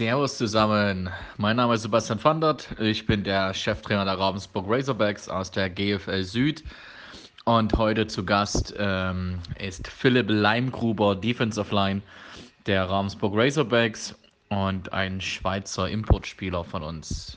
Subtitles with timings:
[0.00, 1.10] Servus zusammen.
[1.36, 2.68] Mein Name ist Sebastian Vandert.
[2.80, 6.64] Ich bin der Cheftrainer der Ravensburg Razorbacks aus der GFL Süd.
[7.44, 12.00] Und heute zu Gast ähm, ist Philipp Leimgruber, Defensive Line
[12.64, 14.14] der Ravensburg Razorbacks
[14.48, 17.36] und ein Schweizer Importspieler von uns.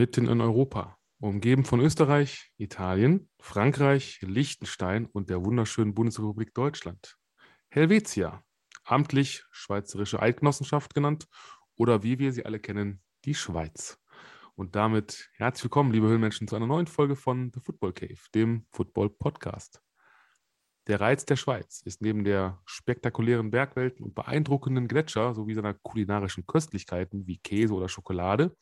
[0.00, 7.18] Mitten in Europa, umgeben von Österreich, Italien, Frankreich, Liechtenstein und der wunderschönen Bundesrepublik Deutschland.
[7.68, 8.42] Helvetia,
[8.84, 11.28] amtlich Schweizerische Eidgenossenschaft genannt
[11.76, 13.98] oder wie wir sie alle kennen, die Schweiz.
[14.54, 18.64] Und damit herzlich willkommen, liebe Höhlenmenschen, zu einer neuen Folge von The Football Cave, dem
[18.72, 19.82] Football Podcast.
[20.86, 26.46] Der Reiz der Schweiz ist neben der spektakulären Bergwelten und beeindruckenden Gletscher sowie seiner kulinarischen
[26.46, 28.56] Köstlichkeiten wie Käse oder Schokolade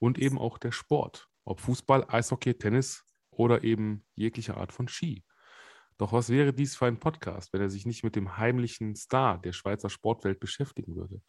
[0.00, 5.24] und eben auch der Sport, ob Fußball, Eishockey, Tennis oder eben jegliche Art von Ski.
[5.98, 9.38] Doch was wäre dies für ein Podcast, wenn er sich nicht mit dem heimlichen Star
[9.38, 11.20] der Schweizer Sportwelt beschäftigen würde?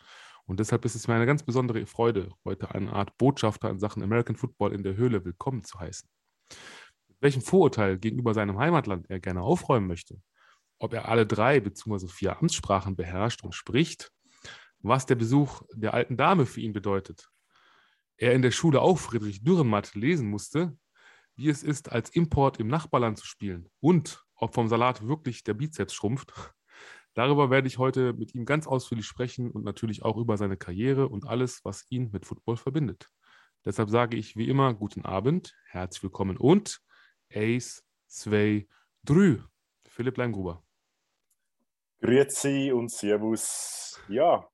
[0.45, 4.02] Und deshalb ist es mir eine ganz besondere Freude, heute eine Art Botschafter in Sachen
[4.02, 6.09] American Football in der Höhle willkommen zu heißen.
[7.09, 10.22] Mit welchem Vorurteil gegenüber seinem Heimatland er gerne aufräumen möchte,
[10.80, 12.08] ob er alle drei bzw.
[12.08, 14.11] vier Amtssprachen beherrscht und spricht,
[14.80, 17.31] was der Besuch der alten Dame für ihn bedeutet,
[18.22, 20.77] er in der Schule auch Friedrich Dürrenmatt lesen musste,
[21.36, 25.55] wie es ist, als Import im Nachbarland zu spielen und ob vom Salat wirklich der
[25.55, 26.31] Bizeps schrumpft.
[27.16, 31.09] Darüber werde ich heute mit ihm ganz ausführlich sprechen und natürlich auch über seine Karriere
[31.09, 33.09] und alles, was ihn mit Football verbindet.
[33.66, 36.80] Deshalb sage ich wie immer guten Abend, herzlich willkommen und
[37.33, 38.67] Ace, zwei,
[39.03, 39.39] drü.
[39.88, 40.63] Philipp Leimgruber.
[42.02, 44.00] Grüezi und Servus.
[44.08, 44.50] Ja,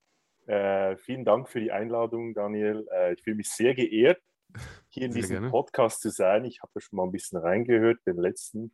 [0.47, 2.87] äh, vielen Dank für die Einladung, Daniel.
[2.93, 4.21] Äh, ich fühle mich sehr geehrt,
[4.89, 5.49] hier in sehr diesem gerne.
[5.49, 6.45] Podcast zu sein.
[6.45, 8.73] Ich habe schon mal ein bisschen reingehört, den letzten.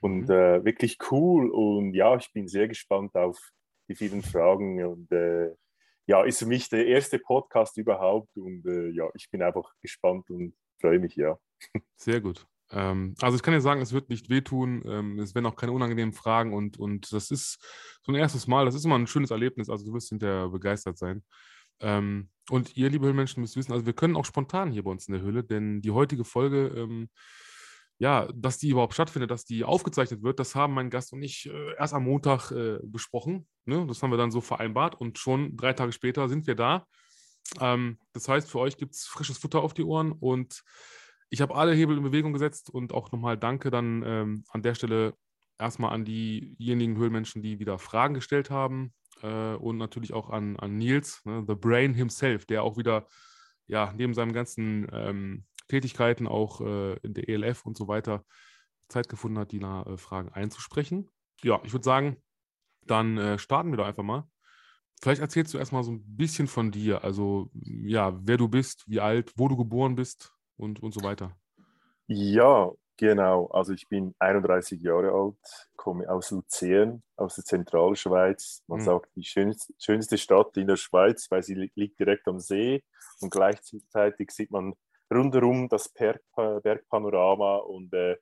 [0.00, 0.34] Und mhm.
[0.34, 1.50] äh, wirklich cool.
[1.50, 3.38] Und ja, ich bin sehr gespannt auf
[3.88, 4.84] die vielen Fragen.
[4.84, 5.54] Und äh,
[6.06, 8.36] ja, ist für mich der erste Podcast überhaupt.
[8.36, 11.38] Und äh, ja, ich bin einfach gespannt und freue mich, ja.
[11.96, 12.46] Sehr gut.
[12.72, 15.72] Ähm, also ich kann dir sagen, es wird nicht wehtun, ähm, es werden auch keine
[15.72, 17.58] unangenehmen Fragen und, und das ist
[18.02, 20.98] so ein erstes Mal, das ist immer ein schönes Erlebnis, also du wirst hinterher begeistert
[20.98, 21.22] sein.
[21.80, 25.06] Ähm, und ihr, liebe Höhlenmenschen, müsst wissen, also wir können auch spontan hier bei uns
[25.06, 27.08] in der Höhle, denn die heutige Folge, ähm,
[27.98, 31.48] ja, dass die überhaupt stattfindet, dass die aufgezeichnet wird, das haben mein Gast und ich
[31.48, 33.46] äh, erst am Montag äh, besprochen.
[33.64, 33.86] Ne?
[33.86, 36.86] Das haben wir dann so vereinbart und schon drei Tage später sind wir da.
[37.60, 40.64] Ähm, das heißt, für euch gibt es frisches Futter auf die Ohren und
[41.32, 44.74] ich habe alle Hebel in Bewegung gesetzt und auch nochmal Danke dann ähm, an der
[44.74, 45.14] Stelle
[45.58, 50.76] erstmal an diejenigen Höhlenmenschen, die wieder Fragen gestellt haben äh, und natürlich auch an, an
[50.76, 53.06] Nils, ne, The Brain himself, der auch wieder
[53.66, 58.26] ja, neben seinen ganzen ähm, Tätigkeiten auch äh, in der ELF und so weiter
[58.88, 61.08] Zeit gefunden hat, die äh, Fragen einzusprechen.
[61.42, 62.18] Ja, ich würde sagen,
[62.82, 64.28] dann äh, starten wir doch einfach mal.
[65.00, 69.00] Vielleicht erzählst du erstmal so ein bisschen von dir, also ja, wer du bist, wie
[69.00, 71.36] alt, wo du geboren bist, und, und so weiter?
[72.06, 73.46] Ja, genau.
[73.48, 78.62] Also ich bin 31 Jahre alt, komme aus Luzern, aus der Zentralschweiz.
[78.68, 78.84] Man mhm.
[78.84, 82.82] sagt die schönste, schönste Stadt in der Schweiz, weil sie liegt direkt am See
[83.20, 84.74] und gleichzeitig sieht man
[85.12, 88.16] rundherum das Berg, Bergpanorama und äh,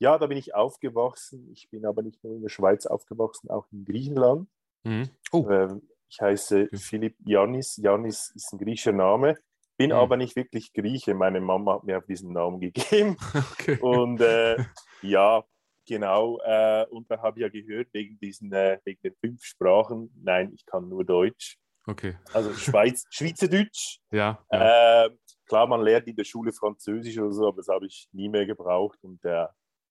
[0.00, 1.48] ja, da bin ich aufgewachsen.
[1.52, 4.48] Ich bin aber nicht nur in der Schweiz aufgewachsen, auch in Griechenland.
[4.82, 5.08] Mhm.
[5.30, 5.48] Oh.
[5.48, 6.68] Ähm, ich heiße.
[6.74, 7.76] Philipp Janis.
[7.76, 9.36] Janis ist ein griechischer Name.
[9.76, 9.96] Bin mhm.
[9.96, 11.14] aber nicht wirklich Grieche.
[11.14, 13.16] Meine Mama hat mir auf diesen Namen gegeben.
[13.52, 13.78] Okay.
[13.80, 14.62] Und äh,
[15.02, 15.42] ja,
[15.86, 16.38] genau.
[16.44, 20.52] Äh, und da habe ich ja gehört, wegen, diesen, äh, wegen den fünf Sprachen, nein,
[20.54, 21.56] ich kann nur Deutsch.
[21.86, 22.16] Okay.
[22.32, 24.00] Also Schweiz, Schweizerdeutsch.
[24.10, 24.44] Ja.
[24.52, 25.06] ja.
[25.06, 28.28] Ähm, klar, man lernt in der Schule Französisch oder so, aber das habe ich nie
[28.28, 28.98] mehr gebraucht.
[29.02, 29.46] Und äh,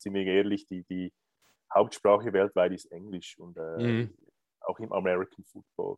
[0.06, 1.14] wir ehrlich, die, die
[1.74, 3.38] Hauptsprache weltweit ist Englisch.
[3.40, 4.14] Und äh, mhm
[4.64, 5.98] auch im American Football.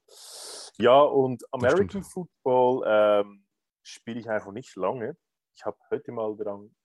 [0.77, 3.44] Ja, und American Football ähm,
[3.85, 5.17] spiele ich einfach nicht lange.
[5.55, 6.75] Ich habe heute mal dran,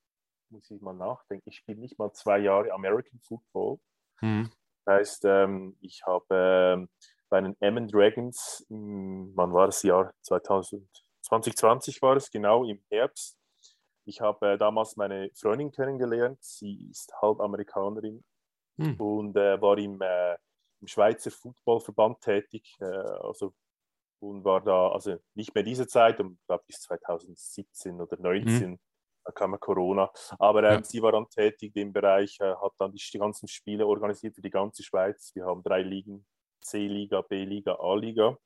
[0.50, 3.78] muss ich mal nachdenken, ich spiele nicht mal zwei Jahre American Football.
[4.20, 4.50] Mhm.
[4.84, 6.88] Das heißt, ähm, ich habe ähm,
[7.28, 10.12] bei den Emmen Dragons, im, wann war das Jahr?
[10.22, 10.88] 2000,
[11.22, 13.38] 2020 war es, genau im Herbst.
[14.04, 16.42] Ich habe äh, damals meine Freundin kennengelernt.
[16.42, 18.24] Sie ist halb Amerikanerin
[18.76, 19.00] mhm.
[19.00, 20.34] und äh, war im, äh,
[20.80, 22.76] im Schweizer Footballverband tätig.
[22.80, 23.54] Äh, also
[24.20, 28.78] und war da, also nicht mehr diese Zeit, um, glaube bis 2017 oder 2019, mhm.
[29.24, 30.10] da kam ja Corona.
[30.38, 30.84] Aber ähm, ja.
[30.84, 34.42] sie war dann tätig im Bereich, äh, hat dann die, die, ganzen Spiele organisiert für
[34.42, 35.32] die ganze Schweiz.
[35.34, 36.26] Wir haben drei Ligen,
[36.60, 38.36] C-Liga, B-Liga, A-Liga.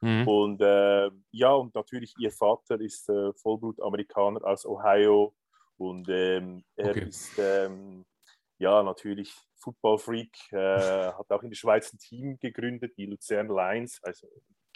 [0.00, 0.28] Mhm.
[0.28, 5.34] Und äh, ja, und natürlich ihr Vater ist äh, Vollblut-Amerikaner aus Ohio
[5.76, 7.08] und ähm, er okay.
[7.08, 8.04] ist ähm,
[8.58, 13.98] ja natürlich Football-Freak, äh, hat auch in der Schweiz ein Team gegründet, die Luzern Lions,
[14.02, 14.28] also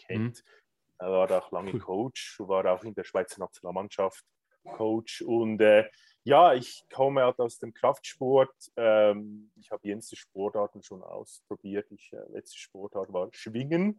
[0.09, 0.45] kennt.
[0.45, 0.51] Mhm.
[0.99, 1.81] Er war auch lange cool.
[1.81, 4.25] Coach, war auch in der Schweizer Nationalmannschaft
[4.65, 5.89] Coach und äh,
[6.25, 8.53] ja, ich komme halt aus dem Kraftsport.
[8.77, 11.91] Ähm, ich habe jenste Sportarten schon ausprobiert.
[11.91, 13.99] Ich, äh, letzte Sportart war Schwingen.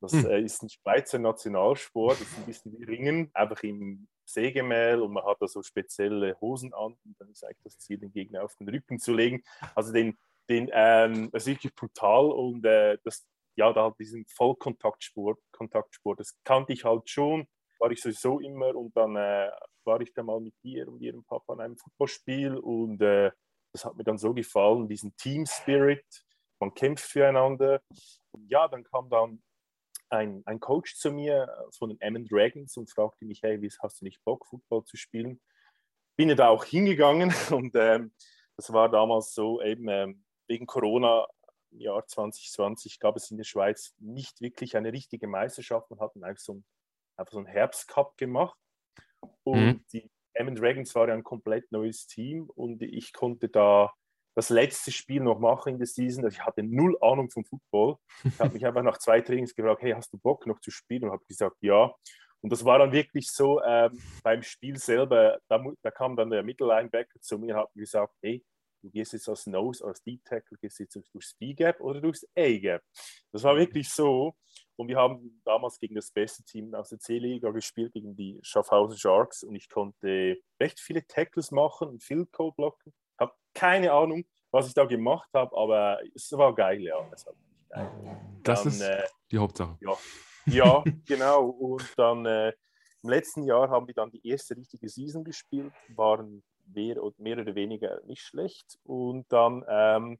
[0.00, 0.26] Das hm.
[0.26, 2.20] äh, ist ein Schweizer Nationalsport.
[2.20, 6.36] Das ist ein bisschen wie Ringen, einfach im Sägemehl und man hat da so spezielle
[6.40, 9.44] Hosen an und dann ist eigentlich das Ziel, den Gegner auf den Rücken zu legen.
[9.74, 10.16] Also den,
[10.48, 13.26] den ähm, das ist wirklich brutal und äh, das,
[13.56, 17.46] ja, da diesen Vollkontaktsport, Kontaktsport, das kannte ich halt schon,
[17.78, 19.50] war ich sowieso immer und dann äh,
[19.84, 23.30] war ich da mal mit dir und ihrem Papa an einem Fußballspiel und äh,
[23.72, 26.04] das hat mir dann so gefallen, diesen Team Spirit,
[26.60, 27.82] man kämpft füreinander.
[28.30, 29.42] Und ja, dann kam dann
[30.10, 34.00] ein, ein Coach zu mir äh, von den Emmen Dragons und fragte mich, hey, hast
[34.00, 35.40] du nicht Bock, Football zu spielen?
[36.16, 38.12] Bin ja da auch hingegangen und ähm,
[38.56, 41.26] das war damals so eben ähm, wegen Corona
[41.72, 45.90] im Jahr 2020 gab es in der Schweiz nicht wirklich eine richtige Meisterschaft.
[45.90, 46.64] Man hat einfach so, ein,
[47.16, 48.58] einfach so einen Herbstcup gemacht
[49.44, 49.84] und mhm.
[49.92, 53.92] die Emmen Dragons war ja ein komplett neues Team und ich konnte da
[54.34, 56.26] das letzte Spiel noch machen in der Season.
[56.26, 57.96] Ich hatte null Ahnung vom Football.
[58.24, 61.04] Ich habe mich einfach nach zwei Trainings gefragt, hey, hast du Bock noch zu spielen?
[61.04, 61.94] Und habe gesagt, ja.
[62.40, 66.42] Und das war dann wirklich so, ähm, beim Spiel selber, da, da, kam dann der
[66.42, 68.42] Mittellinebacker zu mir und hat gesagt, hey,
[68.82, 72.82] du gehst jetzt als Nose, als Deep Tackle, gehst jetzt durchs B-Gap oder durchs A-Gap.
[73.30, 74.34] Das war wirklich so.
[74.76, 78.98] Und wir haben damals gegen das beste Team aus der C-Liga gespielt, gegen die Schaffhausen
[78.98, 79.42] Sharks.
[79.42, 82.92] Und ich konnte recht viele Tackles machen und Field Goal blocken
[83.22, 86.96] habe keine Ahnung, was ich da gemacht habe, aber es war geil, ja.
[86.96, 87.10] War
[87.70, 87.90] geil.
[88.42, 89.78] Das dann, ist äh, die Hauptsache.
[89.80, 89.96] Ja,
[90.46, 91.46] ja genau.
[91.46, 92.52] Und dann äh,
[93.02, 97.54] im letzten Jahr haben wir dann die erste richtige Season gespielt, waren mehr, mehr oder
[97.54, 98.78] weniger nicht schlecht.
[98.84, 100.18] Und dann ähm,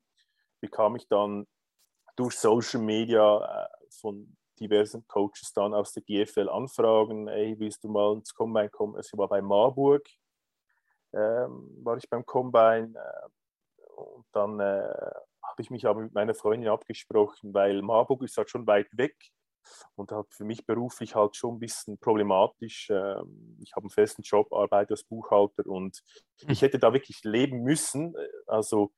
[0.60, 1.46] bekam ich dann
[2.16, 7.88] durch Social Media äh, von diversen Coaches dann aus der GFL Anfragen, hey, willst du
[7.88, 8.96] mal ins Combine kommen?
[8.96, 10.06] Es war bei Marburg
[11.12, 15.10] ähm, war ich beim Combine äh, und dann äh,
[15.42, 19.16] habe ich mich aber mit meiner Freundin abgesprochen, weil Marburg ist halt schon weit weg
[19.94, 22.90] und halt für mich beruflich halt schon ein bisschen problematisch.
[22.90, 26.02] Ähm, ich habe einen festen Job, arbeite als Buchhalter und
[26.48, 26.66] ich hm.
[26.66, 28.14] hätte da wirklich leben müssen.
[28.46, 28.92] Also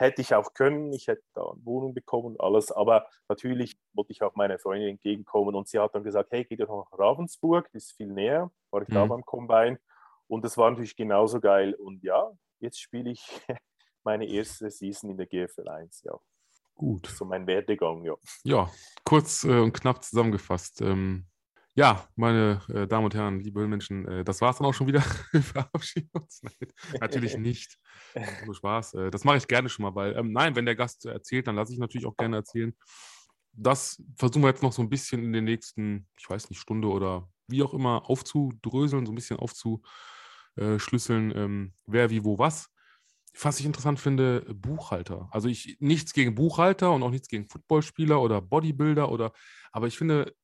[0.00, 4.12] hätte ich auch können, ich hätte da eine Wohnung bekommen und alles, aber natürlich wollte
[4.12, 7.68] ich auch meiner Freundin entgegenkommen und sie hat dann gesagt, hey, geh doch nach Ravensburg,
[7.72, 8.94] das ist viel näher, war ich mhm.
[8.94, 9.78] da beim Combine
[10.26, 11.74] und das war natürlich genauso geil.
[11.74, 12.30] Und ja,
[12.60, 13.20] jetzt spiele ich
[14.04, 16.18] meine erste Season in der GFL 1, ja.
[16.80, 17.08] Gut.
[17.08, 18.14] So mein Werdegang, ja.
[18.42, 18.70] Ja,
[19.04, 20.80] kurz äh, und knapp zusammengefasst.
[20.80, 21.26] Ähm,
[21.74, 24.86] ja, meine äh, Damen und Herren, liebe Menschen, äh, das war es dann auch schon
[24.86, 25.04] wieder.
[25.32, 26.40] Wir verabschieden uns.
[26.42, 27.76] Nein, natürlich nicht.
[28.46, 28.94] Nur Spaß.
[28.94, 31.56] Äh, das mache ich gerne schon mal, weil, ähm, nein, wenn der Gast erzählt, dann
[31.56, 32.74] lasse ich natürlich auch gerne erzählen.
[33.52, 36.88] Das versuchen wir jetzt noch so ein bisschen in den nächsten, ich weiß nicht, Stunde
[36.88, 39.82] oder wie auch immer aufzudröseln, so ein bisschen aufzu
[40.56, 42.70] äh, ähm, wer, wie, wo, was.
[43.38, 45.28] Was ich interessant finde, Buchhalter.
[45.30, 49.32] Also ich nichts gegen Buchhalter und auch nichts gegen Footballspieler oder Bodybuilder oder,
[49.72, 50.34] aber ich finde,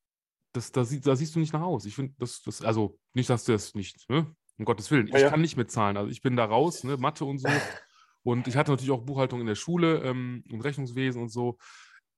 [0.53, 1.85] das, da, sie, da siehst du nicht nach aus.
[1.85, 4.35] Ich finde, das, das, also nicht, dass du das nicht, ne?
[4.59, 5.09] Um Gottes Willen.
[5.09, 5.31] Ich ja, ja.
[5.31, 5.99] kann nicht mit Zahlen.
[5.99, 6.97] Also ich bin da raus, ne?
[6.97, 7.49] Mathe und so.
[8.23, 11.59] Und ich hatte natürlich auch Buchhaltung in der Schule ähm, und Rechnungswesen und so.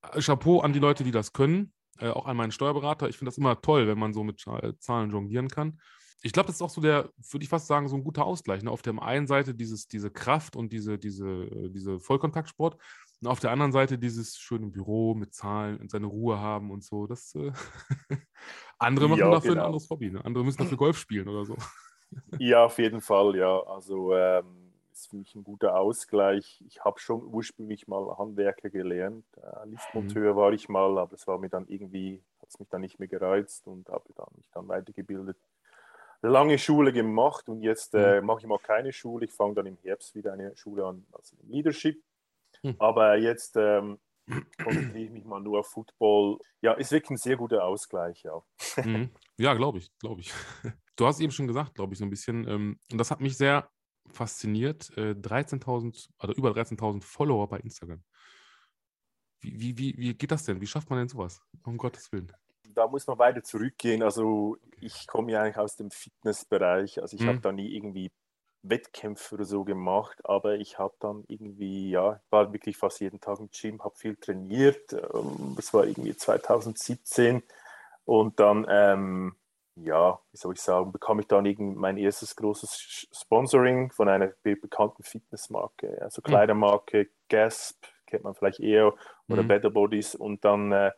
[0.02, 1.72] Äh, Chapeau an die Leute, die das können.
[1.98, 3.08] Äh, auch an meinen Steuerberater.
[3.08, 5.80] Ich finde das immer toll, wenn man so mit Zahlen jonglieren kann
[6.22, 8.62] ich glaube, das ist auch so der, würde ich fast sagen, so ein guter Ausgleich.
[8.62, 8.70] Ne?
[8.70, 12.76] Auf der einen Seite dieses, diese Kraft und diese, diese, äh, diese Vollkontaktsport
[13.20, 16.82] und auf der anderen Seite dieses schöne Büro mit Zahlen und seine Ruhe haben und
[16.82, 17.06] so.
[17.06, 17.52] Das, äh
[18.78, 19.62] andere machen ja, dafür genau.
[19.62, 20.10] ein anderes Hobby.
[20.10, 20.24] Ne?
[20.24, 21.56] Andere müssen dafür Golf spielen oder so.
[22.38, 23.60] ja, auf jeden Fall, ja.
[23.60, 26.60] Also ähm, ist für mich ein guter Ausgleich.
[26.66, 29.24] Ich habe schon ursprünglich mal Handwerker gelernt.
[29.36, 30.36] Äh, Liftmonteur mhm.
[30.36, 33.08] war ich mal, aber es war mir dann irgendwie, hat es mich dann nicht mehr
[33.08, 35.36] gereizt und habe dann mich dann weitergebildet
[36.22, 38.26] lange Schule gemacht und jetzt äh, mhm.
[38.26, 39.26] mache ich mal keine Schule.
[39.26, 42.02] Ich fange dann im Herbst wieder eine Schule an, also Leadership.
[42.62, 42.76] Mhm.
[42.78, 43.98] Aber jetzt ähm,
[44.62, 46.38] konzentriere ich mich mal nur auf Football.
[46.60, 48.42] Ja, ist wirklich ein sehr guter Ausgleich, ja.
[48.84, 49.10] Mhm.
[49.36, 50.32] Ja, glaube ich, glaube ich.
[50.96, 53.36] Du hast eben schon gesagt, glaube ich, so ein bisschen, ähm, und das hat mich
[53.36, 53.70] sehr
[54.08, 58.02] fasziniert, äh, 13.000 oder über 13.000 Follower bei Instagram.
[59.38, 60.60] Wie, wie, wie, wie geht das denn?
[60.60, 61.40] Wie schafft man denn sowas?
[61.62, 62.32] Um Gottes Willen
[62.74, 64.02] da muss man weiter zurückgehen.
[64.02, 67.00] Also ich komme ja eigentlich aus dem Fitnessbereich.
[67.00, 67.28] Also ich mhm.
[67.28, 68.10] habe da nie irgendwie
[68.62, 73.38] Wettkämpfe oder so gemacht, aber ich habe dann irgendwie, ja, war wirklich fast jeden Tag
[73.38, 74.92] im Gym, habe viel trainiert.
[74.92, 77.42] Ähm, das war irgendwie 2017
[78.04, 79.36] Und dann, ähm,
[79.76, 84.32] ja, wie soll ich sagen, bekam ich dann irgend mein erstes großes Sponsoring von einer
[84.42, 86.24] bekannten Fitnessmarke, also hm.
[86.24, 88.94] Kleidermarke Gasp, kennt man vielleicht eher,
[89.28, 89.48] oder mhm.
[89.48, 90.14] Better Bodies.
[90.14, 90.90] Und dann, äh,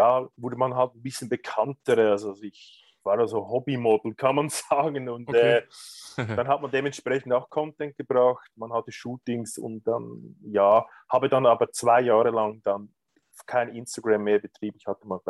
[0.00, 1.98] ja, wurde man halt ein bisschen bekannter.
[1.98, 5.08] Also ich war da so Hobbymodel, kann man sagen.
[5.08, 5.58] Und okay.
[5.58, 5.62] äh,
[6.36, 8.50] dann hat man dementsprechend auch Content gebracht.
[8.56, 12.94] Man hatte Shootings und dann, ja, habe dann aber zwei Jahre lang dann
[13.46, 14.76] kein Instagram mehr betrieben.
[14.78, 15.20] Ich hatte mal,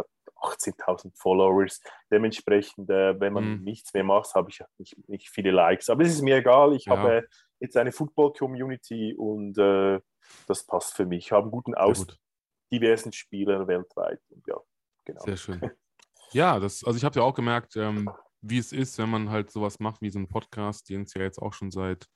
[0.43, 1.83] 18.000 Followers.
[2.11, 3.65] Dementsprechend, äh, wenn man mhm.
[3.65, 5.91] nichts mehr macht, habe ich nicht, nicht, viele Likes.
[5.91, 6.75] Aber es ist mir egal.
[6.75, 6.97] Ich ja.
[6.97, 10.01] habe jetzt eine Football-Community und äh,
[10.47, 11.27] das passt für mich.
[11.27, 12.07] Ich habe einen guten Aus
[12.73, 14.21] diversen Spielern weltweit.
[14.31, 14.57] Und ja,
[15.05, 15.25] genau.
[15.25, 15.61] Sehr schön.
[16.33, 18.09] Ja, das, also ich habe ja auch gemerkt, ähm,
[18.41, 21.23] wie es ist, wenn man halt sowas macht wie so einen Podcast, den es ja
[21.23, 22.07] jetzt auch schon seit,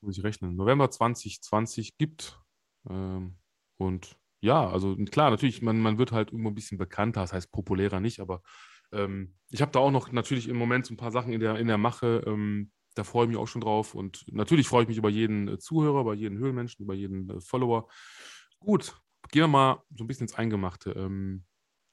[0.00, 2.40] muss ich rechnen, November 2020 gibt.
[2.88, 3.38] Ähm,
[3.78, 7.52] und ja, also klar, natürlich, man, man wird halt irgendwo ein bisschen bekannter, das heißt
[7.52, 8.42] populärer nicht, aber
[8.92, 11.56] ähm, ich habe da auch noch natürlich im Moment so ein paar Sachen in der,
[11.56, 12.22] in der Mache.
[12.26, 13.94] Ähm, da freue ich mich auch schon drauf.
[13.94, 17.40] Und natürlich freue ich mich über jeden äh, Zuhörer, über jeden Höhlenmenschen, über jeden äh,
[17.40, 17.88] Follower.
[18.58, 19.00] Gut,
[19.30, 20.92] gehen wir mal so ein bisschen ins Eingemachte.
[20.92, 21.44] Ähm,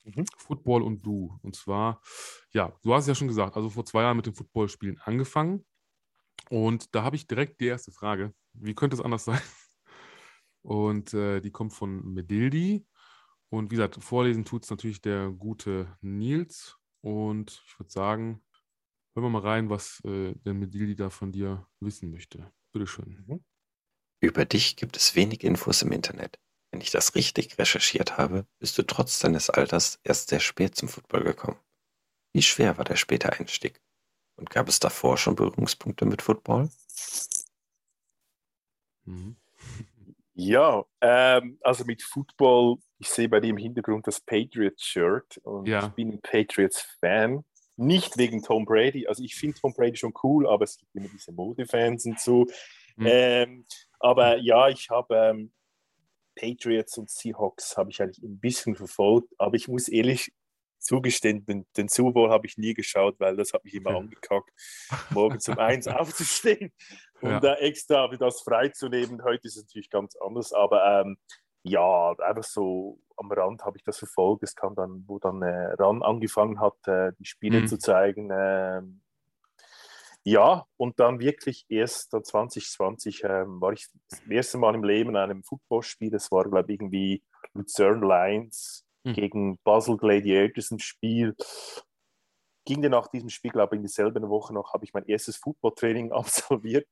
[0.03, 0.25] mhm.
[0.37, 1.37] Football und du.
[1.41, 2.01] Und zwar,
[2.51, 5.65] ja, du hast ja schon gesagt, also vor zwei Jahren mit dem Footballspielen angefangen.
[6.49, 8.33] Und da habe ich direkt die erste Frage.
[8.53, 9.41] Wie könnte es anders sein?
[10.61, 12.85] Und äh, die kommt von Medildi.
[13.49, 16.77] Und wie gesagt, vorlesen tut es natürlich der gute Nils.
[17.01, 18.43] Und ich würde sagen,
[19.13, 22.51] hören wir mal rein, was äh, der Medildi da von dir wissen möchte.
[22.73, 23.23] Bitteschön.
[23.27, 23.45] Mhm.
[24.19, 26.39] Über dich gibt es wenig Infos im Internet.
[26.77, 30.87] Wenn ich das richtig recherchiert habe, bist du trotz deines Alters erst sehr spät zum
[30.87, 31.57] Football gekommen.
[32.33, 33.81] Wie schwer war der späte Einstieg?
[34.35, 36.69] Und gab es davor schon Berührungspunkte mit Football?
[39.05, 39.37] Mhm.
[40.39, 45.87] Ja, ähm, also mit Football, ich sehe bei dir im Hintergrund das Patriots-Shirt und ja.
[45.87, 47.43] ich bin ein Patriots-Fan.
[47.75, 51.07] Nicht wegen Tom Brady, also ich finde Tom Brady schon cool, aber es gibt immer
[51.07, 52.45] diese Modefans und so.
[52.97, 53.07] Mhm.
[53.07, 53.65] Ähm,
[53.99, 55.51] aber ja, ich habe ähm,
[56.37, 60.31] Patriots und Seahawks habe ich eigentlich ein bisschen verfolgt, aber ich muss ehrlich
[60.79, 64.49] zugestehen, den, den Super Bowl habe ich nie geschaut, weil das hat mich immer angekackt,
[65.09, 66.71] morgens um eins aufzustehen
[67.21, 67.53] und ja.
[67.53, 69.23] äh, extra das freizunehmen.
[69.23, 71.17] Heute ist es natürlich ganz anders, aber ähm,
[71.63, 74.43] ja, einfach so am Rand habe ich das verfolgt.
[74.43, 77.67] Es kam dann, wo dann äh, RAN angefangen hat, äh, die Spiele mhm.
[77.67, 78.29] zu zeigen.
[78.29, 78.81] Äh,
[80.29, 85.15] ja, und dann wirklich erst 2020 ähm, war ich das erste Mal im Leben in
[85.15, 86.09] einem Footballspiel.
[86.09, 89.13] Das war, glaube ich, irgendwie Luzerne Lions mhm.
[89.13, 91.33] gegen Basel Gladiators ein Spiel.
[92.65, 95.37] Ging dann nach diesem Spiel, glaube ich, in dieselbe Woche noch, habe ich mein erstes
[95.37, 96.85] Footballtraining absolviert.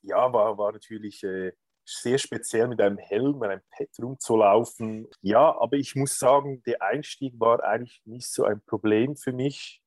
[0.00, 1.52] Ja, war, war natürlich äh,
[1.84, 5.08] sehr speziell mit einem Helm, mit einem Pad rumzulaufen.
[5.20, 9.81] Ja, aber ich muss sagen, der Einstieg war eigentlich nicht so ein Problem für mich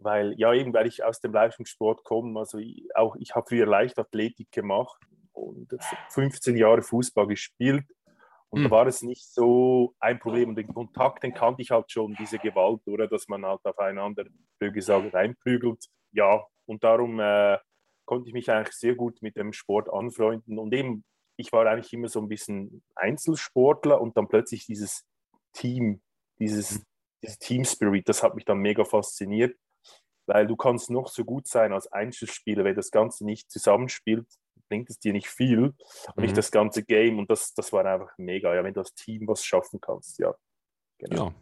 [0.00, 3.66] weil ja eben, weil ich aus dem Leistungssport komme, also ich, auch ich habe früher
[3.66, 5.00] Leichtathletik gemacht
[5.32, 5.70] und
[6.10, 7.84] 15 Jahre Fußball gespielt
[8.48, 8.64] und mhm.
[8.64, 8.70] da hm.
[8.70, 12.38] war es nicht so ein Problem und den Kontakt, den kannte ich halt schon, diese
[12.38, 14.24] Gewalt, oder, dass man halt aufeinander,
[14.58, 17.58] wie gesagt, reinprügelt, ja, und darum äh,
[18.06, 21.04] konnte ich mich eigentlich sehr gut mit dem Sport anfreunden und eben,
[21.36, 25.04] ich war eigentlich immer so ein bisschen Einzelsportler und dann plötzlich dieses
[25.52, 26.02] Team,
[26.38, 26.82] dieses, hm.
[27.22, 29.56] dieses Team Spirit, das hat mich dann mega fasziniert
[30.26, 34.26] weil du kannst noch so gut sein als Einzelspieler, wenn das Ganze nicht zusammenspielt,
[34.68, 36.22] bringt es dir nicht viel und mhm.
[36.22, 39.26] nicht das ganze Game und das, das war einfach mega, ja, wenn du als Team
[39.26, 40.34] was schaffen kannst, ja.
[40.98, 41.28] Genau.
[41.28, 41.34] Ja.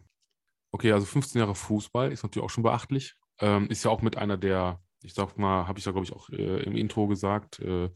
[0.71, 3.15] Okay, also 15 Jahre Fußball ist natürlich auch schon beachtlich.
[3.39, 6.13] Ähm, ist ja auch mit einer der, ich sag mal, habe ich ja, glaube ich,
[6.13, 7.89] auch äh, im Intro gesagt, äh,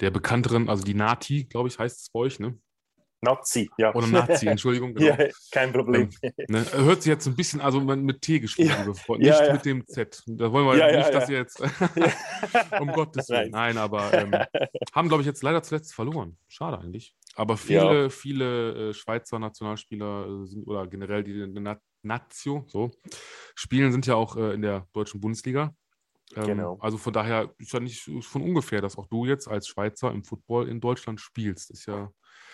[0.00, 2.58] der bekannteren, also die Nati, glaube ich, heißt es bei euch, ne?
[3.24, 3.94] Nazi, ja.
[3.94, 4.94] Oder Nazi, Entschuldigung.
[5.04, 5.16] Genau.
[5.16, 6.10] Ja, kein Problem.
[6.22, 9.16] Ähm, ne, hört sich jetzt ein bisschen, also mit T gesprochen, ja.
[9.18, 10.22] nicht ja, mit dem Z.
[10.26, 11.60] Da wollen wir nicht, dass ihr jetzt,
[12.80, 14.32] um Gottes Willen, nein, nein aber ähm,
[14.94, 16.36] haben, glaube ich, jetzt leider zuletzt verloren.
[16.48, 17.16] Schade eigentlich.
[17.34, 22.90] Aber viele, viele äh, Schweizer Nationalspieler äh, sind, oder generell die Na Nazio, so,
[23.54, 25.74] spielen, sind ja auch äh, in der deutschen Bundesliga.
[26.36, 26.78] Ähm, genau.
[26.80, 30.24] Also von daher ist ja nicht von ungefähr, dass auch du jetzt als Schweizer im
[30.24, 31.70] Football in Deutschland spielst.
[31.70, 32.10] Ist ja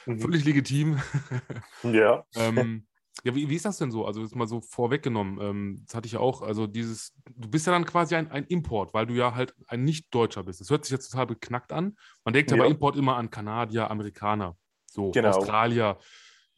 [0.06, 0.20] Mhm.
[0.20, 1.00] Völlig legitim.
[1.82, 2.24] Ja.
[2.36, 2.86] ähm,
[3.24, 4.06] ja, wie, wie, ist das denn so?
[4.06, 7.66] Also, jetzt mal so vorweggenommen, ähm, das hatte ich ja auch, also dieses, du bist
[7.66, 10.60] ja dann quasi ein, ein Import, weil du ja halt ein Nicht-Deutscher bist.
[10.60, 11.96] Das hört sich jetzt total beknackt an.
[12.24, 15.30] Man denkt ja, bei Import immer an Kanadier, Amerikaner, so genau.
[15.30, 15.98] Australier.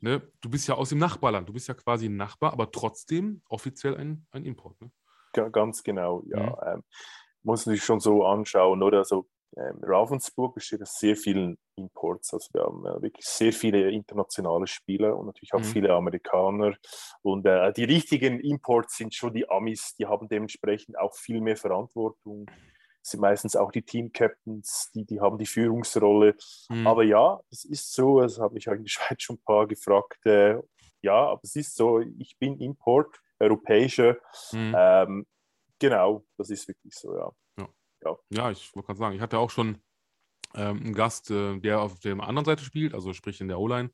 [0.01, 0.23] Ne?
[0.41, 3.97] Du bist ja aus dem Nachbarland, du bist ja quasi ein Nachbar, aber trotzdem offiziell
[3.97, 4.81] ein, ein Import.
[4.81, 4.91] Ne?
[5.51, 6.41] Ganz genau, ja.
[6.41, 6.57] Mhm.
[6.67, 6.85] Ähm,
[7.45, 9.05] muss sich schon so anschauen, oder?
[9.11, 9.25] Ähm,
[9.57, 12.33] Ravensburg besteht aus sehr vielen Imports.
[12.33, 15.65] Also wir haben äh, wirklich sehr viele internationale Spieler und natürlich auch mhm.
[15.65, 16.75] viele Amerikaner.
[17.23, 21.57] Und äh, die richtigen Imports sind schon die Amis, die haben dementsprechend auch viel mehr
[21.57, 22.51] Verantwortung.
[23.03, 26.37] Sind meistens auch die Team-Captains, die, die haben die Führungsrolle.
[26.69, 26.87] Mhm.
[26.87, 29.67] Aber ja, es ist so, das habe ich auch in der Schweiz schon ein paar
[29.67, 30.25] gefragt.
[30.25, 30.59] Äh,
[31.03, 34.17] ja, aber es ist so, ich bin Import, europäischer.
[34.53, 34.75] Mhm.
[34.77, 35.27] Ähm,
[35.79, 37.33] genau, das ist wirklich so, ja.
[38.05, 39.83] Ja, ja ich wollte gerade sagen, ich hatte auch schon
[40.55, 43.91] ähm, einen Gast, äh, der auf der anderen Seite spielt, also sprich in der O-Line,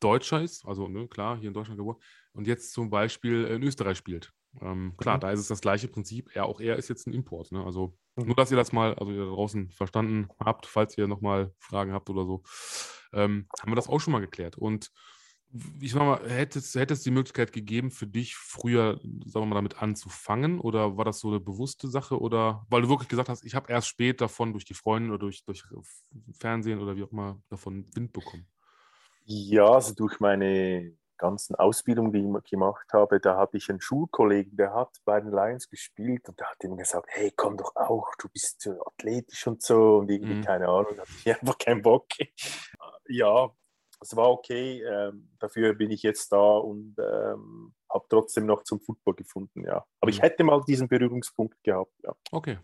[0.00, 2.00] Deutscher ist, also ne, klar, hier in Deutschland geboren,
[2.32, 4.32] und jetzt zum Beispiel in Österreich spielt.
[4.60, 5.20] Ähm, klar, mhm.
[5.20, 6.30] da ist es das gleiche Prinzip.
[6.34, 7.52] Er, auch er ist jetzt ein Import.
[7.52, 7.64] Ne?
[7.64, 8.26] Also mhm.
[8.26, 11.92] nur, dass ihr das mal, also ihr da draußen verstanden habt, falls ihr nochmal Fragen
[11.92, 12.42] habt oder so,
[13.12, 14.56] ähm, haben wir das auch schon mal geklärt.
[14.56, 14.90] Und
[15.80, 19.82] ich sag mal, hätte es, die Möglichkeit gegeben, für dich früher, sagen wir mal, damit
[19.82, 20.60] anzufangen?
[20.60, 22.20] Oder war das so eine bewusste Sache?
[22.20, 25.20] Oder weil du wirklich gesagt hast, ich habe erst spät davon durch die Freunde oder
[25.20, 25.64] durch, durch
[26.38, 28.46] Fernsehen oder wie auch immer davon Wind bekommen?
[29.24, 34.56] Ja, also durch meine ganzen Ausbildungen, die ich gemacht habe, da hatte ich einen Schulkollegen,
[34.56, 38.08] der hat bei den Lions gespielt und der hat ihm gesagt, hey, komm doch auch,
[38.18, 40.44] du bist so athletisch und so und irgendwie, mhm.
[40.44, 42.06] keine Ahnung, hatte ich einfach keinen Bock.
[43.06, 43.50] Ja,
[44.00, 44.82] es war okay.
[44.82, 49.84] Ähm, dafür bin ich jetzt da und ähm, habe trotzdem noch zum Football gefunden, ja.
[50.00, 50.16] Aber mhm.
[50.16, 52.14] ich hätte mal diesen Berührungspunkt gehabt, ja.
[52.32, 52.58] Okay.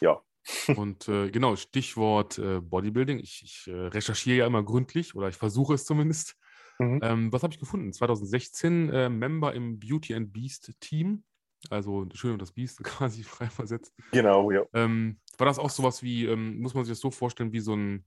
[0.00, 0.20] Ja.
[0.76, 3.18] und äh, genau, Stichwort äh, Bodybuilding.
[3.18, 6.36] Ich, ich äh, recherchiere ja immer gründlich oder ich versuche es zumindest.
[6.78, 7.00] Mhm.
[7.02, 7.92] Ähm, was habe ich gefunden?
[7.92, 11.24] 2016 äh, Member im Beauty and Beast Team.
[11.70, 13.94] Also Schön und das Biest quasi frei versetzt.
[14.12, 14.64] Genau, ja.
[14.74, 17.74] Ähm, war das auch sowas wie, ähm, muss man sich das so vorstellen, wie so
[17.74, 18.04] ein,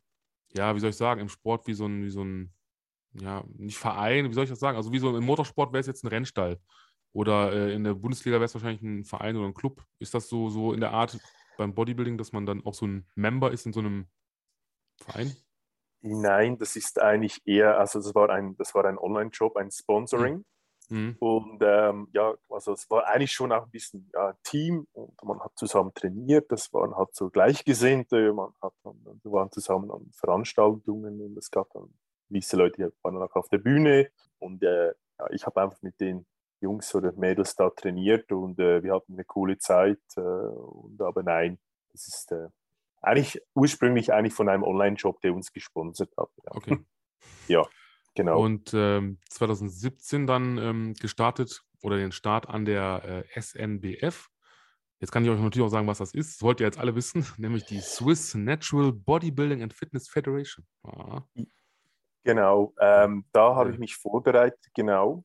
[0.56, 2.54] ja, wie soll ich sagen, im Sport wie so ein, wie so ein
[3.14, 4.78] ja, nicht Verein, wie soll ich das sagen?
[4.78, 6.60] Also wie so im Motorsport wäre es jetzt ein Rennstall.
[7.14, 9.84] Oder äh, in der Bundesliga wäre es wahrscheinlich ein Verein oder ein Club.
[10.00, 11.18] Ist das so, so in der Art
[11.58, 14.08] beim Bodybuilding, dass man dann auch so ein Member ist in so einem
[14.98, 15.36] Verein?
[16.02, 20.46] Nein, das ist eigentlich eher, also das war ein, das war ein Online-Job, ein Sponsoring.
[20.90, 21.18] Mhm.
[21.20, 25.40] Und ähm, ja, also es war eigentlich schon auch ein bisschen ja, Team und man
[25.42, 30.10] hat zusammen trainiert, das waren halt so Gleichgesinnte, man hat dann, wir waren zusammen an
[30.14, 31.94] Veranstaltungen und es gab dann
[32.30, 34.10] gewisse Leute waren auch auf der Bühne
[34.40, 36.26] und äh, ja, ich habe einfach mit den
[36.62, 40.00] Jungs oder Mädels da trainiert und äh, wir hatten eine coole Zeit.
[40.16, 41.60] Äh, und, aber nein,
[41.92, 42.48] das ist äh,
[43.02, 46.30] eigentlich ursprünglich eigentlich von einem Online-Shop, der uns gesponsert hat.
[46.44, 46.52] Ja.
[46.56, 46.78] Okay.
[47.48, 47.64] ja,
[48.16, 48.42] genau.
[48.42, 54.30] Und ähm, 2017 dann ähm, gestartet oder den Start an der äh, SNBF.
[55.00, 56.38] Jetzt kann ich euch natürlich auch sagen, was das ist.
[56.38, 60.66] Das wollt ihr jetzt alle wissen, nämlich die Swiss Natural Bodybuilding and Fitness Federation.
[60.84, 61.22] Ah.
[62.28, 65.24] Genau, ähm, da habe ich mich vorbereitet, genau,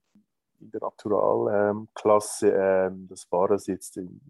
[0.60, 2.48] in der Naturalklasse.
[2.48, 4.20] Ähm, das war das jetzt in,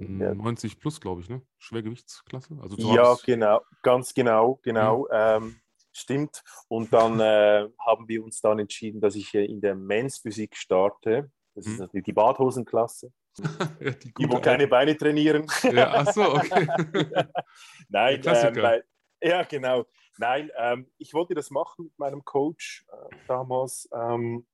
[0.00, 1.42] in der 90 plus, glaube ich, ne?
[1.58, 2.56] Schwergewichtsklasse.
[2.62, 5.06] Also ja, genau, ganz genau, genau.
[5.10, 5.36] Ja.
[5.36, 5.60] Ähm,
[5.92, 6.42] stimmt.
[6.68, 10.56] Und dann äh, haben wir uns dann entschieden, dass ich äh, in der Men's Physik
[10.56, 11.30] starte.
[11.54, 13.12] Das ist natürlich die Badhosenklasse.
[13.78, 15.46] ja, die, die wo keine Beine trainieren.
[15.70, 16.66] ja, ach so, okay.
[17.90, 18.84] Nein, ähm, weil,
[19.20, 19.84] ja, genau.
[20.18, 23.88] Nein, ähm, ich wollte das machen mit meinem Coach äh, damals.
[23.94, 24.46] Ähm,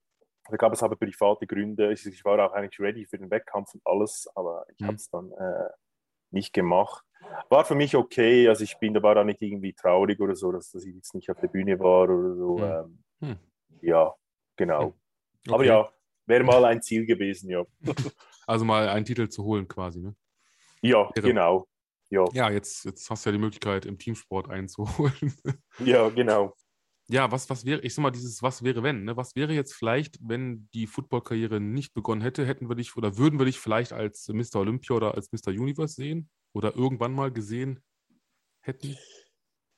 [0.49, 1.91] da gab es aber private Gründe.
[1.91, 4.87] Ich, ich, war auch eigentlich ready für den Wettkampf und alles, aber ich mhm.
[4.87, 5.69] habe es dann äh,
[6.31, 7.05] nicht gemacht.
[7.49, 10.51] War für mich okay, also ich bin, da war da nicht irgendwie traurig oder so,
[10.51, 12.57] dass, dass ich jetzt nicht auf der Bühne war oder so.
[12.57, 12.63] Mhm.
[12.63, 13.39] Ähm, mhm.
[13.81, 14.15] Ja,
[14.55, 14.95] genau.
[15.45, 15.53] Okay.
[15.53, 15.89] Aber ja,
[16.25, 17.63] wäre mal ein Ziel gewesen, ja.
[18.47, 20.15] Also mal einen Titel zu holen quasi, ne?
[20.81, 21.67] Ja, genau.
[22.09, 25.33] Ja, ja jetzt, jetzt hast du ja die Möglichkeit, im Teamsport einzuholen.
[25.79, 26.55] ja, genau.
[27.11, 29.17] Ja, was, was wäre, ich sag mal, dieses Was wäre, wenn, ne?
[29.17, 33.39] Was wäre jetzt vielleicht, wenn die Footballkarriere nicht begonnen hätte, hätten wir dich oder würden
[33.39, 34.57] wir dich vielleicht als Mr.
[34.57, 35.49] Olympia oder als Mr.
[35.49, 36.29] Universe sehen?
[36.53, 37.83] Oder irgendwann mal gesehen
[38.61, 38.95] hätten?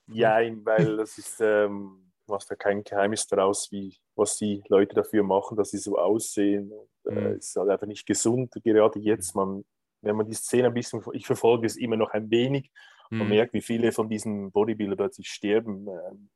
[0.08, 4.96] Ja, weil das ist, ähm, du machst ja kein Geheimnis daraus, wie, was die Leute
[4.96, 6.72] dafür machen, dass sie so aussehen.
[6.72, 7.38] Und, äh, mhm.
[7.38, 9.36] ist halt einfach nicht gesund, gerade jetzt.
[9.36, 9.64] Man
[10.02, 12.72] wenn man die Szene ein bisschen, ich verfolge es immer noch ein wenig,
[13.12, 13.30] man mhm.
[13.30, 15.84] merkt, wie viele von diesen Bodybuilder plötzlich sterben.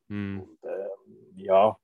[0.09, 0.41] Mhm.
[0.41, 1.77] Und, ähm, ja,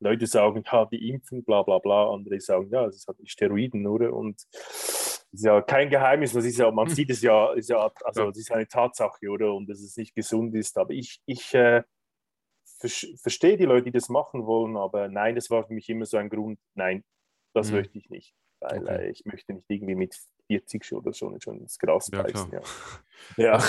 [0.00, 3.28] Leute sagen, ja, die Impfung, bla bla bla, andere sagen, ja, es ist halt die
[3.28, 4.14] Steroiden, oder?
[4.14, 7.92] Und es ist ja kein Geheimnis, das ist ja, man sieht es ja, ist ja
[8.02, 9.52] also es ist eine Tatsache, oder?
[9.52, 10.78] Und dass es nicht gesund ist.
[10.78, 11.82] Aber ich, ich äh,
[12.78, 16.16] verstehe die Leute, die das machen wollen, aber nein, das war für mich immer so
[16.16, 17.04] ein Grund, nein,
[17.52, 17.76] das mhm.
[17.76, 18.34] möchte ich nicht.
[18.60, 19.06] Weil okay.
[19.06, 20.14] äh, ich möchte nicht irgendwie mit
[20.46, 22.52] 40 oder schon, schon ins Gras ja, beißen.
[22.52, 22.60] Ja.
[23.36, 23.62] ja.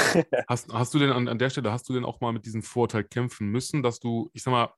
[0.48, 2.64] Hast, hast du denn an, an der Stelle, hast du denn auch mal mit diesem
[2.64, 4.74] Vorteil kämpfen müssen, dass du, ich sag mal,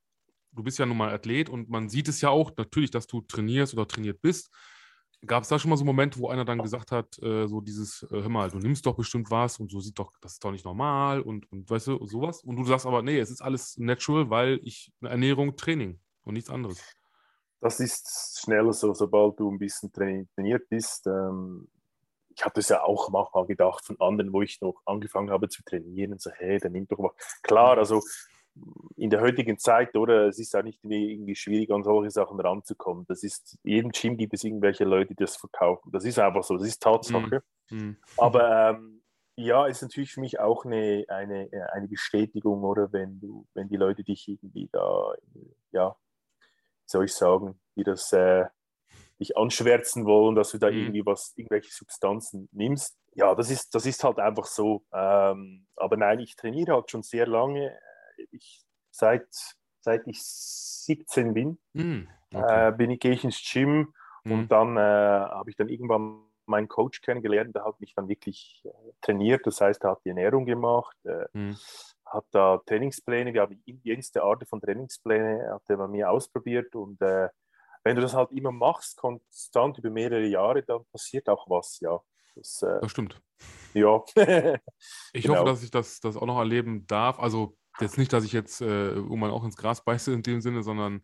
[0.51, 3.21] du bist ja nun mal Athlet und man sieht es ja auch, natürlich, dass du
[3.21, 4.51] trainierst oder trainiert bist.
[5.25, 8.03] Gab es da schon mal so Momente, wo einer dann gesagt hat, äh, so dieses,
[8.03, 10.51] äh, hör mal, du nimmst doch bestimmt was und so sieht doch, das ist doch
[10.51, 12.43] nicht normal und, und weißt du, sowas.
[12.43, 16.49] Und du sagst aber, nee, es ist alles natural, weil ich Ernährung, Training und nichts
[16.49, 16.83] anderes.
[17.63, 21.07] Das ist schneller so, sobald du ein bisschen trainiert bist.
[21.07, 21.69] Ähm,
[22.35, 25.63] ich hatte es ja auch manchmal gedacht von anderen, wo ich noch angefangen habe zu
[25.63, 27.13] trainieren, so, hey, dann nimm doch was.
[27.41, 28.01] Klar, also
[28.97, 30.27] in der heutigen Zeit, oder?
[30.27, 33.05] Es ist ja nicht irgendwie schwierig, an solche Sachen ranzukommen.
[33.07, 35.89] Das ist, in jedem Gym gibt es irgendwelche Leute, die das verkaufen.
[35.91, 37.43] Das ist einfach so, das ist Tatsache.
[37.69, 37.95] Mhm.
[38.17, 39.03] Aber ähm,
[39.37, 43.77] ja, ist natürlich für mich auch eine, eine, eine Bestätigung, oder wenn du, wenn die
[43.77, 45.13] Leute dich irgendwie da,
[45.71, 45.95] ja,
[46.85, 48.45] soll ich sagen, die das äh,
[49.19, 50.77] dich anschwärzen wollen, dass du da mhm.
[50.77, 52.97] irgendwie was, irgendwelche Substanzen nimmst.
[53.15, 54.83] Ja, das ist, das ist halt einfach so.
[54.91, 57.77] Ähm, aber nein, ich trainiere halt schon sehr lange
[58.31, 59.27] ich seit,
[59.81, 62.67] seit ich 17 bin, mm, okay.
[62.67, 63.93] äh, bin ich, gehe ich ins Gym
[64.23, 64.31] mm.
[64.31, 68.61] und dann äh, habe ich dann irgendwann meinen Coach kennengelernt, der hat mich dann wirklich
[68.65, 68.69] äh,
[69.01, 70.97] trainiert, das heißt, er hat die Ernährung gemacht,
[71.33, 71.53] mm.
[72.13, 77.01] Hat da Trainingspläne, wir haben jenste Art von Trainingspläne, hat er bei mir ausprobiert und
[77.01, 77.29] äh,
[77.83, 81.99] wenn du das halt immer machst, konstant über mehrere Jahre, dann passiert auch was, ja.
[82.35, 83.21] Das, äh, das stimmt.
[83.73, 84.01] Ja.
[85.13, 85.35] ich genau.
[85.35, 87.19] hoffe, dass ich das, das auch noch erleben darf.
[87.19, 90.61] Also Jetzt nicht, dass ich jetzt äh, irgendwann auch ins Gras beiße in dem Sinne,
[90.61, 91.01] sondern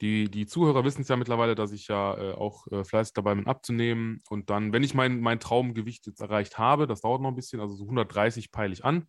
[0.00, 3.36] die, die Zuhörer wissen es ja mittlerweile, dass ich ja äh, auch äh, fleißig dabei
[3.36, 4.20] bin abzunehmen.
[4.28, 7.60] Und dann, wenn ich mein, mein Traumgewicht jetzt erreicht habe, das dauert noch ein bisschen,
[7.60, 9.06] also so 130 peile ich an.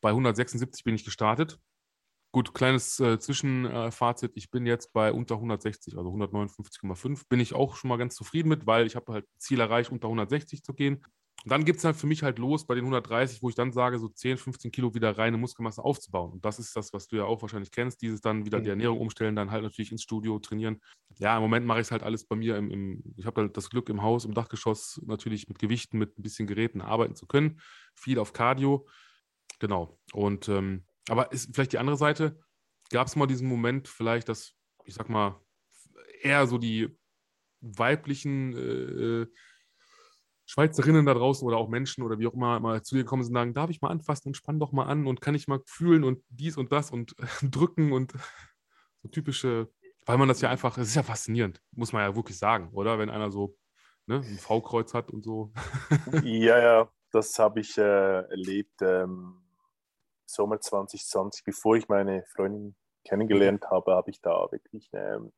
[0.00, 1.58] Bei 176 bin ich gestartet.
[2.32, 4.32] Gut, kleines äh, Zwischenfazit.
[4.36, 7.24] ich bin jetzt bei unter 160, also 159,5.
[7.28, 10.06] Bin ich auch schon mal ganz zufrieden mit, weil ich habe halt Ziel erreicht, unter
[10.06, 11.02] 160 zu gehen.
[11.42, 13.72] Und dann gibt es halt für mich halt los bei den 130, wo ich dann
[13.72, 16.32] sage, so 10, 15 Kilo wieder reine Muskelmasse aufzubauen.
[16.32, 18.70] Und das ist das, was du ja auch wahrscheinlich kennst, dieses dann wieder die mhm.
[18.70, 20.80] Ernährung umstellen, dann halt natürlich ins Studio trainieren.
[21.18, 22.56] Ja, im Moment mache ich es halt alles bei mir.
[22.56, 26.18] Im, im ich habe halt das Glück, im Haus, im Dachgeschoss natürlich mit Gewichten, mit
[26.18, 27.60] ein bisschen Geräten arbeiten zu können.
[27.96, 28.86] Viel auf Cardio.
[29.60, 29.98] Genau.
[30.12, 32.38] Und ähm, aber ist vielleicht die andere Seite,
[32.90, 35.40] gab es mal diesen Moment, vielleicht, dass, ich sag mal,
[36.22, 36.96] eher so die
[37.60, 39.26] weiblichen äh,
[40.46, 43.32] Schweizerinnen da draußen oder auch Menschen oder wie auch immer mal zu dir kommen und
[43.32, 46.02] sagen, darf ich mal anfassen und spann doch mal an und kann ich mal fühlen
[46.02, 48.12] und dies und das und drücken und
[49.02, 49.70] so typische,
[50.06, 52.98] weil man das ja einfach, es ist ja faszinierend, muss man ja wirklich sagen, oder?
[52.98, 53.56] Wenn einer so
[54.06, 55.52] ne, ein V-Kreuz hat und so.
[56.24, 59.39] ja, ja, das habe ich äh, erlebt ähm,
[60.30, 65.32] Sommer 2020, bevor ich meine Freundin kennengelernt habe, habe ich da wirklich ähm,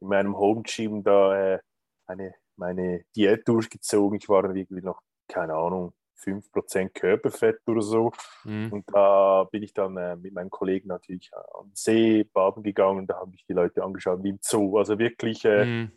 [0.00, 1.58] in meinem Home Gym da äh,
[2.06, 4.18] eine meine Diät durchgezogen.
[4.18, 8.12] Ich war irgendwie noch, keine Ahnung, 5% Körperfett oder so.
[8.44, 8.72] Mhm.
[8.72, 13.06] Und da bin ich dann äh, mit meinen Kollegen natürlich am See baden gegangen.
[13.06, 14.76] Da habe ich die Leute angeschaut wie im Zoo.
[14.78, 15.92] Also wirklich äh, mhm.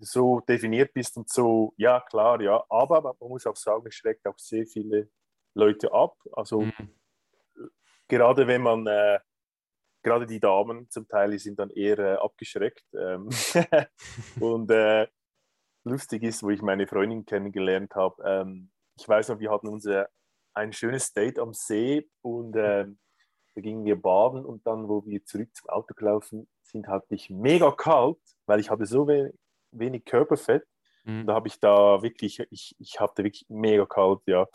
[0.00, 2.62] so definiert bist und so, ja klar, ja.
[2.68, 5.08] Aber man muss auch sagen, es schreckt auch sehr viele
[5.54, 6.16] Leute ab.
[6.32, 6.90] Also mhm.
[8.14, 9.18] Gerade wenn man, äh,
[10.02, 12.84] gerade die Damen zum Teil sind dann eher äh, abgeschreckt.
[12.94, 13.28] Ähm
[14.40, 15.08] und äh,
[15.84, 18.22] lustig ist, wo ich meine Freundin kennengelernt habe.
[18.24, 20.08] Ähm, ich weiß noch, wir hatten unser
[20.54, 22.98] ein schönes Date am See und ähm,
[23.56, 27.28] da gingen wir baden und dann, wo wir zurück zum Auto gelaufen sind, hatte ich
[27.30, 29.34] mega kalt, weil ich hatte so wenig,
[29.72, 30.64] wenig Körperfett.
[31.04, 31.26] Mhm.
[31.26, 34.46] Da habe ich da wirklich, ich, ich hatte wirklich mega kalt, ja.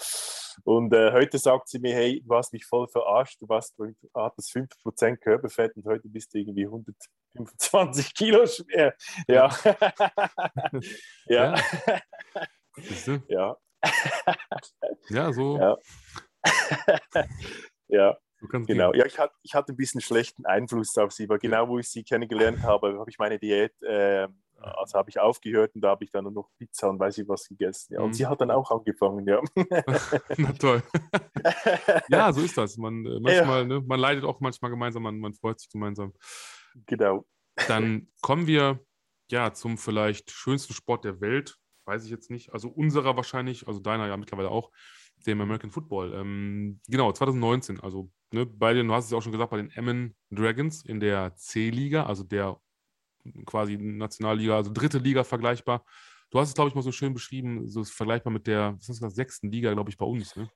[0.64, 3.94] Und äh, heute sagt sie mir, hey, du hast mich voll verarscht, du, warst, du
[4.16, 8.96] hattest 5% Körperfett und heute bist du irgendwie 125 Kilo schwer.
[9.28, 9.50] Ja.
[11.28, 11.56] ja.
[13.28, 13.28] Ja.
[13.28, 13.58] ja.
[15.10, 15.58] ja, so.
[15.58, 15.78] Ja.
[17.88, 18.18] ja.
[18.68, 21.78] Genau, ja, ich hatte, ich hatte ein bisschen schlechten Einfluss auf sie, weil genau wo
[21.78, 24.30] ich sie kennengelernt habe, habe ich meine Diät äh,
[24.62, 27.28] also habe ich aufgehört und da habe ich dann nur noch Pizza und weiß ich
[27.28, 27.94] was gegessen.
[27.94, 28.02] Ja.
[28.02, 28.14] Und mhm.
[28.14, 29.42] sie hat dann auch angefangen, ja.
[30.38, 30.84] Na toll.
[32.10, 32.78] ja, so ist das.
[32.78, 33.66] Man, äh, manchmal, ja.
[33.66, 36.14] ne, man leidet auch manchmal gemeinsam, man, man freut sich gemeinsam.
[36.86, 37.26] Genau.
[37.68, 38.80] Dann kommen wir
[39.32, 41.58] ja zum vielleicht schönsten Sport der Welt.
[41.86, 42.54] Weiß ich jetzt nicht.
[42.54, 44.72] Also unserer wahrscheinlich, also deiner ja mittlerweile auch,
[45.26, 46.14] dem American Football.
[46.14, 47.80] Ähm, genau, 2019.
[47.80, 50.84] Also ne, bei den, du hast es ja auch schon gesagt, bei den Emmen Dragons
[50.86, 52.60] in der C-Liga, also der
[53.46, 55.84] quasi Nationalliga, also dritte Liga vergleichbar.
[56.32, 59.52] Du hast es, glaube ich, mal so schön beschrieben, so vergleichbar mit der, das, sechsten
[59.52, 60.36] Liga, glaube ich, bei uns.
[60.36, 60.50] Ne?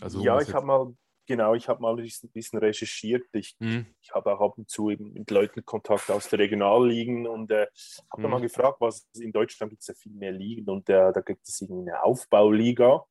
[0.00, 0.94] Also, ja, ich habe mal,
[1.26, 3.24] genau, ich habe mal ein bisschen recherchiert.
[3.32, 3.86] Ich, mhm.
[4.00, 7.66] ich habe auch ab und zu eben mit Leuten Kontakt aus der Regionalligen und äh,
[8.10, 8.30] habe mhm.
[8.30, 11.46] mal gefragt, was in Deutschland gibt es ja viel mehr Ligen und äh, da gibt
[11.46, 13.04] es irgendwie eine Aufbauliga.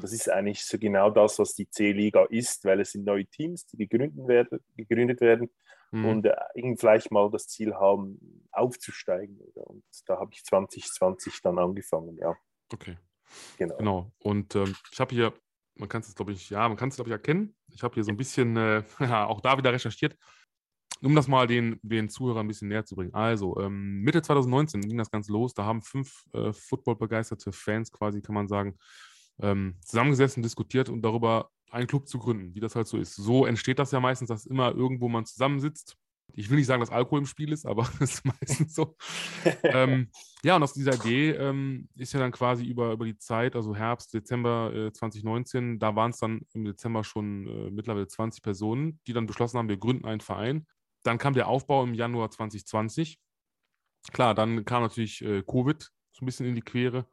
[0.00, 3.64] Das ist eigentlich so genau das, was die C-Liga ist, weil es sind neue Teams,
[3.66, 5.50] die gegründet werden, gegründet werden
[5.90, 6.04] mhm.
[6.04, 9.38] und äh, vielleicht mal das Ziel haben, aufzusteigen.
[9.38, 9.66] Oder?
[9.66, 12.34] Und da habe ich 2020 dann angefangen, ja.
[12.72, 12.96] Okay.
[13.56, 13.76] Genau.
[13.76, 14.12] genau.
[14.20, 15.34] Und ähm, ich habe hier,
[15.74, 17.54] man kann es glaube ich, ja, man kann es glaube ich erkennen.
[17.68, 20.16] Ich habe hier so ein bisschen äh, auch da wieder recherchiert,
[21.02, 23.14] um das mal den, den Zuhörern ein bisschen näher zu bringen.
[23.14, 25.54] Also, ähm, Mitte 2019 ging das Ganze los.
[25.54, 28.76] Da haben fünf äh, Football-begeisterte Fans quasi, kann man sagen,
[29.40, 33.14] ähm, zusammengesessen, diskutiert und darüber einen Club zu gründen, wie das halt so ist.
[33.14, 35.96] So entsteht das ja meistens, dass immer irgendwo man zusammensitzt.
[36.34, 38.96] Ich will nicht sagen, dass Alkohol im Spiel ist, aber das ist meistens so.
[39.62, 40.10] ähm,
[40.42, 43.74] ja, und aus dieser Idee ähm, ist ja dann quasi über, über die Zeit, also
[43.74, 49.00] Herbst, Dezember äh, 2019, da waren es dann im Dezember schon äh, mittlerweile 20 Personen,
[49.06, 50.66] die dann beschlossen haben, wir gründen einen Verein.
[51.02, 53.18] Dann kam der Aufbau im Januar 2020.
[54.12, 57.06] Klar, dann kam natürlich äh, Covid so ein bisschen in die Quere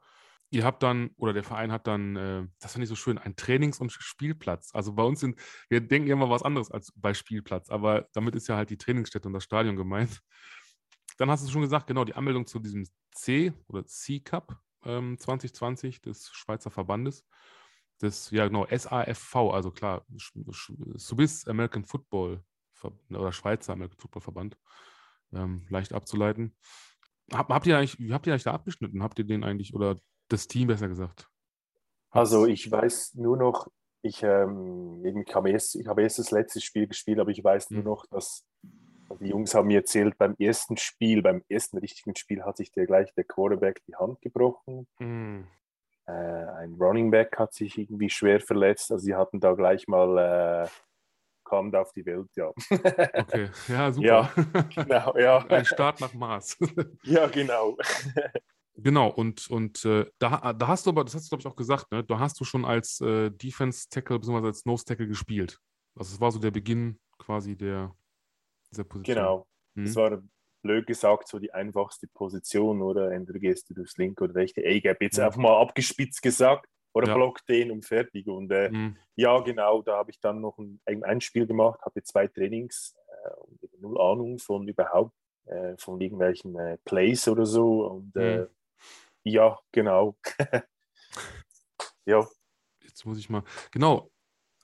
[0.50, 3.36] ihr habt dann, oder der Verein hat dann, äh, das fand ich so schön, einen
[3.36, 4.70] Trainings- und Spielplatz.
[4.74, 8.48] Also bei uns sind, wir denken immer was anderes als bei Spielplatz, aber damit ist
[8.48, 10.20] ja halt die Trainingsstätte und das Stadion gemeint.
[11.18, 16.02] Dann hast du schon gesagt, genau, die Anmeldung zu diesem C oder C-Cup ähm, 2020
[16.02, 17.26] des Schweizer Verbandes.
[17.98, 22.44] Das, ja genau, SAFV, also klar, Swiss American Football
[23.08, 24.58] oder Schweizer American Football Verband,
[25.32, 26.54] ähm, leicht abzuleiten.
[27.32, 29.02] Hab, habt ihr eigentlich, wie habt ihr eigentlich da abgeschnitten?
[29.02, 31.28] Habt ihr den eigentlich, oder das Team besser gesagt?
[32.10, 33.68] Also ich weiß nur noch,
[34.02, 37.70] ich, ähm, ich habe erst, ich habe erst das letzte Spiel gespielt, aber ich weiß
[37.70, 37.86] nur mhm.
[37.86, 38.46] noch, dass
[39.20, 42.86] die Jungs haben mir erzählt, beim ersten Spiel, beim ersten richtigen Spiel hat sich der
[42.86, 44.86] gleich der Quarterback die Hand gebrochen.
[44.98, 45.46] Mhm.
[46.06, 48.92] Äh, ein Running Back hat sich irgendwie schwer verletzt.
[48.92, 50.68] Also sie hatten da gleich mal äh,
[51.70, 52.52] da auf die Welt, ja.
[52.70, 54.06] Okay, ja, super.
[54.06, 54.32] Ja,
[54.74, 55.38] genau, ja.
[55.46, 56.56] Ein Start nach Mars.
[57.04, 57.76] Ja, genau.
[58.78, 61.56] Genau, und, und äh, da, da hast du aber, das hast du, glaube ich, auch
[61.56, 62.04] gesagt, ne?
[62.04, 64.46] da hast du schon als äh, Defense-Tackle bzw.
[64.46, 65.58] als Nose-Tackle gespielt.
[65.94, 67.94] Also es war so der Beginn quasi der,
[68.70, 69.16] dieser Position.
[69.16, 69.84] Genau, mhm.
[69.86, 70.22] das war
[70.62, 73.12] blöd gesagt so die einfachste Position, oder?
[73.12, 75.24] Entweder gehst du durchs linke oder rechte A-Gap, jetzt mhm.
[75.24, 77.14] einfach mal abgespitzt gesagt, oder ja.
[77.14, 78.26] block den und fertig.
[78.26, 78.96] Und äh, mhm.
[79.16, 83.34] ja, genau, da habe ich dann noch ein, ein Spiel gemacht, hatte zwei Trainings äh,
[83.40, 87.86] und null Ahnung von überhaupt, äh, von irgendwelchen äh, Plays oder so.
[87.86, 88.46] Und mhm.
[89.28, 90.16] Ja, genau.
[92.06, 92.24] ja.
[92.80, 94.08] Jetzt muss ich mal, genau.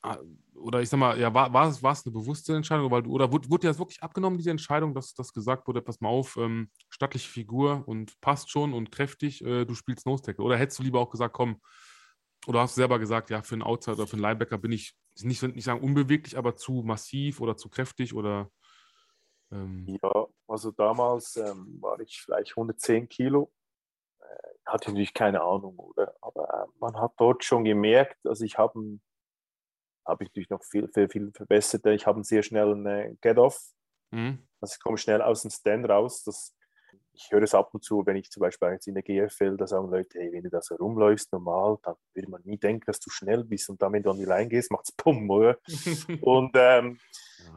[0.02, 0.18] Ah,
[0.54, 3.10] oder ich sag mal, ja, war, war, es, war es eine bewusste Entscheidung, weil du,
[3.10, 6.10] oder wurde, wurde dir das wirklich abgenommen, diese Entscheidung, dass das gesagt wurde, pass mal
[6.10, 10.44] auf, ähm, stattliche Figur und passt schon und kräftig, äh, du spielst Nose Tackle?
[10.44, 11.60] Oder hättest du lieber auch gesagt, komm,
[12.46, 14.94] oder hast du selber gesagt, ja, für einen Outsider oder für einen Linebacker bin ich
[15.22, 18.48] nicht, nicht sagen unbeweglich, aber zu massiv oder zu kräftig oder.
[19.50, 23.50] Ähm ja, also damals ähm, war ich vielleicht 110 Kilo
[24.66, 26.14] hatte natürlich keine Ahnung, oder?
[26.20, 29.00] Aber äh, man hat dort schon gemerkt, also ich habe
[30.06, 31.86] habe ich natürlich noch viel, viel, viel verbessert.
[31.86, 33.60] Ich habe einen sehr schnellen äh, Get-Off.
[34.10, 34.46] Mhm.
[34.60, 36.24] Also ich komme schnell aus dem Stand raus.
[36.24, 36.54] Das,
[37.14, 39.66] ich höre es ab und zu, wenn ich zum Beispiel jetzt in der GFL, da
[39.66, 43.00] sagen Leute, hey, wenn du da so rumläufst normal, dann würde man nie denken, dass
[43.00, 43.68] du schnell bist.
[43.68, 45.58] Und dann, wenn du an die Line gehst, macht es Pum, oder?
[46.22, 46.98] und ähm,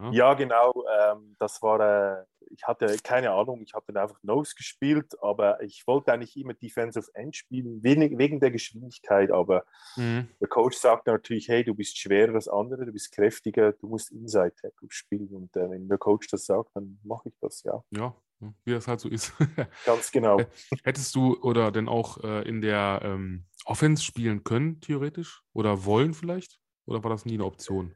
[0.01, 0.11] ja.
[0.11, 0.33] ja.
[0.33, 5.13] genau, ähm, das war, äh, ich hatte keine Ahnung, ich habe dann einfach Nose gespielt,
[5.21, 9.65] aber ich wollte eigentlich immer Defensive End spielen, wegen, wegen der Geschwindigkeit, aber
[9.95, 10.29] mhm.
[10.39, 14.11] der Coach sagte natürlich, hey, du bist schwerer als andere, du bist kräftiger, du musst
[14.11, 17.83] Inside Tackle spielen und äh, wenn der Coach das sagt, dann mache ich das, ja.
[17.91, 19.33] Ja, wie das halt so ist.
[19.85, 20.41] Ganz genau.
[20.83, 25.41] Hättest du oder denn auch äh, in der ähm, Offense spielen können, theoretisch?
[25.53, 26.59] Oder wollen vielleicht?
[26.85, 27.95] Oder war das nie eine Option?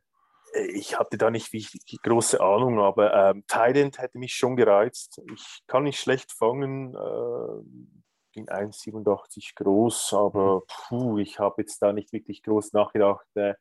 [0.74, 1.68] ich hatte da nicht wie
[2.02, 5.22] große Ahnung, aber ähm, Thailand hätte mich schon gereizt.
[5.32, 7.64] Ich kann nicht schlecht fangen, äh,
[8.34, 10.62] bin 1,87 groß, aber mhm.
[10.68, 13.26] puh, ich habe jetzt da nicht wirklich groß nachgedacht.
[13.36, 13.56] Äh,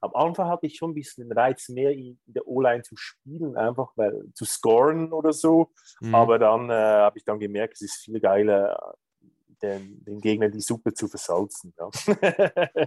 [0.00, 3.56] am Anfang hatte ich schon ein bisschen den Reiz, mehr in der O-Line zu spielen,
[3.56, 5.70] einfach weil zu scoren oder so.
[6.00, 6.14] Mhm.
[6.14, 8.96] Aber dann äh, habe ich dann gemerkt, es ist viel geiler,
[9.62, 11.74] den, den Gegner die Suppe zu versalzen.
[11.78, 11.90] Ja,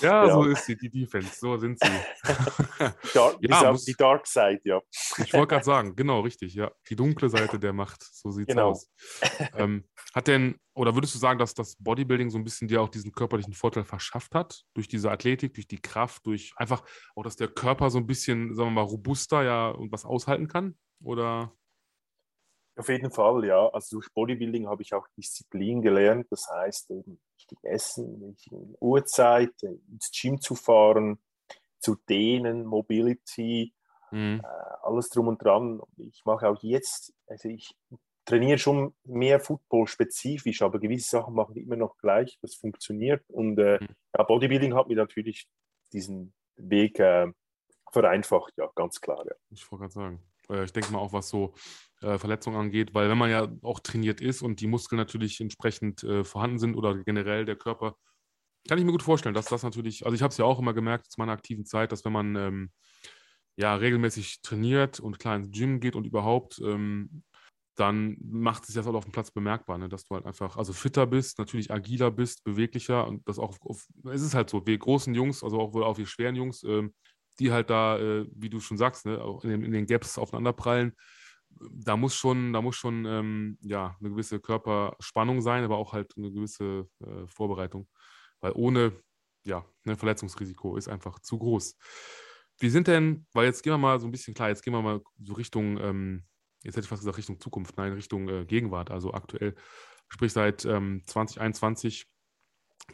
[0.00, 0.32] ja, ja.
[0.32, 1.90] so ist sie, die Defense, so sind sie.
[3.14, 4.80] Dark, ja, muss, die Dark Side, ja.
[5.18, 6.70] Ich wollte gerade sagen, genau, richtig, ja.
[6.88, 8.70] Die dunkle Seite der Macht, so sieht es genau.
[8.70, 8.90] aus.
[9.56, 12.88] Ähm, hat denn, oder würdest du sagen, dass das Bodybuilding so ein bisschen dir auch
[12.88, 14.64] diesen körperlichen Vorteil verschafft hat?
[14.74, 16.82] Durch diese Athletik, durch die Kraft, durch einfach
[17.16, 20.48] auch, dass der Körper so ein bisschen, sagen wir mal, robuster ja und was aushalten
[20.48, 20.76] kann?
[21.02, 21.52] Oder?
[22.76, 23.68] Auf jeden Fall, ja.
[23.68, 26.26] Also durch Bodybuilding habe ich auch Disziplin gelernt.
[26.30, 31.18] Das heißt, eben richtig essen, richtig Uhrzeit, ins Gym zu fahren,
[31.78, 33.74] zu dehnen, Mobility,
[34.10, 34.40] mhm.
[34.42, 34.46] äh,
[34.82, 35.80] alles drum und dran.
[35.98, 37.76] Ich mache auch jetzt, also ich
[38.24, 42.38] trainiere schon mehr Football spezifisch, aber gewisse Sachen mache ich immer noch gleich.
[42.40, 43.22] Das funktioniert.
[43.28, 43.88] Und äh, mhm.
[44.16, 45.46] ja, Bodybuilding hat mir natürlich
[45.92, 47.30] diesen Weg äh,
[47.92, 49.24] vereinfacht, ja, ganz klar.
[49.26, 49.34] Ja.
[49.50, 50.22] Ich wollte gerade sagen.
[50.48, 51.54] Äh, ich denke mal auch, was so
[52.02, 56.02] äh, Verletzungen angeht, weil wenn man ja auch trainiert ist und die Muskeln natürlich entsprechend
[56.04, 57.96] äh, vorhanden sind oder generell der Körper,
[58.68, 60.74] kann ich mir gut vorstellen, dass das natürlich, also ich habe es ja auch immer
[60.74, 62.70] gemerkt zu meiner aktiven Zeit, dass wenn man ähm,
[63.56, 67.24] ja regelmäßig trainiert und klar ins Gym geht und überhaupt, ähm,
[67.76, 69.88] dann macht es das auch auf dem Platz bemerkbar, ne?
[69.88, 73.86] dass du halt einfach, also fitter bist, natürlich agiler bist, beweglicher und das auch, auf,
[74.10, 76.88] es ist halt so, wir großen Jungs, also auch wohl auch wir schweren Jungs, äh,
[77.38, 80.18] die halt da, äh, wie du schon sagst, ne, auch in den, in den Gaps
[80.18, 80.92] aufeinanderprallen,
[81.70, 86.12] da muss schon, da muss schon ähm, ja, eine gewisse Körperspannung sein, aber auch halt
[86.16, 87.88] eine gewisse äh, Vorbereitung,
[88.40, 88.92] weil ohne
[89.44, 91.76] ja, ein Verletzungsrisiko ist einfach zu groß.
[92.58, 94.82] Wie sind denn, weil jetzt gehen wir mal so ein bisschen klar, jetzt gehen wir
[94.82, 96.24] mal so Richtung ähm,
[96.62, 99.54] jetzt hätte ich fast gesagt Richtung Zukunft, nein, Richtung äh, Gegenwart, also aktuell,
[100.08, 102.06] sprich seit ähm, 2021,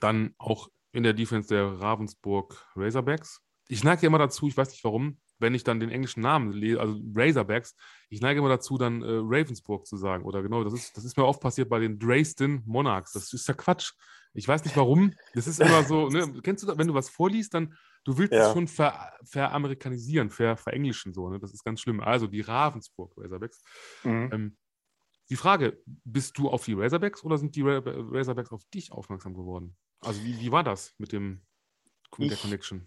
[0.01, 3.41] dann auch in der Defense der Ravensburg Razorbacks.
[3.69, 6.81] Ich neige immer dazu, ich weiß nicht warum, wenn ich dann den englischen Namen lese,
[6.81, 7.75] also Razorbacks,
[8.09, 10.25] ich neige immer dazu, dann äh, Ravensburg zu sagen.
[10.25, 13.13] Oder genau, das ist, das ist mir oft passiert bei den Dresden Monarchs.
[13.13, 13.93] Das ist ja Quatsch.
[14.35, 15.15] Ich weiß nicht warum.
[15.35, 16.41] Das ist immer so, ne?
[16.43, 17.75] kennst du das, wenn du was vorliest, dann
[18.05, 18.49] du willst ja.
[18.49, 21.29] es schon ver, veramerikanisieren, ver, verenglischen so.
[21.29, 21.39] Ne?
[21.39, 22.01] Das ist ganz schlimm.
[22.01, 23.63] Also die Ravensburg Razorbacks.
[24.05, 24.31] Mhm.
[24.33, 24.57] Ähm,
[25.31, 29.77] die Frage, bist du auf die Razorbacks oder sind die Razorbacks auf dich aufmerksam geworden?
[30.01, 31.43] Also wie, wie war das mit, dem,
[32.17, 32.87] mit der Connection?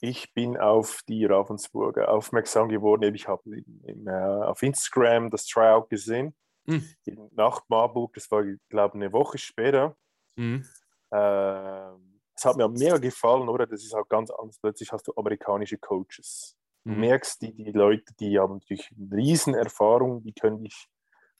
[0.00, 3.14] Ich bin auf die Ravensburger aufmerksam geworden.
[3.14, 3.42] Ich habe
[3.86, 6.36] äh, auf Instagram das Tryout gesehen.
[6.66, 6.84] Mhm.
[7.32, 9.96] Nach Marburg, das war, glaube ich, eine Woche später.
[10.36, 10.64] Mhm.
[11.10, 11.88] Äh,
[12.34, 13.66] es hat mir mega gefallen, oder?
[13.66, 14.58] Das ist auch ganz anders.
[14.60, 16.56] Plötzlich hast du amerikanische Coaches.
[16.84, 17.00] Du mhm.
[17.00, 20.86] merkst, die, die Leute, die haben natürlich eine riesen Erfahrung, die können dich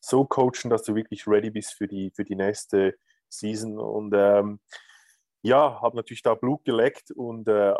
[0.01, 2.97] so coachen, dass du wirklich ready bist für die, für die nächste
[3.29, 3.79] Season.
[3.79, 4.61] Und ähm,
[5.42, 7.75] ja, habe natürlich da Blut geleckt und äh,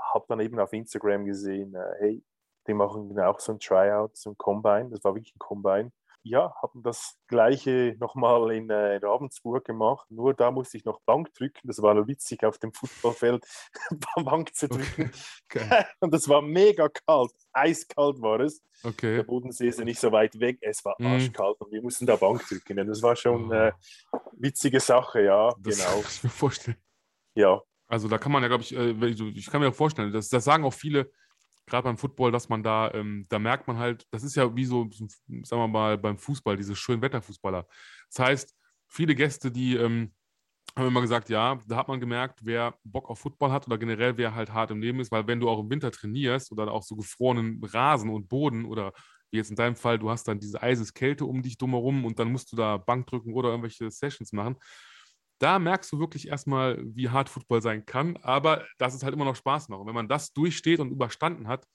[0.00, 2.24] habe dann eben auf Instagram gesehen, äh, hey,
[2.66, 4.90] die machen auch so ein Tryout, so ein Combine.
[4.90, 10.06] Das war wirklich ein Combine ja, haben das gleiche nochmal in, äh, in Ravensburg gemacht.
[10.10, 11.66] Nur da musste ich noch Bank drücken.
[11.66, 13.44] Das war nur witzig, auf dem Fußballfeld
[14.24, 15.10] Bank zu drücken.
[15.50, 15.64] Okay.
[15.64, 15.84] Okay.
[16.00, 17.32] Und das war mega kalt.
[17.52, 18.62] Eiskalt war es.
[18.84, 19.16] Okay.
[19.16, 20.58] Der Bodensee ist ja nicht so weit weg.
[20.60, 21.06] Es war mhm.
[21.06, 22.76] arschkalt und wir mussten da Bank drücken.
[22.86, 23.74] Das war schon eine
[24.12, 24.16] oh.
[24.16, 25.52] äh, witzige Sache, ja.
[25.58, 25.90] Das genau.
[25.90, 26.76] Kann ich mir vorstellen.
[27.34, 27.60] Ja.
[27.90, 28.92] Also da kann man ja, glaube ich, äh,
[29.34, 31.10] ich kann mir auch vorstellen, das, das sagen auch viele,
[31.66, 34.64] gerade beim Football, dass man da, ähm, da merkt man halt, das ist ja wie
[34.64, 37.66] so, sagen wir mal, beim Fußball, diese schönen Wetterfußballer.
[38.12, 40.14] Das heißt, viele Gäste, die ähm,
[40.76, 44.16] haben immer gesagt, ja, da hat man gemerkt, wer Bock auf Football hat oder generell
[44.16, 46.84] wer halt hart im Leben ist, weil wenn du auch im Winter trainierst oder auch
[46.84, 48.92] so gefrorenen Rasen und Boden oder
[49.32, 52.30] wie jetzt in deinem Fall, du hast dann diese Eiseskälte um dich drumherum und dann
[52.30, 54.56] musst du da Bank drücken oder irgendwelche Sessions machen
[55.40, 59.24] da merkst du wirklich erstmal, wie hart Football sein kann, aber dass es halt immer
[59.24, 59.80] noch Spaß macht.
[59.80, 61.66] Und wenn man das durchsteht und überstanden hat,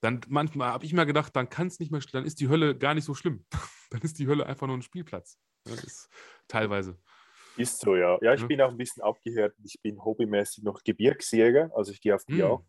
[0.00, 2.76] dann manchmal habe ich mir gedacht, dann kann es nicht mehr, dann ist die Hölle
[2.76, 3.44] gar nicht so schlimm.
[3.90, 5.38] dann ist die Hölle einfach nur ein Spielplatz.
[5.64, 6.08] Das ist
[6.48, 6.98] teilweise.
[7.56, 8.18] Ist so, ja.
[8.22, 8.46] Ja, ich ja.
[8.46, 9.54] bin auch ein bisschen abgehört.
[9.62, 12.40] Ich bin hobbymäßig noch Gebirgsjäger, also ich gehe auf die hm.
[12.40, 12.64] Jagd.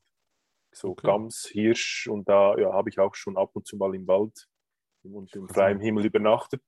[0.74, 1.08] So okay.
[1.08, 4.48] Gams, Hirsch und da ja, habe ich auch schon ab und zu mal im Wald
[5.13, 6.62] und im freien Himmel übernachtet.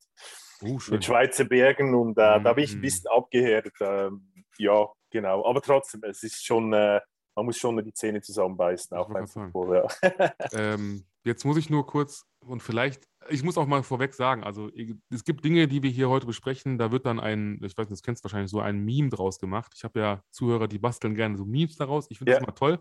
[0.61, 2.81] Uh, mit Schweizer Bergen und äh, mm, da bin ich ein mhm.
[2.81, 3.73] bisschen abgehärtet.
[3.79, 5.45] Ähm, ja, genau.
[5.45, 6.99] Aber trotzdem, es ist schon, äh,
[7.35, 9.87] man muss schon die Zähne zusammenbeißen, auch beim Football.
[10.01, 10.33] Ja.
[10.53, 14.71] ähm, jetzt muss ich nur kurz und vielleicht, ich muss auch mal vorweg sagen, also
[15.11, 17.99] es gibt Dinge, die wir hier heute besprechen, da wird dann ein, ich weiß nicht,
[17.99, 19.73] das kennst du wahrscheinlich, so ein Meme draus gemacht.
[19.75, 22.07] Ich habe ja Zuhörer, die basteln gerne so Memes daraus.
[22.09, 22.39] Ich finde ja.
[22.39, 22.79] das immer toll.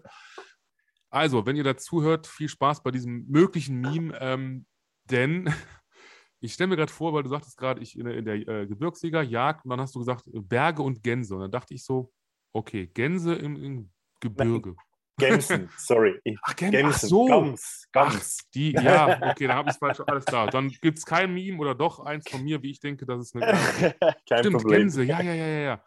[1.10, 4.66] Also, wenn ihr dazu hört, viel Spaß bei diesem möglichen Meme, ähm,
[5.10, 5.52] denn
[6.40, 9.22] ich stelle mir gerade vor, weil du sagtest gerade, ich in, in der äh, Gebirgsjäger
[9.22, 11.34] jagd und dann hast du gesagt Berge und Gänse.
[11.34, 12.12] Und dann dachte ich so,
[12.52, 13.90] okay, Gänse im, im
[14.20, 14.70] Gebirge.
[14.70, 14.86] Nein.
[15.18, 16.20] Gänsen, sorry.
[16.42, 16.92] Ach, Gän Gänsen.
[16.92, 17.26] Ach so.
[17.26, 18.38] Gams, Gams.
[18.38, 20.00] Ach, die, ja, okay, da habe ich es falsch.
[20.06, 20.48] Alles klar.
[20.48, 23.36] Dann gibt es kein Meme oder doch eins von mir, wie ich denke, das ist
[23.36, 23.46] eine.
[24.28, 24.80] kein Stimmt, Problem.
[24.82, 25.84] Gänse, ja, ja, ja, ja.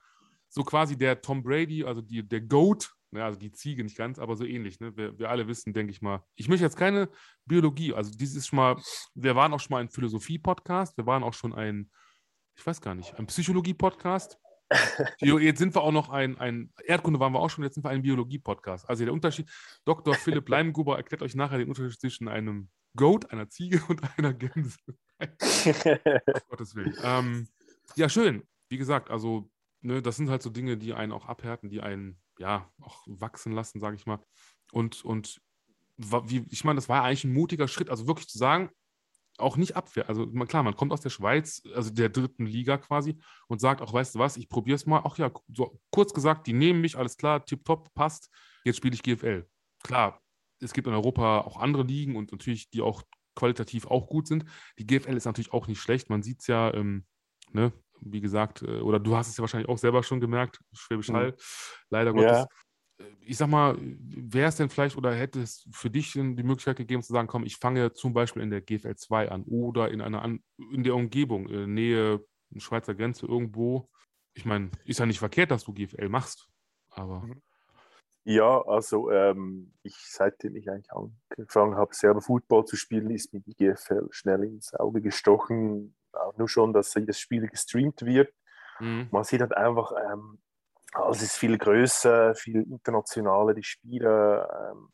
[0.49, 4.19] So quasi der Tom Brady, also die, der Goat Ne, also die Ziege nicht ganz,
[4.19, 4.79] aber so ähnlich.
[4.79, 4.95] Ne?
[4.95, 6.23] Wir, wir alle wissen, denke ich mal.
[6.35, 7.09] Ich möchte jetzt keine
[7.45, 8.75] Biologie, also dieses schon mal,
[9.15, 11.89] wir waren auch schon mal ein Philosophie-Podcast, wir waren auch schon ein,
[12.55, 14.37] ich weiß gar nicht, ein Psychologie-Podcast.
[15.19, 17.89] Jetzt sind wir auch noch ein, ein Erdkunde waren wir auch schon, jetzt sind wir
[17.89, 18.87] ein Biologie-Podcast.
[18.87, 19.49] Also der Unterschied,
[19.85, 20.13] Dr.
[20.13, 24.77] Philipp Leimgruber erklärt euch nachher den Unterschied zwischen einem Goat, einer Ziege und einer Gänse.
[26.49, 26.95] Gottes Willen.
[27.03, 27.47] Ähm,
[27.95, 28.43] ja, schön.
[28.69, 29.49] Wie gesagt, also
[29.81, 33.51] ne, das sind halt so Dinge, die einen auch abhärten, die einen ja, auch wachsen
[33.51, 34.19] lassen, sage ich mal.
[34.71, 35.41] Und, und
[35.97, 38.69] wie, ich meine, das war eigentlich ein mutiger Schritt, also wirklich zu sagen,
[39.37, 40.09] auch nicht Abwehr.
[40.09, 43.17] Also klar, man kommt aus der Schweiz, also der dritten Liga quasi,
[43.47, 45.01] und sagt auch, weißt du was, ich probiere es mal.
[45.03, 48.29] Ach ja, so kurz gesagt, die nehmen mich, alles klar, tipptopp, passt.
[48.63, 49.47] Jetzt spiele ich GFL.
[49.83, 50.21] Klar,
[50.59, 53.03] es gibt in Europa auch andere Ligen und natürlich, die auch
[53.35, 54.45] qualitativ auch gut sind.
[54.77, 56.09] Die GFL ist natürlich auch nicht schlecht.
[56.09, 57.05] Man sieht es ja, ähm,
[57.51, 57.71] ne,
[58.01, 61.15] wie gesagt, äh, oder du hast es ja wahrscheinlich auch selber schon gemerkt, Schwäbisch mhm.
[61.15, 61.35] Hall, mhm.
[61.89, 62.45] leider Gottes.
[62.99, 63.05] Ja.
[63.05, 66.77] Äh, ich sag mal, wäre es denn vielleicht oder hätte es für dich die Möglichkeit
[66.77, 70.01] gegeben zu sagen, komm, ich fange zum Beispiel in der GFL 2 an oder in
[70.01, 72.25] einer an, in der Umgebung, in der Nähe
[72.57, 73.89] Schweizer Grenze irgendwo.
[74.33, 76.47] Ich meine, ist ja nicht verkehrt, dass du GFL machst,
[76.89, 77.21] aber.
[77.21, 77.41] Mhm.
[78.25, 83.39] Ja, also ähm, ich, seitdem ich eigentlich angefangen habe, selber Football zu spielen, ist mir
[83.39, 85.95] die GFL schnell ins Auge gestochen.
[86.13, 88.33] Auch nur schon, dass jedes Spiel gestreamt wird.
[88.79, 89.07] Mhm.
[89.11, 90.39] Man sieht halt einfach, ähm,
[90.93, 94.71] alles ist viel größer, viel internationaler, die Spieler.
[94.71, 94.89] Ähm,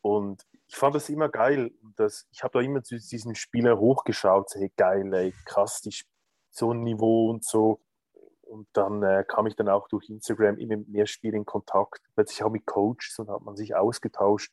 [0.00, 1.72] und ich fand das immer geil.
[1.96, 5.94] Das, ich habe da immer zu diesen Spielern hochgeschaut, hey, geil, ey, krass, die,
[6.50, 7.80] so ein Niveau und so.
[8.42, 12.00] Und dann äh, kam ich dann auch durch Instagram immer mit mehr Spielen in Kontakt,
[12.14, 14.52] plötzlich auch mit Coaches und hat man sich ausgetauscht.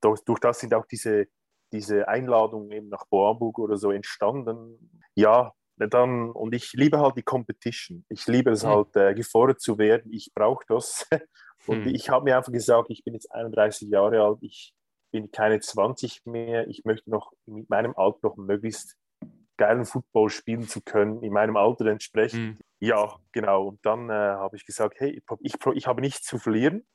[0.00, 1.26] Durch, durch das sind auch diese,
[1.72, 4.90] diese Einladungen eben nach Borburg oder so entstanden.
[5.14, 8.04] Ja, dann, und ich liebe halt die Competition.
[8.08, 8.68] Ich liebe es mhm.
[8.68, 10.12] halt, äh, gefordert zu werden.
[10.12, 11.06] Ich brauche das.
[11.66, 11.94] und mhm.
[11.94, 14.72] ich habe mir einfach gesagt, ich bin jetzt 31 Jahre alt, ich
[15.10, 16.68] bin keine 20 mehr.
[16.68, 18.96] Ich möchte noch mit meinem Alter noch möglichst
[19.56, 22.58] geilen Football spielen zu können, in meinem Alter entsprechend.
[22.58, 22.64] Mhm.
[22.80, 23.68] Ja, genau.
[23.68, 26.86] Und dann äh, habe ich gesagt, hey, ich, ich habe nichts zu verlieren.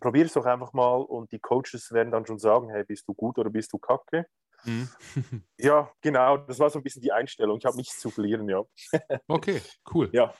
[0.00, 3.14] Probier es doch einfach mal und die Coaches werden dann schon sagen, hey, bist du
[3.14, 4.26] gut oder bist du kacke?
[4.64, 4.88] Mhm.
[5.58, 6.38] ja, genau.
[6.38, 7.58] Das war so ein bisschen die Einstellung.
[7.58, 8.62] Ich habe nichts zu verlieren, ja.
[9.28, 9.60] okay,
[9.92, 10.10] cool.
[10.12, 10.34] Ja.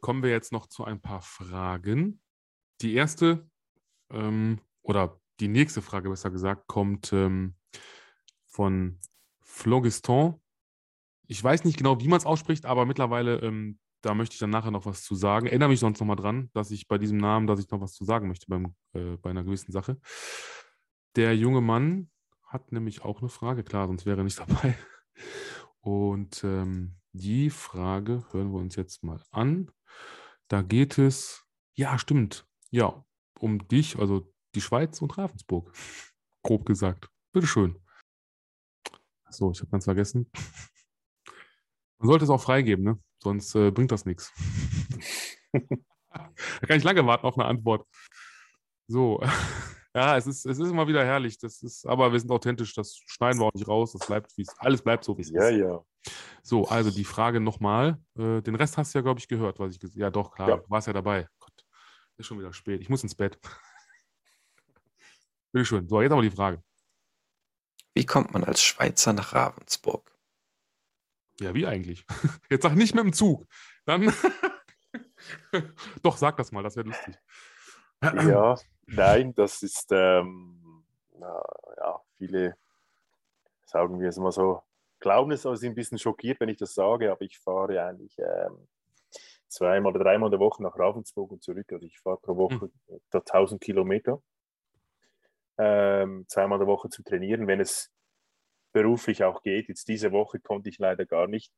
[0.00, 2.20] Kommen wir jetzt noch zu ein paar Fragen.
[2.80, 3.48] Die erste
[4.10, 7.54] ähm, oder die nächste Frage, besser gesagt, kommt ähm,
[8.46, 9.00] von
[9.40, 10.40] Phlogiston.
[11.26, 14.50] Ich weiß nicht genau, wie man es ausspricht, aber mittlerweile, ähm, da möchte ich dann
[14.50, 15.46] nachher noch was zu sagen.
[15.46, 18.04] Erinnere mich sonst nochmal dran, dass ich bei diesem Namen, dass ich noch was zu
[18.04, 20.00] sagen möchte beim, äh, bei einer gewissen Sache.
[21.16, 22.10] Der junge Mann
[22.46, 24.76] hat nämlich auch eine Frage, klar, sonst wäre er nicht dabei.
[25.80, 29.70] Und ähm, die Frage hören wir uns jetzt mal an.
[30.48, 31.44] Da geht es,
[31.74, 33.04] ja, stimmt, ja,
[33.38, 35.72] um dich, also die Schweiz und Ravensburg.
[36.42, 37.10] Grob gesagt.
[37.32, 37.78] Bitteschön.
[39.30, 40.30] So, ich habe ganz vergessen.
[41.98, 42.98] Man sollte es auch freigeben, ne?
[43.22, 44.32] Sonst äh, bringt das nichts.
[45.52, 47.86] da kann ich lange warten auf eine Antwort.
[48.86, 49.22] So.
[49.94, 51.38] Ja, es ist, es ist immer wieder herrlich.
[51.38, 53.94] Das ist, aber wir sind authentisch, das schneiden wir auch nicht raus.
[53.94, 55.58] Das bleibt, wie es, alles bleibt so, wie es ja, ist.
[55.58, 55.84] Ja, ja.
[56.42, 57.98] So, also die Frage nochmal.
[58.16, 60.56] Äh, den Rest hast du ja, glaube ich, gehört, was ich Ja, doch, klar, ja.
[60.58, 61.26] du warst ja dabei.
[61.40, 61.64] Gott,
[62.16, 62.80] ist schon wieder spät.
[62.80, 63.38] Ich muss ins Bett.
[65.52, 65.88] Bitteschön.
[65.88, 66.62] So, jetzt aber die Frage.
[67.94, 70.12] Wie kommt man als Schweizer nach Ravensburg?
[71.40, 72.04] Ja, wie eigentlich?
[72.50, 73.46] Jetzt sag nicht mit dem Zug.
[73.84, 74.12] Dann.
[76.02, 77.16] Doch, sag das mal, das wäre lustig.
[78.02, 80.84] Ja, nein, das ist, ähm,
[81.20, 82.56] ja, viele,
[83.66, 84.62] sagen wir es mal so,
[85.00, 88.16] glauben es, aber sind ein bisschen schockiert, wenn ich das sage, aber ich fahre eigentlich
[88.18, 88.68] ähm,
[89.48, 91.72] zweimal oder dreimal in der Woche nach Ravensburg und zurück.
[91.72, 92.96] Also ich fahre pro Woche hm.
[93.08, 94.22] etwa 1000 Kilometer.
[95.56, 97.90] Ähm, zweimal in der Woche zu trainieren, wenn es
[98.72, 99.68] beruflich auch geht.
[99.68, 101.52] Jetzt diese Woche konnte ich leider gar nicht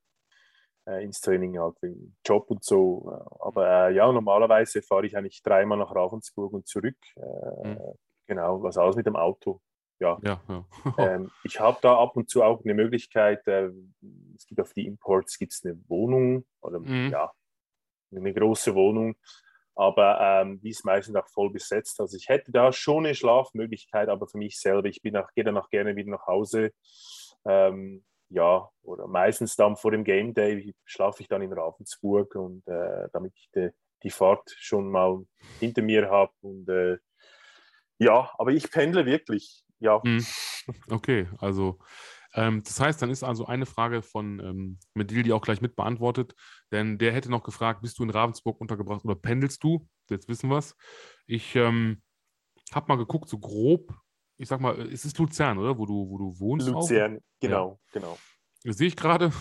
[0.87, 3.11] äh, ins Training, halt wegen Job und so.
[3.41, 6.99] Aber äh, ja, normalerweise fahre ich eigentlich dreimal nach Ravensburg und zurück.
[7.17, 7.79] Äh, mhm.
[8.27, 9.61] Genau, was alles mit dem Auto.
[9.99, 10.19] Ja.
[10.23, 10.65] ja, ja.
[10.99, 13.71] ähm, ich habe da ab und zu auch eine Möglichkeit, äh,
[14.35, 17.11] es gibt auf die Imports gibt's eine Wohnung oder mhm.
[17.11, 17.31] ja,
[18.11, 19.15] eine große Wohnung,
[19.81, 22.01] aber ähm, die ist meistens auch voll besetzt.
[22.01, 25.43] Also ich hätte da schon eine Schlafmöglichkeit, aber für mich selber, ich bin auch, gehe
[25.43, 26.73] danach gerne wieder nach Hause.
[27.47, 32.63] Ähm, ja, oder meistens dann vor dem Game Day schlafe ich dann in Ravensburg und
[32.69, 33.71] äh, damit ich de,
[34.03, 35.25] die Fahrt schon mal
[35.61, 36.33] hinter mir habe.
[36.43, 36.99] Und äh,
[37.99, 40.03] ja, aber ich pendle wirklich, ja.
[40.03, 40.23] Hm.
[40.91, 41.79] Okay, also
[42.35, 45.75] ähm, das heißt, dann ist also eine Frage von ähm, Medil, die auch gleich mit
[45.75, 46.35] beantwortet,
[46.71, 49.89] denn der hätte noch gefragt, bist du in Ravensburg untergebracht oder pendelst du?
[50.09, 50.77] Jetzt wissen wir es.
[51.27, 52.03] Ich ähm,
[52.73, 53.95] habe mal geguckt, so grob,
[54.37, 55.79] ich sag mal, es ist Luzern, oder?
[55.79, 56.69] Wo du, wo du wohnst.
[56.69, 57.41] Luzern, auch?
[57.41, 57.79] genau, ja.
[57.93, 58.19] genau.
[58.65, 59.33] Das sehe ich gerade.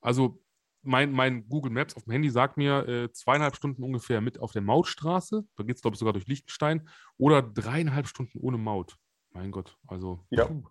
[0.00, 0.42] Also
[0.82, 4.52] mein, mein Google Maps auf dem Handy sagt mir äh, zweieinhalb Stunden ungefähr mit auf
[4.52, 5.46] der Mautstraße.
[5.56, 6.88] Da geht es, glaube ich, sogar durch Liechtenstein.
[7.16, 8.96] Oder dreieinhalb Stunden ohne Maut.
[9.30, 10.44] Mein Gott, also ja.
[10.44, 10.64] Puh,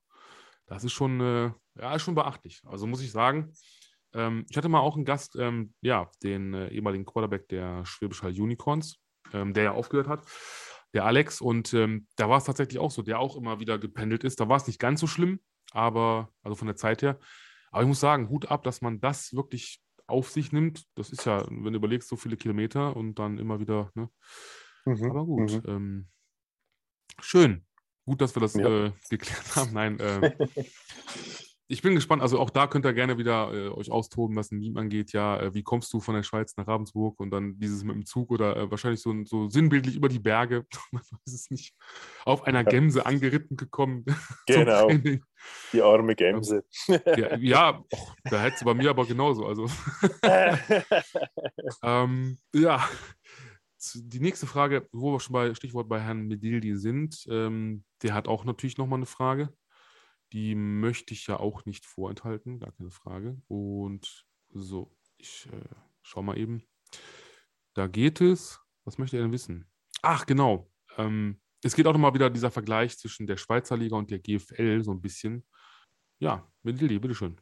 [0.68, 2.62] das ist schon, äh, ja, ist schon beachtlich.
[2.66, 3.52] Also muss ich sagen,
[4.14, 8.24] ähm, ich hatte mal auch einen Gast, ähm, ja, den äh, ehemaligen Quarterback der Schwäbisch
[8.24, 9.00] Hall Unicorns,
[9.34, 10.24] ähm, der ja aufgehört hat
[10.94, 11.42] der Alex.
[11.42, 14.40] Und ähm, da war es tatsächlich auch so, der auch immer wieder gependelt ist.
[14.40, 15.40] Da war es nicht ganz so schlimm,
[15.72, 17.20] aber, also von der Zeit her.
[17.72, 20.84] Aber ich muss sagen, Hut ab, dass man das wirklich auf sich nimmt.
[20.96, 24.10] Das ist ja, wenn du überlegst, so viele Kilometer und dann immer wieder, ne?
[24.86, 25.10] Mhm.
[25.10, 25.52] Aber gut.
[25.52, 25.64] Mhm.
[25.68, 26.08] Ähm,
[27.22, 27.66] schön.
[28.04, 28.88] Gut, dass wir das ja.
[28.88, 29.74] äh, geklärt haben.
[29.74, 30.36] Nein, äh,
[31.72, 32.22] ich bin gespannt.
[32.22, 35.14] Also auch da könnt ihr gerne wieder äh, euch austoben, was ein Meme angeht.
[35.14, 38.06] Ja, äh, wie kommst du von der Schweiz nach Ravensburg und dann dieses mit dem
[38.06, 41.74] Zug oder äh, wahrscheinlich so, so sinnbildlich über die Berge, man weiß es nicht,
[42.26, 44.06] auf einer Gemse angeritten gekommen.
[44.48, 44.90] Genau.
[45.72, 46.64] Die arme Gemse.
[46.88, 49.46] ja, ja oh, da hätte es bei mir aber genauso.
[49.46, 49.68] Also.
[51.84, 52.88] ähm, ja.
[53.96, 58.28] Die nächste Frage, wo wir schon bei Stichwort bei Herrn Medildi sind, ähm, der hat
[58.28, 59.54] auch natürlich nochmal eine Frage.
[60.34, 63.42] Die möchte ich ja auch nicht vorenthalten, gar keine Frage.
[63.48, 66.64] Und so, ich äh, schau mal eben.
[67.74, 68.60] Da geht es.
[68.84, 69.70] Was möchte er denn wissen?
[70.02, 70.72] Ach, genau.
[70.98, 74.84] Ähm, es geht auch nochmal wieder dieser Vergleich zwischen der Schweizer Liga und der GFL
[74.84, 75.46] so ein bisschen.
[76.20, 77.40] Ja, Medildi, bitteschön.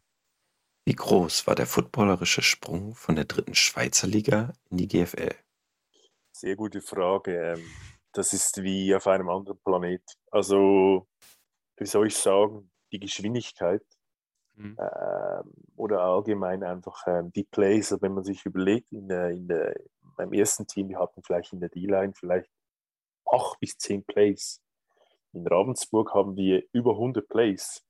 [0.85, 5.35] Wie groß war der footballerische Sprung von der dritten Schweizer Liga in die GFL?
[6.31, 7.53] Sehr gute Frage.
[7.53, 7.65] Ähm,
[8.11, 10.01] das ist wie auf einem anderen Planet.
[10.31, 11.07] Also,
[11.77, 13.83] wie soll ich sagen, die Geschwindigkeit
[14.55, 14.75] mhm.
[14.77, 15.43] äh,
[15.75, 19.75] oder allgemein einfach äh, die Plays, wenn man sich überlegt, in der, in der,
[20.15, 22.49] beim ersten Team, wir hatten vielleicht in der D-Line vielleicht
[23.25, 24.61] acht bis zehn Plays.
[25.33, 27.83] In Ravensburg haben wir über 100 Plays.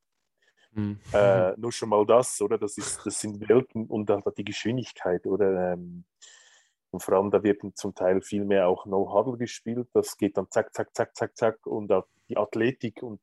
[0.72, 1.00] Mhm.
[1.14, 2.58] Äh, nur schon mal das, oder?
[2.58, 5.74] Das, ist, das sind Welten und dann die Geschwindigkeit, oder?
[5.74, 6.06] Ähm,
[6.92, 9.88] und vor allem, da wird zum Teil viel mehr auch No-Huddle gespielt.
[9.94, 11.66] Das geht dann zack, zack, zack, zack, zack.
[11.66, 13.20] Und auch die Athletik und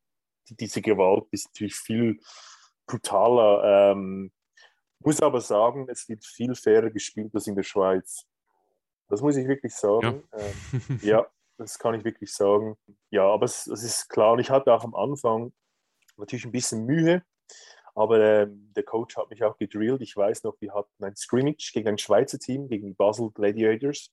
[0.51, 2.21] diese Gewalt ist natürlich viel
[2.87, 3.93] brutaler.
[3.93, 4.33] Ähm,
[5.01, 8.27] muss aber sagen, es wird viel fairer gespielt als in der Schweiz.
[9.09, 10.23] Das muss ich wirklich sagen.
[10.33, 11.27] Ja, ähm, ja
[11.59, 12.77] das kann ich wirklich sagen.
[13.11, 14.33] Ja, aber es, es, ist klar.
[14.33, 15.53] Und ich hatte auch am Anfang
[16.17, 17.23] natürlich ein bisschen Mühe,
[17.95, 20.03] aber ähm, der Coach hat mich auch gedrillt.
[20.03, 24.13] Ich weiß noch, wir hatten ein Scrimmage gegen ein Schweizer Team, gegen die Basel Gladiators.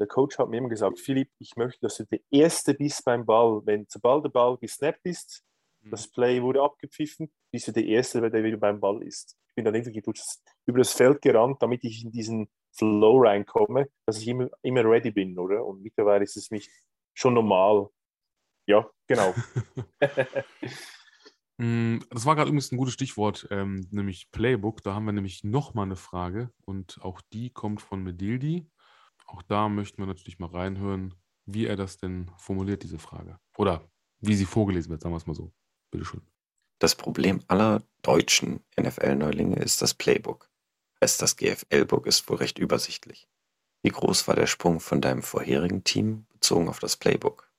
[0.00, 3.26] Der Coach hat mir immer gesagt, Philipp, ich möchte, dass du der Erste bist beim
[3.26, 3.60] Ball.
[3.64, 5.44] Wenn sobald der Ball gesnappt ist,
[5.82, 5.90] mhm.
[5.90, 9.36] das Play wurde abgepfiffen, bist du der Erste, der wieder beim Ball ist.
[9.48, 10.02] Ich bin dann irgendwie
[10.64, 15.10] über das Feld gerannt, damit ich in diesen Flow reinkomme, dass ich immer, immer ready
[15.10, 15.66] bin, oder?
[15.66, 16.70] Und mittlerweile ist es nicht
[17.12, 17.90] schon normal.
[18.66, 19.34] Ja, genau.
[21.62, 24.82] Mm, das war gerade übrigens ein gutes Stichwort, ähm, nämlich Playbook.
[24.82, 28.66] Da haben wir nämlich nochmal eine Frage und auch die kommt von Medildi.
[29.30, 31.14] Auch da möchten wir natürlich mal reinhören,
[31.46, 33.38] wie er das denn formuliert, diese Frage.
[33.56, 33.88] Oder
[34.20, 35.52] wie sie vorgelesen wird, sagen wir es mal so.
[35.90, 36.22] Bitteschön.
[36.80, 40.50] Das Problem aller deutschen NFL-Neulinge ist das Playbook.
[41.02, 43.28] Heißt, das GFL-Book ist wohl recht übersichtlich.
[43.82, 47.50] Wie groß war der Sprung von deinem vorherigen Team bezogen auf das Playbook?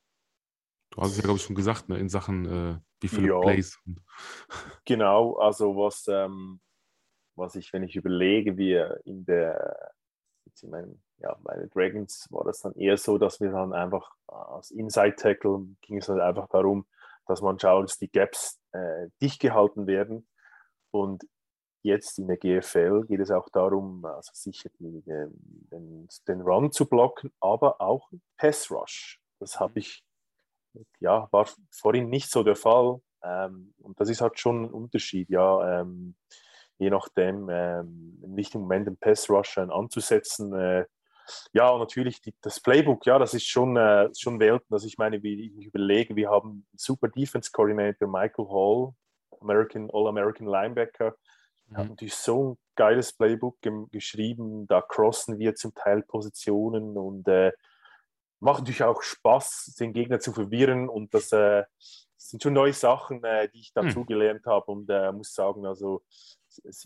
[0.92, 3.40] Du hast es ja, glaube ich, schon gesagt, ne, in Sachen äh, wie viele ja,
[3.40, 3.80] Plays.
[4.86, 6.60] Genau, also was, ähm,
[7.36, 8.74] was ich, wenn ich überlege, wie
[9.06, 9.94] in der,
[10.62, 14.16] in meinem, ja, bei den Dragons war das dann eher so, dass wir dann einfach
[14.28, 16.86] als Inside-Tackle ging es halt einfach darum,
[17.28, 20.28] dass man schaut, dass die Gaps äh, dicht gehalten werden.
[20.92, 21.28] Und
[21.84, 26.88] jetzt in der GFL geht es auch darum, also sicher die, den, den Run zu
[26.88, 29.20] blocken, aber auch Pass Rush.
[29.40, 30.04] Das habe ich
[31.00, 33.02] ja, war vorhin nicht so der Fall.
[33.24, 35.82] Ähm, und das ist halt schon ein Unterschied, ja.
[35.82, 36.16] Ähm,
[36.78, 40.54] je nachdem, ähm, im richtigen Moment den Pass Rush anzusetzen.
[40.54, 40.86] Äh,
[41.54, 44.74] ja, und natürlich die, das Playbook, ja, das ist schon, äh, schon Welten.
[44.74, 48.94] Also ich meine, wie ich überlege, wir haben super Defense Coordinator Michael Hall,
[49.40, 51.16] American, All-American Linebacker.
[51.68, 51.78] Mhm.
[51.78, 53.58] Hat natürlich so ein geiles Playbook
[53.92, 54.68] geschrieben.
[54.68, 57.52] Da crossen wir zum Teil Positionen und äh,
[58.40, 61.64] macht natürlich auch Spaß, den Gegner zu verwirren und das, äh,
[62.22, 64.06] sind schon neue Sachen, äh, die ich dazu hm.
[64.06, 66.04] gelernt habe und äh, muss sagen, also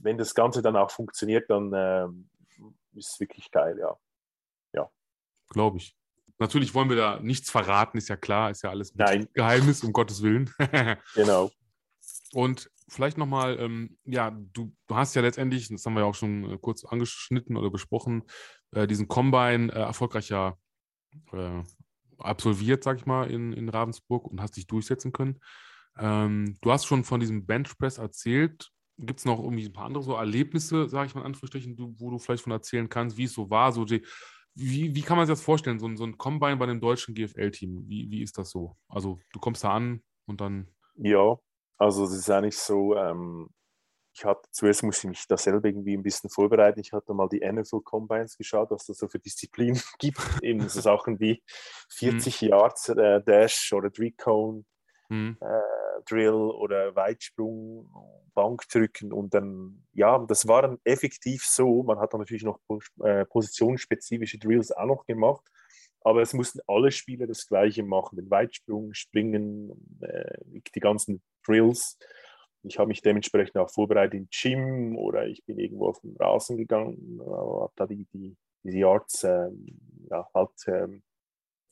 [0.01, 2.07] wenn das Ganze dann auch funktioniert, dann äh,
[2.97, 3.95] ist es wirklich geil, ja.
[5.49, 5.95] Glaube ich.
[6.37, 9.27] Natürlich wollen wir da nichts verraten, ist ja klar, ist ja alles Nein.
[9.33, 10.53] Geheimnis, um Gottes Willen.
[11.15, 11.49] genau.
[12.33, 16.15] Und vielleicht nochmal, ähm, ja, du, du hast ja letztendlich, das haben wir ja auch
[16.15, 18.23] schon äh, kurz angeschnitten oder besprochen,
[18.71, 20.57] äh, diesen Combine äh, erfolgreicher
[21.31, 21.63] äh,
[22.17, 25.39] absolviert, sag ich mal, in, in Ravensburg und hast dich durchsetzen können.
[25.97, 28.69] Ähm, du hast schon von diesem Benchpress erzählt.
[28.97, 32.11] Gibt es noch irgendwie ein paar andere so Erlebnisse, sage ich mal in Anführungsstrichen, wo
[32.11, 33.71] du vielleicht von erzählen kannst, wie es so war?
[33.71, 34.05] So die,
[34.55, 37.87] wie, wie kann man sich das vorstellen, so, so ein Combine bei dem deutschen GFL-Team?
[37.87, 38.77] Wie, wie ist das so?
[38.87, 40.69] Also du kommst da an und dann...
[40.95, 41.37] Ja,
[41.77, 43.49] also es ist eigentlich so, ähm,
[44.15, 46.79] ich hatte zuerst muss ich mich da selber irgendwie ein bisschen vorbereiten.
[46.79, 50.21] Ich hatte mal die NFL Combines geschaut, was das so für Disziplinen gibt.
[50.41, 51.43] Eben so Sachen wie
[51.89, 52.47] 40 mhm.
[52.47, 54.63] Yards äh, Dash oder Three Cone
[55.09, 55.37] mhm.
[55.41, 57.89] äh, Drill oder Weitsprung,
[58.33, 61.83] Bankdrücken und dann, ja, das war dann effektiv so.
[61.83, 62.59] Man hat dann natürlich noch
[63.03, 65.43] äh, positionsspezifische Drills auch noch gemacht.
[66.01, 70.37] Aber es mussten alle Spieler das Gleiche machen: den Weitsprung, Springen, äh,
[70.75, 71.97] die ganzen Drills.
[72.63, 76.57] ich habe mich dementsprechend auch vorbereitet im Gym oder ich bin irgendwo auf den Rasen
[76.57, 79.49] gegangen, habe da die, die, diese Yards äh,
[80.09, 80.87] ja, halt äh,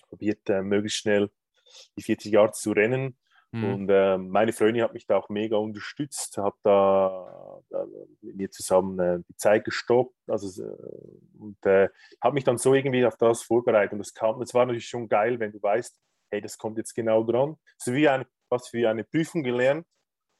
[0.07, 1.29] probiert, äh, möglichst schnell
[1.97, 3.17] die 40 Yards zu rennen.
[3.51, 3.73] Mhm.
[3.73, 7.85] Und äh, meine Freundin hat mich da auch mega unterstützt, hat da, da,
[8.21, 10.75] mit mir zusammen äh, die Zeit gestoppt also, äh,
[11.39, 11.89] und äh,
[12.21, 13.93] habe mich dann so irgendwie auf das vorbereitet.
[13.93, 15.95] Und das kam, das war natürlich schon geil, wenn du weißt,
[16.31, 17.55] hey, das kommt jetzt genau dran.
[17.77, 19.85] So wie ein, was für eine Prüfung gelernt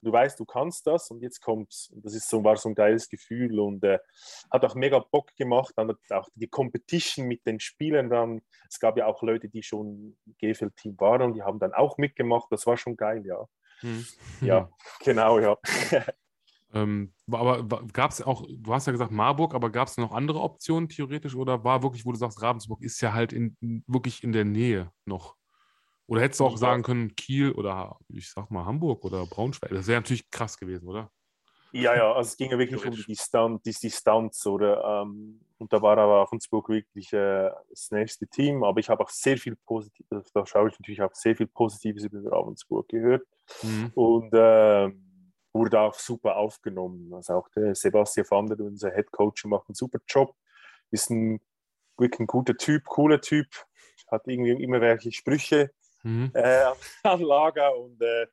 [0.04, 1.90] du weißt, du kannst das und jetzt kommt's.
[1.90, 4.00] Und das ist so, war so ein geiles Gefühl und äh,
[4.52, 5.74] hat auch mega Bock gemacht.
[5.76, 8.42] Dann auch die Competition mit den Spielern dann.
[8.70, 12.48] Es gab ja auch Leute, die schon GFL-Team waren und die haben dann auch mitgemacht.
[12.52, 13.46] Das war schon geil, ja.
[13.80, 14.06] Hm.
[14.42, 14.70] Ja,
[15.04, 15.58] genau, ja.
[16.74, 20.42] Ähm, aber gab es auch, du hast ja gesagt Marburg, aber gab es noch andere
[20.42, 24.32] Optionen theoretisch oder war wirklich, wo du sagst, Ravensburg ist ja halt in, wirklich in
[24.32, 25.36] der Nähe noch?
[26.14, 29.72] Oder hättest du auch sagen können, Kiel oder ich sag mal Hamburg oder Braunschweig?
[29.72, 31.10] Das wäre natürlich krass gewesen, oder?
[31.72, 35.74] Ja, ja, also es ging ja wirklich um die Distanz, die Distanz oder ähm, und
[35.74, 39.56] da war aber Ravensburg wirklich äh, das nächste Team, aber ich habe auch sehr viel
[39.66, 43.26] Positives, da schaue ich natürlich auch sehr viel Positives über Ravensburg gehört
[43.64, 43.92] mhm.
[43.96, 44.92] und äh,
[45.52, 47.12] wurde auch super aufgenommen.
[47.12, 50.36] Also auch der Sebastian Vander, unser Head Coach, macht einen super Job,
[50.92, 51.42] ist ein
[51.98, 53.48] wirklich ein guter Typ, cooler Typ,
[54.12, 55.72] hat irgendwie immer welche Sprüche
[56.04, 56.32] mhm.
[56.34, 56.66] äh,
[57.04, 58.28] an Lager und äh,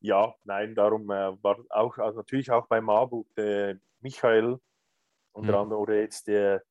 [0.00, 4.58] ja, nein, darum äh, war auch also natürlich auch bei Marburg der Michael
[5.32, 5.58] unter mhm.
[5.58, 6.62] anderem oder jetzt der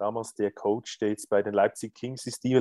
[0.00, 2.58] damals der Coach, der jetzt bei den Leipzig Kings ist, die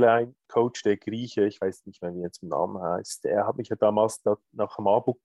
[0.50, 3.56] Coach, der Grieche, ich weiß nicht mehr, wie er jetzt im Namen heißt, der hat
[3.56, 5.20] mich ja damals da nach Marburg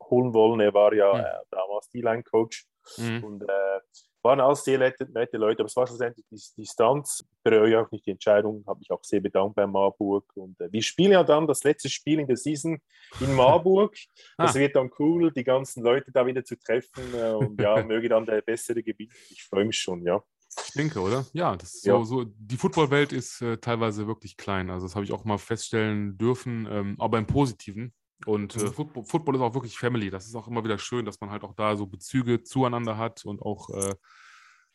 [0.00, 0.60] holen wollen.
[0.60, 1.20] Er war ja mhm.
[1.20, 2.66] äh, damals D-Line-Coach
[2.98, 3.24] mhm.
[3.24, 3.80] und äh,
[4.28, 7.24] waren alles sehr nette, nette, Leute, aber es war schlussendlich die Distanz.
[7.26, 10.24] Ich bereue auch nicht die Entscheidung, habe mich auch sehr bedankt bei Marburg.
[10.34, 12.78] Und äh, wir spielen ja dann das letzte Spiel in der Season
[13.20, 13.96] in Marburg.
[14.36, 14.44] ah.
[14.44, 17.14] Das wird dann cool, die ganzen Leute da wieder zu treffen.
[17.14, 19.12] Äh, und ja, möge dann der bessere gewinnen.
[19.30, 20.22] Ich freue mich schon, ja.
[20.66, 21.24] Ich denke, oder?
[21.32, 21.94] Ja, das ist ja.
[21.94, 24.70] So, so, die Footballwelt ist äh, teilweise wirklich klein.
[24.70, 27.94] Also das habe ich auch mal feststellen dürfen, ähm, aber im Positiven.
[28.26, 28.72] Und äh, mhm.
[28.72, 30.10] Football, Football, ist auch wirklich Family.
[30.10, 33.24] Das ist auch immer wieder schön, dass man halt auch da so Bezüge zueinander hat
[33.24, 33.94] und auch, äh,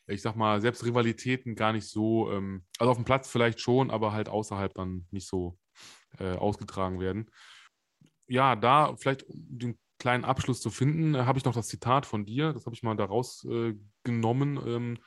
[0.07, 3.91] ich sag mal, selbst Rivalitäten gar nicht so, ähm, also auf dem Platz vielleicht schon,
[3.91, 5.57] aber halt außerhalb dann nicht so
[6.19, 7.29] äh, ausgetragen werden.
[8.27, 12.05] Ja, da vielleicht um den kleinen Abschluss zu finden, äh, habe ich noch das Zitat
[12.05, 14.97] von dir, das habe ich mal da rausgenommen, ähm,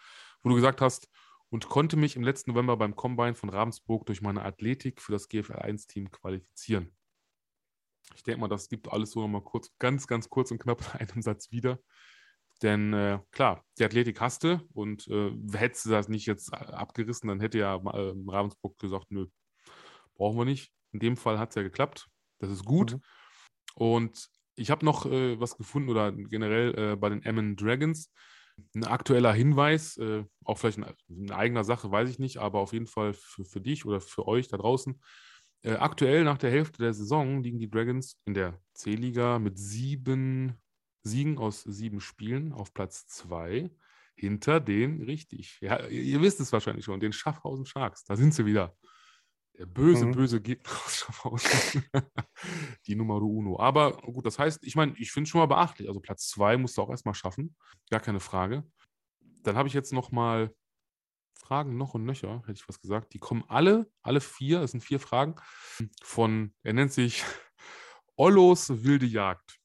[0.42, 1.08] wo du gesagt hast,
[1.48, 5.28] und konnte mich im letzten November beim Combine von Ravensburg durch meine Athletik für das
[5.28, 6.92] GFL 1-Team qualifizieren.
[8.14, 11.10] Ich denke mal, das gibt alles so nochmal kurz, ganz, ganz kurz und knapp in
[11.10, 11.78] einem Satz wieder.
[12.62, 17.28] Denn äh, klar, die Athletik hasste und äh, hättest du das nicht jetzt äh, abgerissen,
[17.28, 19.26] dann hätte ja äh, Ravensburg gesagt, nö,
[20.14, 20.72] brauchen wir nicht.
[20.92, 22.08] In dem Fall hat es ja geklappt.
[22.38, 22.94] Das ist gut.
[22.94, 23.00] Mhm.
[23.74, 28.10] Und ich habe noch äh, was gefunden oder generell äh, bei den Emmen Dragons.
[28.74, 32.72] Ein aktueller Hinweis, äh, auch vielleicht in, in, eigener Sache, weiß ich nicht, aber auf
[32.72, 34.98] jeden Fall für, für dich oder für euch da draußen.
[35.62, 40.54] Äh, aktuell nach der Hälfte der Saison liegen die Dragons in der C-Liga mit sieben
[41.02, 43.70] Siegen aus sieben Spielen auf Platz zwei
[44.16, 48.04] hinter den, richtig, ja, ihr wisst es wahrscheinlich schon, den Schaffhausen Sharks.
[48.04, 48.74] Da sind sie wieder.
[49.58, 50.12] Der böse, mhm.
[50.12, 51.84] böse Gegner aus Schaffhausen.
[52.86, 53.58] die Nummer uno.
[53.58, 55.88] Aber gut, das heißt, ich meine, ich finde es schon mal beachtlich.
[55.88, 57.54] Also Platz zwei musst du auch erstmal schaffen.
[57.90, 58.64] Gar keine Frage.
[59.42, 60.54] Dann habe ich jetzt noch mal
[61.38, 63.12] Fragen noch und nöcher, hätte ich was gesagt.
[63.14, 65.36] Die kommen alle, alle vier, es sind vier Fragen,
[66.02, 67.22] von, er nennt sich
[68.16, 69.58] Ollos wilde Jagd.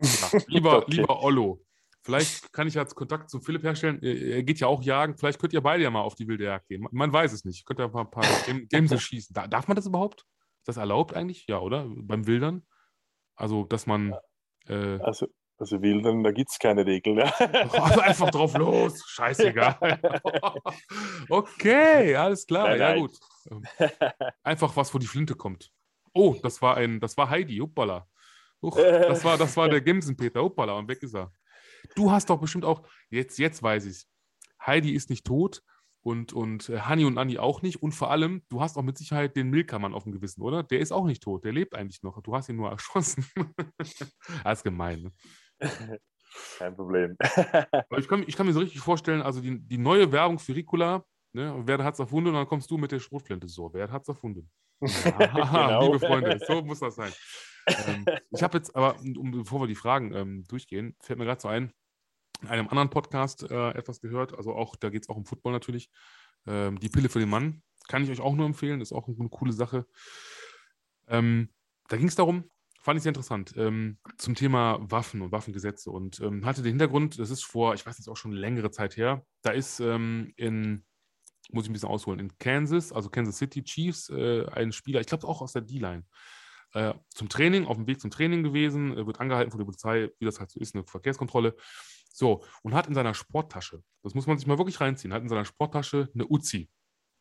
[0.00, 0.96] Ja, lieber, okay.
[0.96, 1.64] lieber Ollo,
[2.02, 4.02] vielleicht kann ich jetzt Kontakt zu Philipp herstellen.
[4.02, 5.16] Er geht ja auch jagen.
[5.16, 6.86] Vielleicht könnt ihr beide ja mal auf die wilde Jagd gehen.
[6.90, 7.66] Man weiß es nicht.
[7.66, 8.24] Könnt ihr mal ein paar
[8.70, 9.34] Games schießen.
[9.50, 10.24] Darf man das überhaupt?
[10.60, 11.46] Ist das erlaubt eigentlich?
[11.48, 11.86] Ja, oder?
[11.88, 12.66] Beim Wildern?
[13.34, 14.14] Also, dass man.
[14.66, 15.28] Äh, also,
[15.58, 17.18] also Wildern, da gibt es keine Regeln.
[17.18, 17.32] Ja.
[17.72, 19.76] Also einfach drauf los, scheißegal.
[21.28, 23.00] okay, alles klar, nein, ja nein.
[23.00, 23.18] gut.
[23.50, 23.62] Ähm,
[24.42, 25.72] einfach was, wo die Flinte kommt.
[26.12, 28.06] Oh, das war ein, das war Heidi, hoppala.
[28.62, 31.32] Uch, das, war, das war der Gemsenpeter, hoppala, und weg ist er.
[31.94, 34.06] Du hast doch bestimmt auch, jetzt, jetzt weiß ich
[34.66, 35.62] Heidi ist nicht tot
[36.02, 37.82] und, und äh, Hanni und Anni auch nicht.
[37.82, 40.62] Und vor allem, du hast auch mit Sicherheit den Milkermann auf dem Gewissen, oder?
[40.62, 42.20] Der ist auch nicht tot, der lebt eigentlich noch.
[42.22, 43.26] Du hast ihn nur erschossen.
[43.78, 45.02] das ist gemein.
[45.02, 45.12] Ne?
[46.58, 47.16] Kein Problem.
[47.96, 51.04] ich, kann, ich kann mir so richtig vorstellen, also die, die neue Werbung für Ricola,
[51.32, 52.28] ne, wer hat es erfunden?
[52.28, 53.48] Und dann kommst du mit der Schrotflinte.
[53.48, 54.50] So, wer hat es erfunden?
[54.80, 55.82] Genau.
[55.82, 57.12] Liebe Freunde, so muss das sein.
[57.66, 61.40] ähm, ich habe jetzt aber, um, bevor wir die Fragen ähm, durchgehen, fällt mir gerade
[61.40, 61.72] so ein,
[62.42, 65.52] in einem anderen Podcast äh, etwas gehört, also auch, da geht es auch um Football
[65.52, 65.90] natürlich.
[66.46, 69.16] Ähm, die Pille für den Mann kann ich euch auch nur empfehlen, ist auch eine,
[69.18, 69.86] eine coole Sache.
[71.08, 71.50] Ähm,
[71.88, 72.50] da ging es darum,
[72.86, 77.18] fand ich sehr interessant ähm, zum Thema Waffen und Waffengesetze und ähm, hatte den Hintergrund,
[77.18, 80.84] das ist vor, ich weiß jetzt auch schon längere Zeit her, da ist ähm, in,
[81.50, 85.08] muss ich ein bisschen ausholen, in Kansas, also Kansas City Chiefs, äh, ein Spieler, ich
[85.08, 86.04] glaube auch aus der D-Line,
[86.74, 90.10] äh, zum Training, auf dem Weg zum Training gewesen, äh, wird angehalten von der Polizei,
[90.20, 91.56] wie das halt so ist, eine Verkehrskontrolle.
[92.12, 95.28] So, und hat in seiner Sporttasche, das muss man sich mal wirklich reinziehen, hat in
[95.28, 96.70] seiner Sporttasche eine Uzi.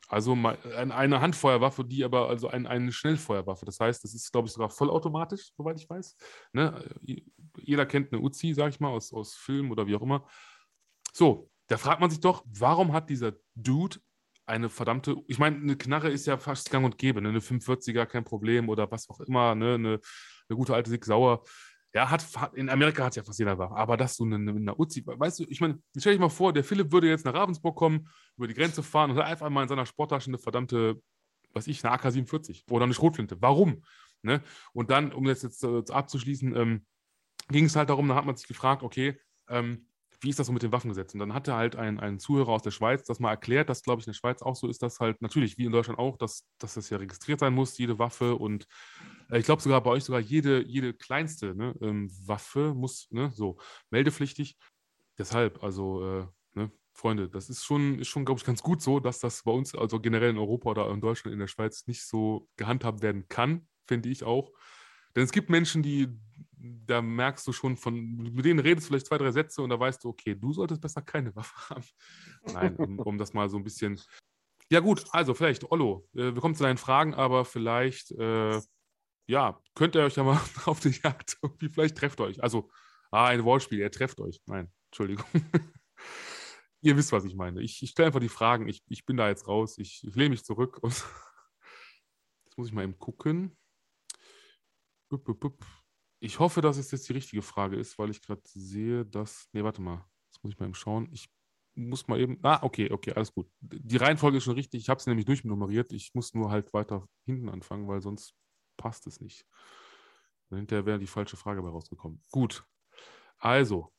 [0.07, 3.65] Also eine Handfeuerwaffe, die aber also ein, eine Schnellfeuerwaffe.
[3.65, 6.15] Das heißt, das ist, glaube ich, sogar vollautomatisch, soweit ich weiß.
[6.53, 6.95] Ne?
[7.57, 10.27] Jeder kennt eine Uzi, sage ich mal, aus, aus Film oder wie auch immer.
[11.11, 13.99] So, da fragt man sich doch, warum hat dieser Dude
[14.45, 17.29] eine verdammte, ich meine, eine Knarre ist ja fast gang und gäbe, ne?
[17.29, 19.73] eine 45er, kein Problem oder was auch immer, ne?
[19.73, 19.99] eine,
[20.49, 21.43] eine gute alte Sig Sauer.
[21.95, 25.01] Ja, hat, in Amerika hat ja fast jeder Waffe, aber dass du eine, eine Uzi,
[25.05, 28.09] weißt du, ich meine, stell dich mal vor, der Philipp würde jetzt nach Ravensburg kommen,
[28.35, 31.01] über die Grenze fahren und hat einfach mal in seiner Sporttasche eine verdammte,
[31.53, 33.37] was ich, eine AK-47 oder eine Schrotflinte.
[33.39, 33.81] Warum?
[34.23, 34.41] Ne?
[34.73, 36.85] Und dann, um das jetzt äh, abzuschließen, ähm,
[37.47, 39.17] ging es halt darum, da hat man sich gefragt, okay,
[39.47, 39.87] ähm,
[40.19, 41.17] wie ist das so mit den Waffengesetzen?
[41.17, 44.07] Dann hatte halt ein, ein Zuhörer aus der Schweiz das mal erklärt, dass, glaube ich,
[44.07, 46.73] in der Schweiz auch so ist, dass halt natürlich, wie in Deutschland auch, dass, dass
[46.73, 48.67] das ja registriert sein muss, jede Waffe und
[49.31, 53.57] ich glaube sogar bei euch sogar jede, jede kleinste ne, ähm, Waffe muss, ne, so,
[53.89, 54.57] meldepflichtig.
[55.17, 58.99] Deshalb, also, äh, ne, Freunde, das ist schon, ist schon glaube ich, ganz gut so,
[58.99, 62.05] dass das bei uns, also generell in Europa oder in Deutschland, in der Schweiz nicht
[62.05, 64.51] so gehandhabt werden kann, finde ich auch.
[65.15, 66.09] Denn es gibt Menschen, die,
[66.57, 69.79] da merkst du schon von, mit denen redest du vielleicht zwei, drei Sätze und da
[69.79, 71.85] weißt du, okay, du solltest besser keine Waffe haben.
[72.53, 73.99] Nein, um, um das mal so ein bisschen.
[74.69, 78.59] Ja, gut, also vielleicht, Ollo, äh, wir kommen zu deinen Fragen, aber vielleicht, äh,
[79.27, 82.41] ja, könnt ihr euch ja mal auf die Jagd irgendwie, vielleicht trefft euch.
[82.43, 82.69] Also,
[83.11, 84.41] ah, ein Wortspiel, ihr trefft euch.
[84.45, 85.25] Nein, Entschuldigung.
[86.81, 87.61] ihr wisst, was ich meine.
[87.61, 90.29] Ich, ich stelle einfach die Fragen, ich, ich bin da jetzt raus, ich, ich lehne
[90.31, 90.91] mich zurück und
[92.45, 93.57] jetzt muss ich mal eben gucken.
[96.19, 99.47] Ich hoffe, dass es jetzt die richtige Frage ist, weil ich gerade sehe, dass.
[99.53, 100.05] Nee, warte mal.
[100.31, 101.07] Jetzt muss ich mal eben schauen.
[101.11, 101.29] Ich
[101.75, 102.39] muss mal eben.
[102.43, 103.47] Ah, okay, okay, alles gut.
[103.61, 104.81] Die Reihenfolge ist schon richtig.
[104.81, 105.93] Ich habe sie nämlich durchnummeriert.
[105.93, 108.35] Ich muss nur halt weiter hinten anfangen, weil sonst
[108.77, 109.45] passt es nicht.
[110.49, 112.21] Hinterher wäre die falsche Frage bei rausgekommen.
[112.31, 112.65] Gut.
[113.37, 113.91] Also,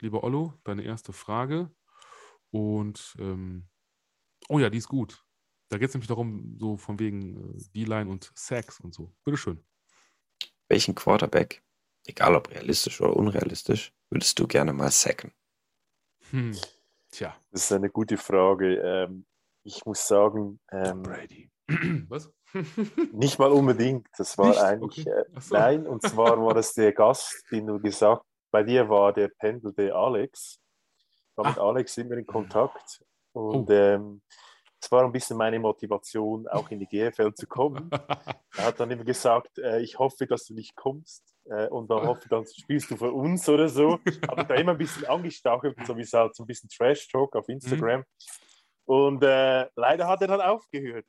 [0.00, 1.70] lieber Ollo, deine erste Frage.
[2.50, 3.68] Und, ähm,
[4.48, 5.24] oh ja, die ist gut.
[5.68, 9.12] Da geht es nämlich darum, so von wegen äh, D-Line und Sacks und so.
[9.24, 9.64] Bitteschön.
[10.68, 11.62] Welchen Quarterback,
[12.04, 15.32] egal ob realistisch oder unrealistisch, würdest du gerne mal sacken?
[16.30, 16.56] Hm.
[17.10, 17.36] Tja.
[17.50, 18.76] Das ist eine gute Frage.
[18.78, 19.26] Ähm,
[19.64, 21.50] ich muss sagen, ähm, Brady.
[22.08, 22.30] Was?
[23.12, 24.06] Nicht mal unbedingt.
[24.16, 24.60] Das war nicht?
[24.60, 25.18] eigentlich, okay.
[25.18, 25.54] äh, so.
[25.54, 28.24] nein, und zwar war das der Gast, den du gesagt
[28.56, 30.58] bei dir war der Pendel der Alex.
[31.30, 31.48] Ich war ah.
[31.50, 33.04] mit Alex immer in Kontakt.
[33.32, 33.72] Und oh.
[33.72, 34.22] ähm,
[34.80, 37.90] das war ein bisschen meine Motivation, auch in die GFL zu kommen.
[38.56, 42.06] er hat dann immer gesagt, äh, ich hoffe, dass du nicht kommst äh, und dann
[42.06, 43.98] hoffe, dann spielst du für uns oder so.
[44.28, 47.48] Aber da immer ein bisschen angestachelt, so wie es halt so ein bisschen Trash-Talk auf
[47.50, 48.00] Instagram.
[48.00, 48.04] Mhm.
[48.86, 51.06] Und äh, leider hat er dann aufgehört.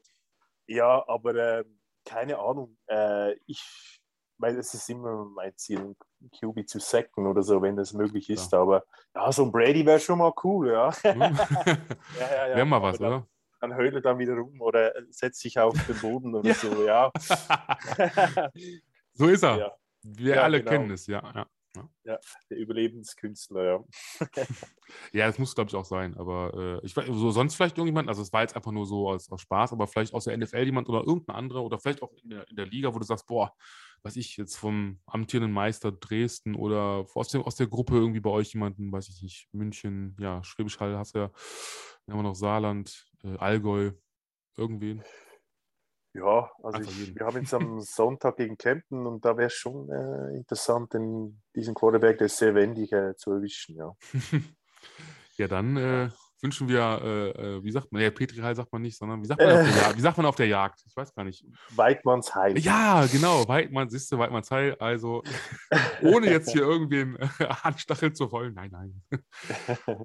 [0.68, 1.63] Ja, aber äh,
[2.05, 2.78] keine Ahnung.
[2.88, 3.99] Äh, ich,
[4.38, 5.95] weil es ist immer mein Ziel,
[6.39, 8.51] QB zu sacken oder so, wenn das möglich ist.
[8.51, 8.61] Ja.
[8.61, 8.84] Aber
[9.15, 10.91] ja, so ein Brady wäre schon mal cool, ja.
[11.03, 11.22] Mhm.
[12.20, 12.55] ja, ja, ja.
[12.55, 13.28] Wäre mal was, oder?
[13.59, 17.11] dann höhle dann wieder rum oder setzt sich auf den Boden oder so, ja.
[19.13, 19.78] so ist er.
[20.03, 20.72] Wir alle genau.
[20.72, 21.47] kennen es, ja.
[21.78, 21.90] Ja.
[22.04, 22.20] Ja,
[22.50, 23.84] der Überlebenskünstler, ja.
[25.14, 26.16] ja, das muss, glaube ich, auch sein.
[26.18, 29.10] Aber äh, ich weiß, so sonst vielleicht irgendjemand, also es war jetzt einfach nur so
[29.10, 32.14] aus, aus, Spaß, aber vielleicht aus der NFL jemand oder irgendein anderer oder vielleicht auch
[32.24, 33.54] in der, in der Liga, wo du sagst, boah,
[34.04, 38.30] was ich jetzt vom amtierenden Meister Dresden oder aus, dem, aus der Gruppe irgendwie bei
[38.30, 41.32] euch jemanden, weiß ich nicht, München, ja, Schwäbisch Hall hast du ja,
[42.08, 43.92] haben wir noch Saarland, äh, Allgäu,
[44.56, 45.04] irgendwen?
[46.14, 49.89] Ja, also ich, wir haben jetzt am Sonntag gegen Kempten und da wäre es schon
[49.89, 53.93] äh, interessant, den, diesen Quarterback, der ist sehr wendig, äh, zu erwischen, ja.
[55.38, 56.10] ja, dann äh,
[56.41, 59.28] wünschen wir, äh, äh, wie sagt man, ja, Petri Heil sagt man nicht, sondern wie
[59.28, 60.82] sagt man, auf der wie sagt man auf der Jagd?
[60.86, 61.45] Ich weiß gar nicht.
[61.76, 62.58] Weidmanns Heil.
[62.60, 64.76] Ja, genau, Weidmann, siehst du, Weidmanns Heil.
[64.80, 65.24] Also,
[66.01, 67.18] ohne jetzt hier irgendwen
[67.64, 69.03] anstacheln zu wollen, nein, nein.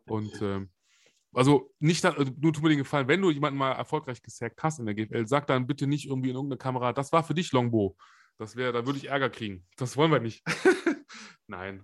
[0.06, 0.70] Und ähm,
[1.34, 4.78] also nicht also nur tut mir den Gefallen, wenn du jemanden mal erfolgreich gesackt hast
[4.78, 7.52] in der GFL, sag dann bitte nicht irgendwie in irgendeiner Kamera, das war für dich
[7.52, 7.96] Longbow.
[8.38, 9.66] Das wäre, da würde ich Ärger kriegen.
[9.76, 10.42] Das wollen wir nicht.
[11.46, 11.82] Nein.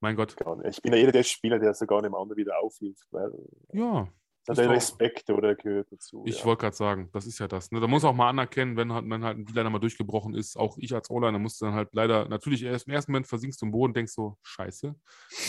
[0.00, 0.34] Mein Gott.
[0.68, 3.06] Ich bin ja jeder der Spieler, der sogar dem anderen wieder aufhilft.
[3.10, 3.30] Weil,
[3.72, 4.08] ja.
[4.46, 6.24] Das der Respekt oder gehört dazu.
[6.26, 6.44] Ich ja.
[6.46, 7.70] wollte gerade sagen, das ist ja das.
[7.70, 7.78] Ne?
[7.78, 10.78] Da muss auch mal anerkennen, wenn halt, wenn halt ein D-Liner mal durchgebrochen ist, auch
[10.78, 13.72] ich als O-Liner musste dann halt leider, natürlich erst im ersten Moment versinkst du im
[13.72, 14.94] Boden, denkst so, scheiße,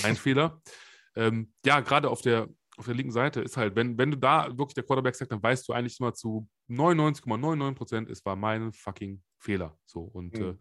[0.04, 0.62] mein Fehler.
[1.16, 2.50] Ähm, ja, gerade auf der
[2.82, 5.44] auf der linken Seite ist halt, wenn, wenn du da wirklich der Quarterback sagt, dann
[5.44, 9.78] weißt du eigentlich immer zu 99,99 Prozent, es war mein fucking Fehler.
[9.86, 10.44] So und mhm.
[10.44, 10.56] äh,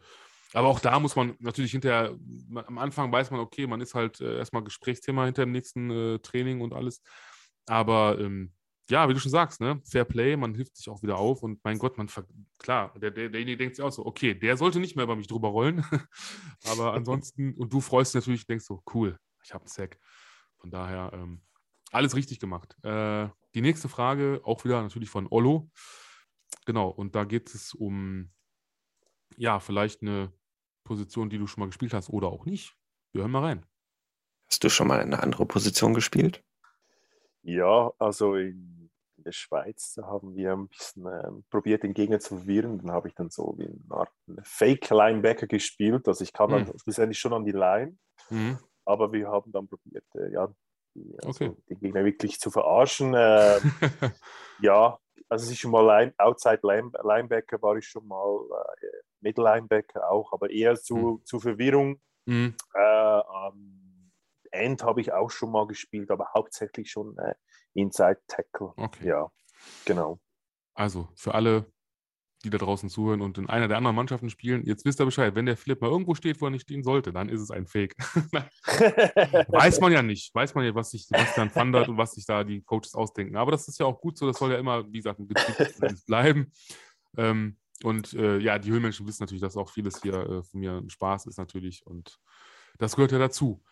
[0.53, 2.15] Aber auch da muss man natürlich hinterher,
[2.55, 6.19] am Anfang weiß man, okay, man ist halt äh, erstmal Gesprächsthema hinter dem nächsten äh,
[6.19, 7.03] Training und alles.
[7.67, 8.53] Aber ähm,
[8.91, 11.65] ja, wie du schon sagst, ne, Fair Play, man hilft sich auch wieder auf und
[11.65, 12.09] mein Gott, man,
[12.59, 15.29] klar, der, der, derjenige denkt sich auch so, okay, der sollte nicht mehr über mich
[15.29, 15.83] drüber rollen.
[16.67, 19.99] Aber ansonsten, und du freust dich natürlich, denkst so, cool, ich habe einen Sack.
[20.59, 21.41] Von daher, ähm,
[21.91, 22.77] alles richtig gemacht.
[22.85, 25.71] Äh, die nächste Frage, auch wieder natürlich von Ollo.
[26.67, 28.31] Genau, und da geht es um,
[29.37, 30.33] ja, vielleicht eine
[30.85, 32.77] Position, die du schon mal gespielt hast oder auch nicht.
[33.13, 33.67] Wir hören mal rein.
[34.51, 36.45] Hast du schon mal eine andere Position gespielt?
[37.43, 42.79] Ja, also in, der Schweiz haben wir ein bisschen ähm, probiert, den Gegner zu verwirren.
[42.79, 44.13] Dann habe ich dann so wie eine Art
[44.43, 46.09] Fake-Linebacker gespielt.
[46.09, 46.67] Also ich kam mhm.
[46.67, 47.99] dann schlussendlich schon an die Line,
[48.31, 48.59] mhm.
[48.85, 50.53] aber wir haben dann probiert, äh, ja,
[51.23, 51.57] also okay.
[51.69, 53.15] den Gegner wirklich zu verarschen.
[53.15, 53.61] Äh,
[54.61, 58.41] ja, also ich schon mal Line, Outside Linebacker war ich schon mal,
[58.81, 58.87] äh,
[59.21, 61.25] Middle Linebacker auch, aber eher zu, mhm.
[61.25, 62.01] zu Verwirrung.
[62.27, 62.55] Mhm.
[62.75, 64.13] Äh, ähm,
[64.51, 67.35] End habe ich auch schon mal gespielt, aber hauptsächlich schon äh,
[67.75, 68.73] Inside Tackle.
[68.77, 69.07] Okay.
[69.07, 69.31] Ja,
[69.85, 70.19] genau.
[70.75, 71.67] Also für alle,
[72.45, 75.35] die da draußen zuhören und in einer der anderen Mannschaften spielen, jetzt wisst ihr Bescheid,
[75.35, 77.67] wenn der Philipp mal irgendwo steht, wo er nicht stehen sollte, dann ist es ein
[77.67, 77.95] Fake.
[79.49, 80.35] weiß man ja nicht.
[80.35, 83.37] Weiß man ja, was sich Sebastian fandert und was sich da die Coaches ausdenken.
[83.37, 85.57] Aber das ist ja auch gut so, das soll ja immer, wie gesagt, ein Betrieb
[86.07, 86.53] bleiben.
[87.17, 90.79] Ähm, und äh, ja, die Höhlenmenschen wissen natürlich, dass auch vieles hier äh, von mir
[90.79, 92.19] ein Spaß ist natürlich und
[92.79, 93.63] das gehört ja dazu.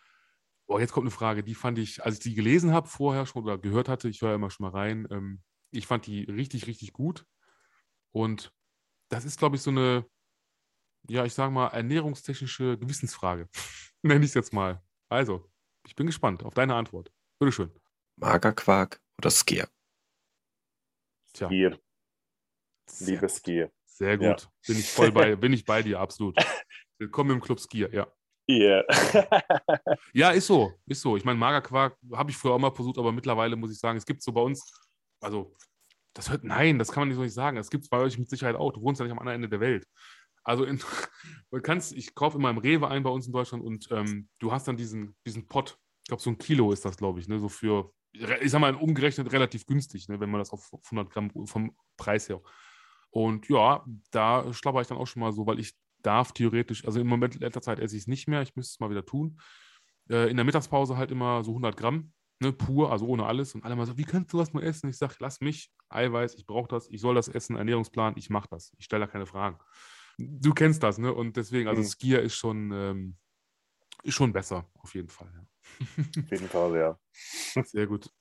[0.67, 3.43] Boah, jetzt kommt eine Frage, die fand ich, als ich die gelesen habe vorher schon
[3.43, 5.41] oder gehört hatte, ich höre immer schon mal rein, ähm,
[5.71, 7.25] ich fand die richtig, richtig gut.
[8.11, 8.51] Und
[9.09, 10.05] das ist, glaube ich, so eine,
[11.09, 13.49] ja, ich sage mal, ernährungstechnische Gewissensfrage.
[14.03, 14.81] Nenne ich es jetzt mal.
[15.09, 15.51] Also,
[15.85, 17.11] ich bin gespannt auf deine Antwort.
[17.39, 17.71] Bitteschön.
[18.17, 19.67] Magerquark oder Skier?
[21.33, 21.47] Tja.
[21.47, 21.79] Skier.
[22.99, 23.71] Liebe Skier.
[23.85, 24.41] Sehr gut.
[24.43, 24.51] Ja.
[24.67, 26.37] Bin ich voll bei, bin ich bei dir, absolut.
[26.97, 28.07] Willkommen im Club Skier, ja.
[28.49, 28.83] Yeah.
[30.11, 31.15] ja, ist so, ist so.
[31.15, 34.05] Ich meine, Magerquark habe ich früher auch mal versucht, aber mittlerweile muss ich sagen, es
[34.05, 34.73] gibt so bei uns,
[35.21, 35.53] also
[36.19, 37.55] das hört, nein, das kann man nicht so nicht sagen.
[37.55, 38.73] Es gibt es bei euch mit Sicherheit auch.
[38.73, 39.87] Du wohnst ja nicht am anderen Ende der Welt.
[40.43, 40.77] Also in,
[41.51, 44.51] du kannst, ich kaufe immer im Rewe ein bei uns in Deutschland und ähm, du
[44.51, 47.39] hast dann diesen, diesen Pot, ich glaube so ein Kilo ist das, glaube ich, ne,
[47.39, 51.31] so für, ich sag mal, umgerechnet relativ günstig, ne, wenn man das auf 100 Gramm
[51.47, 52.41] vom Preis her.
[53.11, 56.99] Und ja, da schlapper ich dann auch schon mal so, weil ich darf theoretisch, also
[56.99, 59.05] im Moment in letzter Zeit esse ich es nicht mehr, ich müsste es mal wieder
[59.05, 59.39] tun.
[60.09, 63.55] Äh, in der Mittagspause halt immer so 100 Gramm, ne, pur, also ohne alles.
[63.55, 64.89] Und alle mal so, wie kannst du das mal essen?
[64.89, 68.47] Ich sage, lass mich, Eiweiß, ich brauche das, ich soll das essen, Ernährungsplan, ich mache
[68.49, 68.73] das.
[68.77, 69.57] Ich stelle da keine Fragen.
[70.17, 71.13] Du kennst das, ne?
[71.13, 71.87] Und deswegen, also mhm.
[71.87, 73.17] Skier ist schon, ähm,
[74.03, 75.31] ist schon besser, auf jeden Fall.
[75.33, 75.41] Ja.
[76.23, 76.99] Auf jeden Fall, ja.
[77.63, 78.11] Sehr gut.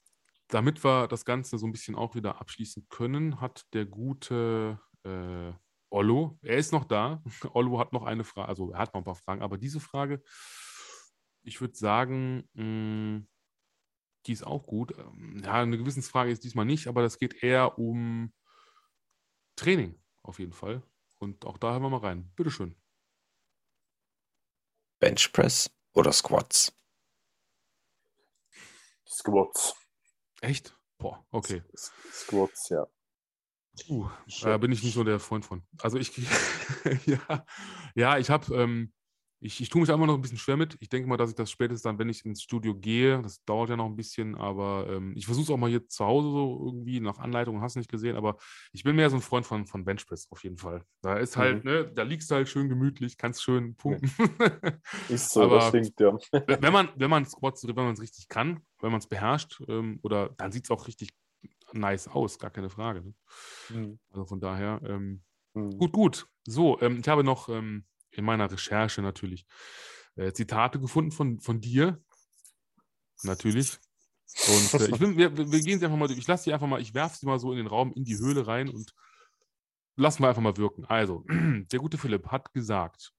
[0.48, 5.52] Damit wir das Ganze so ein bisschen auch wieder abschließen können, hat der gute äh,
[5.90, 7.22] Ollo, er ist noch da.
[7.54, 10.22] Ollo hat noch eine Frage, also er hat noch ein paar Fragen, aber diese Frage,
[11.42, 13.28] ich würde sagen, mh, mm,
[14.26, 14.96] die ist auch gut.
[14.98, 18.32] Ähm, ja, eine Gewissensfrage ist diesmal nicht, aber das geht eher um
[19.56, 20.82] Training auf jeden Fall.
[21.18, 22.30] Und auch da hören wir mal rein.
[22.36, 22.76] Bitteschön.
[25.00, 26.72] Benchpress oder Squats?
[29.06, 29.74] Squats.
[30.40, 30.76] Echt?
[30.98, 31.62] Boah, okay.
[32.12, 32.86] Squats, ja.
[33.88, 34.08] Uh,
[34.42, 35.62] da bin ich nicht so der Freund von.
[35.80, 36.16] Also ich,
[37.06, 37.46] ja,
[37.94, 38.92] ja, ich habe, ähm,
[39.40, 40.76] ich, ich tue mich einfach noch ein bisschen schwer mit.
[40.80, 43.70] Ich denke mal, dass ich das spätestens dann, wenn ich ins Studio gehe, das dauert
[43.70, 46.62] ja noch ein bisschen, aber ähm, ich versuche es auch mal hier zu Hause so
[46.66, 48.36] irgendwie nach Anleitung, hast du nicht gesehen, aber
[48.72, 50.82] ich bin mehr so ein Freund von, von Benchpress auf jeden Fall.
[51.02, 51.70] Da ist halt, mhm.
[51.70, 54.10] ne, da liegst du halt schön gemütlich, kannst schön pumpen.
[55.08, 56.16] Ist so, aber das stimmt, ja.
[56.60, 60.00] wenn man, wenn man Squats, wenn man es richtig kann, wenn man es beherrscht, ähm,
[60.02, 61.10] oder dann sieht es auch richtig
[61.72, 63.02] nice aus, gar keine Frage.
[63.02, 63.14] Ne?
[63.70, 63.98] Mhm.
[64.10, 65.22] Also von daher, ähm,
[65.54, 65.78] mhm.
[65.78, 66.26] gut, gut.
[66.46, 67.84] So, ähm, ich habe noch ähm,
[68.18, 69.46] in meiner Recherche natürlich
[70.16, 72.02] äh, Zitate gefunden von, von dir.
[73.22, 73.78] Natürlich.
[74.48, 76.18] Und äh, ich will, wir, wir, gehen sie einfach mal durch.
[76.18, 78.18] Ich lasse sie einfach mal, ich werfe sie mal so in den Raum, in die
[78.18, 78.94] Höhle rein und
[79.96, 80.84] lassen wir einfach mal wirken.
[80.84, 83.14] Also, der gute Philipp hat gesagt,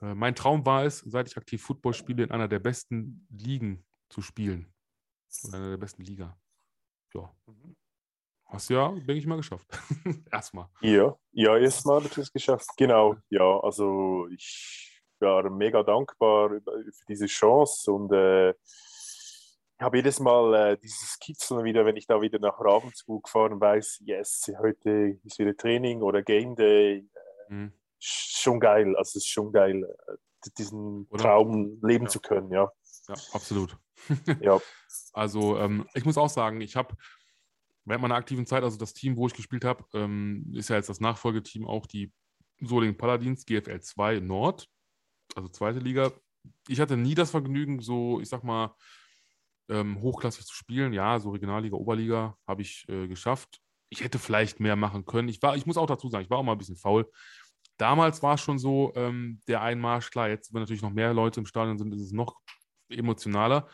[0.00, 3.84] äh, mein Traum war es, seit ich aktiv Football spiele, in einer der besten Ligen
[4.08, 4.72] zu spielen.
[5.44, 6.36] In einer der besten Liga
[7.14, 7.34] ja.
[7.46, 7.76] Mhm.
[8.52, 9.66] Hast du ja, denke ich mal, geschafft.
[10.30, 10.66] Erstmal.
[10.82, 12.68] Ja, ja, erstmal habe ich es geschafft.
[12.76, 20.20] Genau, ja, also ich war mega dankbar für diese Chance und äh, ich habe jedes
[20.20, 24.52] Mal äh, dieses Kitzeln wieder, wenn ich da wieder nach Ravensburg fahre und weiß, yes,
[24.60, 27.08] heute ist wieder Training oder Game Day.
[27.48, 27.72] Äh, mhm.
[27.98, 31.22] Schon geil, also es ist schon geil, äh, diesen oder?
[31.22, 32.10] Traum leben ja.
[32.10, 32.70] zu können, ja.
[33.08, 33.78] Ja, absolut.
[34.40, 34.60] ja.
[35.14, 36.94] Also ähm, ich muss auch sagen, ich habe
[37.84, 40.88] während meiner aktiven Zeit, also das Team, wo ich gespielt habe, ähm, ist ja jetzt
[40.88, 42.12] das Nachfolgeteam auch die
[42.60, 44.68] Solingen Paladins, GFL 2 Nord,
[45.34, 46.12] also zweite Liga.
[46.68, 48.74] Ich hatte nie das Vergnügen, so, ich sag mal,
[49.68, 50.92] ähm, hochklassig zu spielen.
[50.92, 53.60] Ja, so Regionalliga, Oberliga habe ich äh, geschafft.
[53.90, 55.28] Ich hätte vielleicht mehr machen können.
[55.28, 57.10] Ich war, ich muss auch dazu sagen, ich war auch mal ein bisschen faul.
[57.78, 61.40] Damals war es schon so ähm, der Einmarsch, klar, jetzt, wenn natürlich noch mehr Leute
[61.40, 62.36] im Stadion sind, ist es noch
[62.88, 63.68] emotionaler.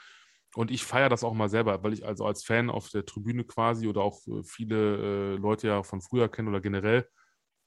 [0.59, 3.45] Und ich feiere das auch mal selber, weil ich also als Fan auf der Tribüne
[3.45, 7.09] quasi oder auch äh, viele äh, Leute ja von früher kennen oder generell.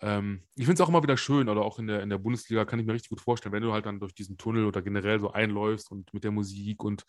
[0.01, 2.65] Ähm, ich finde es auch immer wieder schön oder auch in der, in der Bundesliga
[2.65, 5.21] kann ich mir richtig gut vorstellen, wenn du halt dann durch diesen Tunnel oder generell
[5.21, 7.05] so einläufst und mit der Musik und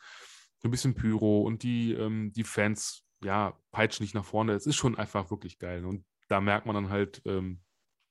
[0.62, 4.52] ein bisschen Pyro und die, ähm, die Fans, ja, peitschen dich nach vorne.
[4.52, 5.84] Es ist schon einfach wirklich geil.
[5.84, 7.60] Und da merkt man dann halt, ähm,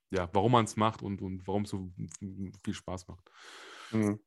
[0.09, 1.89] ja, warum man es macht und, und warum es so
[2.65, 3.31] viel Spaß macht.
[3.91, 4.19] Mhm.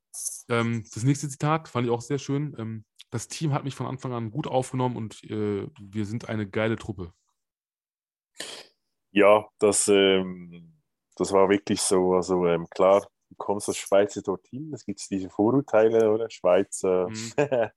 [0.49, 2.55] Ähm, das nächste Zitat fand ich auch sehr schön.
[2.59, 6.49] Ähm, das Team hat mich von Anfang an gut aufgenommen und äh, wir sind eine
[6.49, 7.13] geile Truppe.
[9.13, 10.75] Ja, das, ähm,
[11.17, 12.15] das war wirklich so.
[12.15, 16.29] Also ähm, klar, du kommst als Schweizer dorthin, es gibt diese Vorurteile, oder?
[16.31, 17.09] Schweizer.
[17.09, 17.33] Mhm.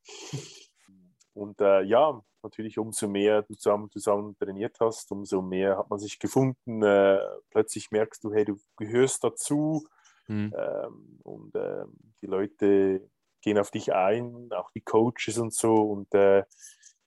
[1.34, 6.00] und äh, ja, natürlich umso mehr du zusammen, zusammen trainiert hast, umso mehr hat man
[6.00, 6.82] sich gefunden.
[6.82, 7.20] Äh,
[7.52, 9.86] plötzlich merkst du, hey, du gehörst dazu.
[10.28, 10.54] Mhm.
[10.58, 11.86] Ähm, und äh,
[12.22, 13.10] die Leute
[13.42, 15.76] gehen auf dich ein, auch die Coaches und so.
[15.76, 16.44] Und äh,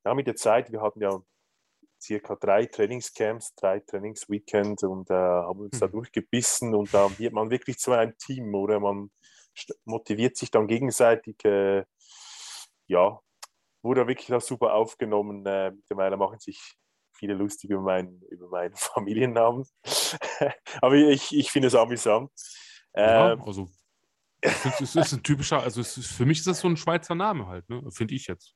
[0.05, 1.21] ja, mit der Zeit, wir hatten ja
[2.01, 5.81] circa drei Trainingscamps, drei Trainingsweekends und äh, haben uns mhm.
[5.81, 9.11] da durchgebissen und da wird man wirklich zu einem Team oder man
[9.85, 11.45] motiviert sich dann gegenseitig.
[11.45, 11.85] Äh,
[12.87, 13.21] ja,
[13.83, 15.45] wurde wirklich da super aufgenommen.
[15.47, 16.77] Äh, mittlerweile machen sich
[17.13, 19.65] viele lustig über meinen, über meinen Familiennamen.
[20.81, 22.31] Aber ich, ich finde es amüsant.
[22.95, 23.69] Ja, ähm, also
[24.41, 27.69] es ist ein typischer, also ist, für mich ist das so ein Schweizer Name halt,
[27.69, 27.83] ne?
[27.91, 28.55] finde ich jetzt.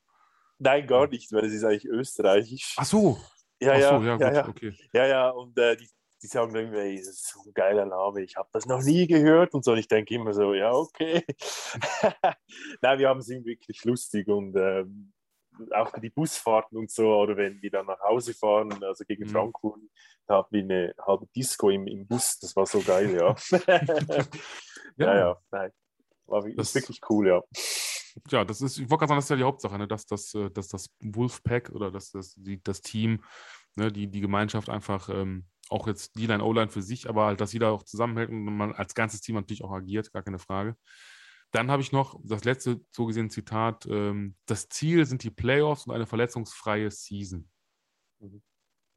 [0.57, 2.75] Nein, gar nicht, weil es ist eigentlich österreichisch.
[2.77, 3.19] Ach so.
[3.59, 4.77] Ja, Ach so, ja, ja, gut, ja, okay.
[4.93, 5.87] ja, ja, und äh, die,
[6.21, 9.07] die sagen irgendwie, ey, das ist so ein geiler Name, ich habe das noch nie
[9.07, 9.71] gehört und so.
[9.71, 11.23] Und ich denke immer so, ja, okay.
[12.81, 15.13] Nein, wir haben es wirklich lustig und ähm,
[15.73, 19.29] auch die Busfahrten und so, oder wenn wir dann nach Hause fahren, also gegen mhm.
[19.29, 19.79] Frankfurt,
[20.27, 23.35] da hatten wir eine halbe Disco im, im Bus, das war so geil, ja.
[24.97, 25.71] ja, ja, ja, nein.
[26.27, 27.41] War das ist wirklich cool, ja.
[28.29, 29.87] Ja, das ist, ich wollte gerade sagen, das ist ja die Hauptsache, ne?
[29.87, 33.23] dass, das, äh, dass das Wolfpack oder dass das, die, das Team,
[33.75, 33.91] ne?
[33.91, 37.71] die, die Gemeinschaft einfach ähm, auch jetzt D-Line, O-Line für sich, aber halt, dass jeder
[37.71, 40.75] auch zusammenhält und man als ganzes Team natürlich auch agiert, gar keine Frage.
[41.51, 45.87] Dann habe ich noch das letzte so gesehen Zitat: ähm, Das Ziel sind die Playoffs
[45.87, 47.49] und eine verletzungsfreie Season.
[48.19, 48.41] Mhm.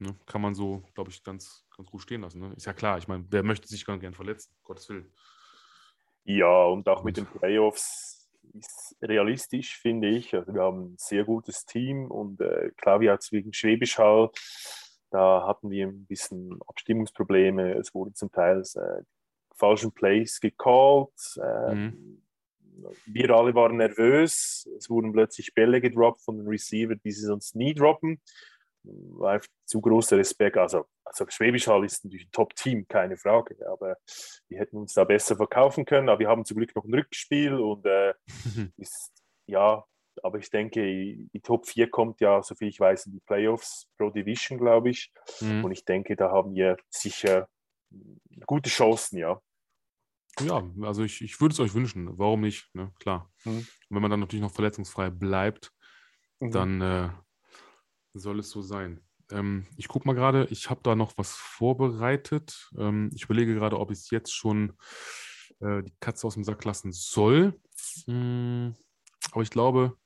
[0.01, 2.41] Ne, kann man so, glaube ich, ganz, ganz gut stehen lassen.
[2.41, 2.53] Ne?
[2.57, 4.55] Ist ja klar, ich meine, wer möchte sich gar gern verletzen?
[4.63, 5.13] Gottes Willen.
[6.23, 10.35] Ja, und auch mit den Playoffs ist realistisch, finde ich.
[10.35, 14.31] Also wir haben ein sehr gutes Team und äh, klar, wir hatten wegen Schwäbisch Hall,
[15.11, 17.75] da hatten wir ein bisschen Abstimmungsprobleme.
[17.75, 19.03] Es wurden zum Teil äh,
[19.57, 21.11] falschen Plays gecallt.
[21.43, 22.23] Äh, mhm
[23.07, 24.69] wir alle waren nervös.
[24.77, 28.21] Es wurden plötzlich Bälle gedroppt von den Receiver, die sie sonst nie droppen.
[28.85, 30.57] War zu großer Respekt.
[30.57, 33.57] Also, also Schwäbisch Hall ist natürlich ein Top-Team, keine Frage.
[33.71, 33.97] Aber
[34.49, 36.09] wir hätten uns da besser verkaufen können.
[36.09, 38.15] Aber wir haben zum Glück noch ein Rückspiel und äh,
[38.77, 39.13] ist,
[39.47, 39.85] ja,
[40.23, 44.11] aber ich denke, die Top 4 kommt ja, soviel ich weiß, in die Playoffs pro
[44.11, 45.13] Division, glaube ich.
[45.41, 45.65] Mhm.
[45.65, 47.49] Und ich denke, da haben wir sicher
[48.47, 49.41] gute Chancen, ja.
[50.41, 52.19] Ja, also ich, ich würde es euch wünschen.
[52.19, 52.69] Warum nicht?
[52.75, 52.93] Ne?
[53.01, 53.31] Klar.
[53.45, 53.67] Mhm.
[53.91, 55.73] wenn man dann natürlich noch verletzungsfrei bleibt,
[56.41, 56.51] mhm.
[56.51, 57.11] dann äh,
[58.15, 59.01] soll es so sein.
[59.31, 62.71] Ähm, ich gucke mal gerade, ich habe da noch was vorbereitet.
[62.79, 64.75] Ähm, ich überlege gerade, ob ich es jetzt schon
[65.61, 67.61] äh, die Katze aus dem Sack lassen soll.
[68.07, 68.75] Mhm.
[69.33, 69.97] Aber ich glaube,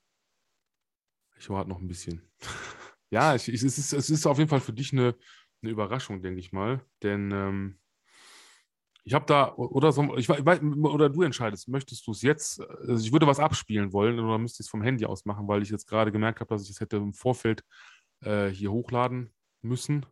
[1.38, 2.22] ich warte noch ein bisschen.
[3.10, 5.16] ja, ich, ich, es, ist, es ist auf jeden Fall für dich eine,
[5.62, 6.84] eine Überraschung, denke ich mal.
[7.02, 7.78] Denn ähm,
[9.04, 13.12] ich habe da, oder, so, ich, oder du entscheidest, möchtest du es jetzt, also ich
[13.12, 15.88] würde was abspielen wollen oder müsste ich es vom Handy aus machen, weil ich jetzt
[15.88, 17.64] gerade gemerkt habe, dass ich es hätte im Vorfeld
[18.20, 20.06] äh, hier hochladen müssen.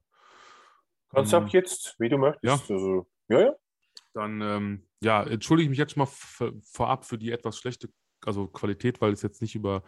[1.11, 2.45] Kannst du ähm, ab jetzt, wie du möchtest.
[2.45, 3.55] Ja, also, ja, ja.
[4.13, 6.13] Dann, ähm, ja, entschuldige ich mich jetzt schon mal
[6.73, 7.89] vorab für die etwas schlechte
[8.27, 9.83] also Qualität, weil ich es jetzt nicht über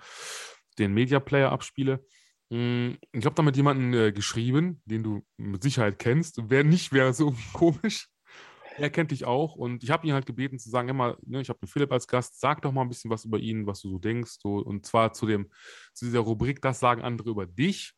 [0.78, 2.04] den Media Player abspiele.
[2.50, 6.38] Hm, ich habe da mit jemandem äh, geschrieben, den du mit Sicherheit kennst.
[6.48, 8.11] Wer nicht, wäre so komisch
[8.78, 11.48] er kennt dich auch und ich habe ihn halt gebeten zu sagen, immer, ne, ich
[11.48, 13.90] habe den Philipp als Gast, sag doch mal ein bisschen was über ihn, was du
[13.90, 15.50] so denkst, so, und zwar zu dem
[15.94, 17.94] zu dieser Rubrik, das sagen andere über dich.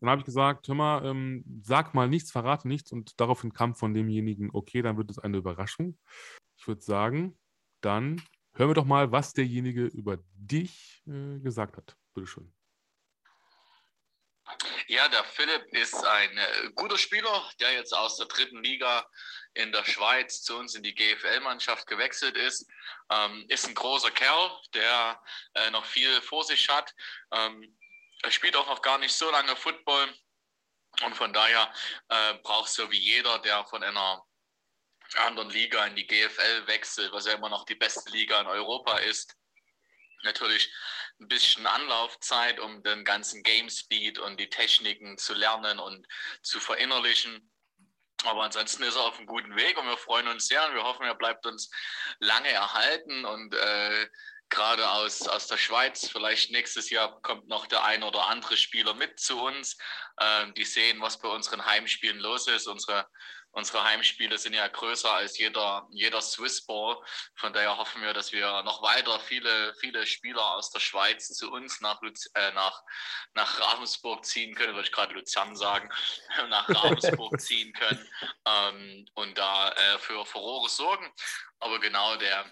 [0.00, 3.74] Dann habe ich gesagt, hör mal, ähm, sag mal nichts, verrate nichts und daraufhin kam
[3.74, 5.98] von demjenigen, okay, dann wird es eine Überraschung.
[6.56, 7.36] Ich würde sagen,
[7.80, 8.22] dann
[8.54, 11.96] hören wir doch mal, was derjenige über dich äh, gesagt hat.
[12.14, 12.52] Bitteschön.
[14.86, 19.06] Ja, der Philipp ist ein äh, guter Spieler, der jetzt aus der dritten Liga
[19.54, 22.66] in der Schweiz zu uns in die GFL-Mannschaft gewechselt ist.
[23.10, 25.22] Ähm, ist ein großer Kerl, der
[25.54, 26.94] äh, noch viel vor sich hat.
[27.32, 27.76] Ähm,
[28.22, 30.14] er spielt auch noch gar nicht so lange Football.
[31.04, 31.72] Und von daher
[32.08, 34.24] äh, braucht so wie jeder, der von einer
[35.16, 38.98] anderen Liga in die GFL wechselt, was ja immer noch die beste Liga in Europa
[38.98, 39.34] ist,
[40.22, 40.72] natürlich
[41.20, 46.06] ein bisschen Anlaufzeit, um den ganzen Game Speed und die Techniken zu lernen und
[46.42, 47.50] zu verinnerlichen.
[48.24, 50.82] Aber ansonsten ist er auf einem guten Weg und wir freuen uns sehr und wir
[50.82, 51.70] hoffen, er bleibt uns
[52.18, 54.08] lange erhalten und äh,
[54.48, 58.94] gerade aus, aus der Schweiz, vielleicht nächstes Jahr kommt noch der ein oder andere Spieler
[58.94, 59.76] mit zu uns.
[60.16, 62.66] Äh, die sehen, was bei unseren Heimspielen los ist.
[62.66, 63.06] Unsere
[63.58, 66.96] unsere Heimspiele sind ja größer als jeder, jeder Swiss Ball.
[67.34, 71.50] Von daher hoffen wir, dass wir noch weiter viele, viele Spieler aus der Schweiz zu
[71.50, 72.82] uns nach, Luz äh, nach,
[73.34, 75.90] nach Ravensburg ziehen können, würde ich gerade Luzern sagen,
[76.48, 78.08] nach Ravensburg ziehen können
[78.46, 81.12] ähm, und da äh, für Furore sorgen.
[81.58, 82.50] Aber genau der,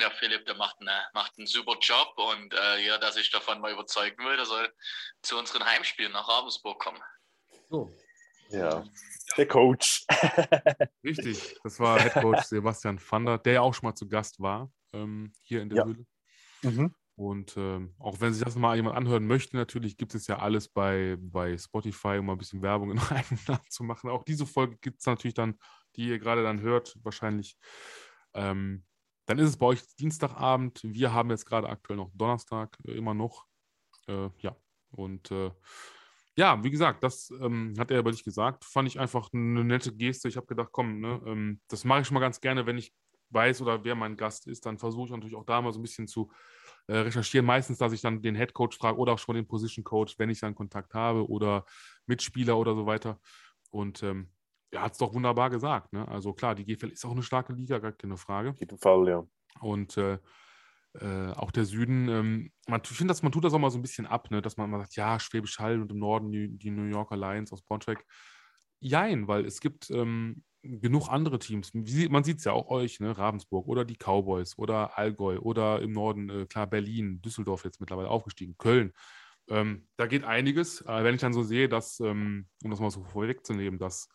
[0.00, 3.60] der Philipp, der macht, eine, macht einen super Job und äh, jeder, der sich davon
[3.60, 4.74] mal überzeugen will, der soll
[5.22, 7.02] zu unseren Heimspielen nach Ravensburg kommen.
[7.68, 7.94] So.
[8.50, 8.84] Ja,
[9.36, 10.04] der Coach.
[11.04, 14.70] Richtig, das war Head Coach Sebastian Vander, der ja auch schon mal zu Gast war
[14.94, 15.84] ähm, hier in der ja.
[15.84, 16.06] Höhle.
[16.62, 16.94] Mhm.
[17.16, 20.68] Und ähm, auch wenn sich das mal jemand anhören möchte, natürlich gibt es ja alles
[20.68, 24.10] bei, bei Spotify, um mal ein bisschen Werbung in eigenen Namen zu machen.
[24.10, 25.58] Auch diese Folge gibt es natürlich dann,
[25.94, 27.56] die ihr gerade dann hört, wahrscheinlich.
[28.34, 28.84] Ähm,
[29.26, 30.80] dann ist es bei euch Dienstagabend.
[30.82, 33.46] Wir haben jetzt gerade aktuell noch Donnerstag, äh, immer noch.
[34.08, 34.56] Äh, ja,
[34.90, 35.50] und äh,
[36.36, 38.64] ja, wie gesagt, das ähm, hat er aber nicht gesagt.
[38.64, 40.28] Fand ich einfach eine nette Geste.
[40.28, 42.92] Ich habe gedacht, komm, ne, ähm, das mache ich schon mal ganz gerne, wenn ich
[43.30, 44.66] weiß oder wer mein Gast ist.
[44.66, 46.30] Dann versuche ich natürlich auch da mal so ein bisschen zu
[46.86, 47.46] äh, recherchieren.
[47.46, 50.30] Meistens, dass ich dann den Head Coach frage oder auch schon den Position Coach, wenn
[50.30, 51.64] ich dann Kontakt habe oder
[52.06, 53.20] Mitspieler oder so weiter.
[53.70, 54.30] Und ähm,
[54.70, 55.92] er hat es doch wunderbar gesagt.
[55.92, 56.06] Ne?
[56.08, 58.50] Also klar, die GFL ist auch eine starke Liga, gar keine Frage.
[58.50, 59.26] Auf jeden Fall, ja.
[59.60, 60.18] Und äh,
[61.00, 63.82] äh, auch der Süden, ähm, man, ich finde, man tut das auch mal so ein
[63.82, 64.40] bisschen ab, ne?
[64.42, 67.52] dass man mal sagt, ja, Schwäbisch Hall und im Norden die, die New Yorker Lions
[67.52, 68.04] aus Braunschweig.
[68.80, 71.72] Jein, weil es gibt ähm, genug andere Teams.
[71.74, 73.16] Man sieht es ja auch euch, ne?
[73.16, 78.08] Ravensburg oder die Cowboys oder Allgäu oder im Norden, äh, klar, Berlin, Düsseldorf jetzt mittlerweile
[78.08, 78.92] aufgestiegen, Köln.
[79.48, 80.80] Ähm, da geht einiges.
[80.82, 84.08] Äh, wenn ich dann so sehe, dass, ähm, um das mal so vorwegzunehmen, dass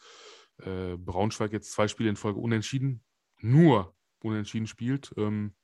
[0.57, 3.03] äh, Braunschweig jetzt zwei Spiele in Folge unentschieden,
[3.41, 5.55] nur unentschieden spielt, ähm,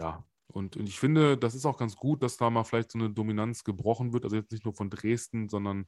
[0.00, 2.98] ja, und, und ich finde, das ist auch ganz gut, dass da mal vielleicht so
[2.98, 4.24] eine Dominanz gebrochen wird.
[4.24, 5.86] Also jetzt nicht nur von Dresden, sondern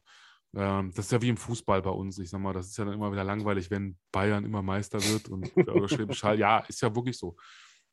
[0.54, 2.18] ähm, das ist ja wie im Fußball bei uns.
[2.18, 5.28] Ich sag mal, das ist ja dann immer wieder langweilig, wenn Bayern immer Meister wird
[5.28, 6.38] und oder Schwäbisch Hall.
[6.38, 7.36] Ja, ist ja wirklich so.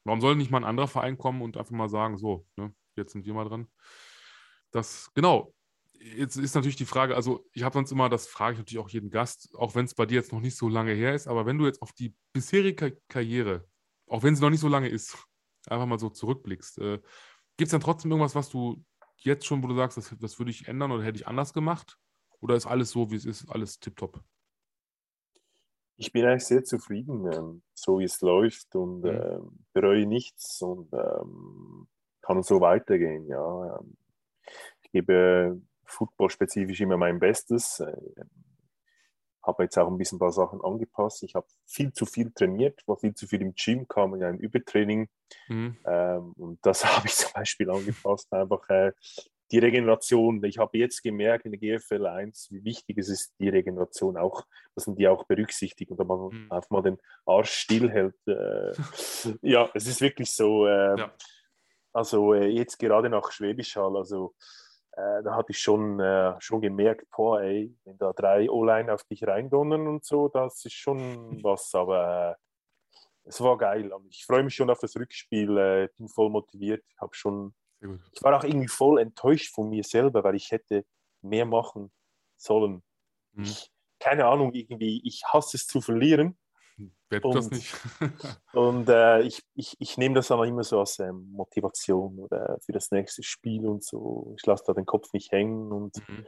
[0.04, 3.14] Warum soll nicht mal ein anderer Verein kommen und einfach mal sagen, so, ne, jetzt
[3.14, 3.68] sind wir mal dran.
[4.72, 5.54] Das, genau.
[6.02, 8.90] Jetzt ist natürlich die Frage, also ich habe sonst immer, das frage ich natürlich auch
[8.90, 11.46] jeden Gast, auch wenn es bei dir jetzt noch nicht so lange her ist, aber
[11.46, 13.68] wenn du jetzt auf die bisherige Karriere,
[14.08, 15.18] auch wenn sie noch nicht so lange ist,
[15.72, 17.00] einfach mal so zurückblickst, äh,
[17.58, 18.84] gibt es dann trotzdem irgendwas, was du
[19.18, 21.98] jetzt schon, wo du sagst, das, das würde ich ändern oder hätte ich anders gemacht?
[22.42, 24.22] Oder ist alles so, wie es ist, alles tipptopp?
[25.98, 29.08] Ich bin eigentlich sehr zufrieden, ähm, so wie es läuft und mhm.
[29.10, 31.90] ähm, bereue nichts und ähm,
[32.22, 33.28] kann so weitergehen.
[33.28, 33.78] Ja.
[33.78, 33.98] Ähm,
[34.82, 37.82] ich gebe footballspezifisch immer mein Bestes.
[37.82, 37.98] Äh,
[39.44, 41.24] habe jetzt auch ein bisschen ein paar Sachen angepasst.
[41.24, 44.40] Ich habe viel zu viel trainiert, war viel zu viel im Gym, kam ja ein
[44.40, 45.10] Übertraining.
[45.48, 45.78] Mhm.
[45.86, 48.92] Ähm, und das habe ich zum Beispiel angepasst, einfach äh,
[49.52, 50.44] die Regeneration.
[50.44, 54.46] Ich habe jetzt gemerkt in der GFL 1, wie wichtig es ist, die Regeneration auch,
[54.76, 56.52] dass man die auch berücksichtigt und dass man mhm.
[56.52, 58.16] einfach mal den Arsch stillhält.
[58.28, 58.74] Äh,
[59.42, 60.68] ja, es ist wirklich so.
[60.68, 61.14] Äh, ja.
[61.92, 64.36] Also äh, jetzt gerade nach Schwäbisch Hall, also
[65.00, 69.04] äh, da hatte ich schon, äh, schon gemerkt, boah, ey, wenn da drei O-Line auf
[69.06, 73.92] dich reindonnern und so, das ist schon was, aber äh, es war geil.
[74.10, 78.38] Ich freue mich schon auf das Rückspiel, äh, bin voll motiviert, habe schon, ich war
[78.38, 80.86] auch irgendwie voll enttäuscht von mir selber, weil ich hätte
[81.22, 81.92] mehr machen
[82.36, 82.84] sollen.
[83.34, 83.44] Mhm.
[83.44, 86.38] Ich, keine Ahnung, irgendwie, ich hasse es zu verlieren
[87.10, 87.76] Wer tut das nicht?
[88.54, 92.72] und äh, ich, ich, ich nehme das aber immer so als ähm, Motivation oder für
[92.72, 94.34] das nächste Spiel und so.
[94.38, 96.26] Ich lasse da den Kopf nicht hängen und mhm.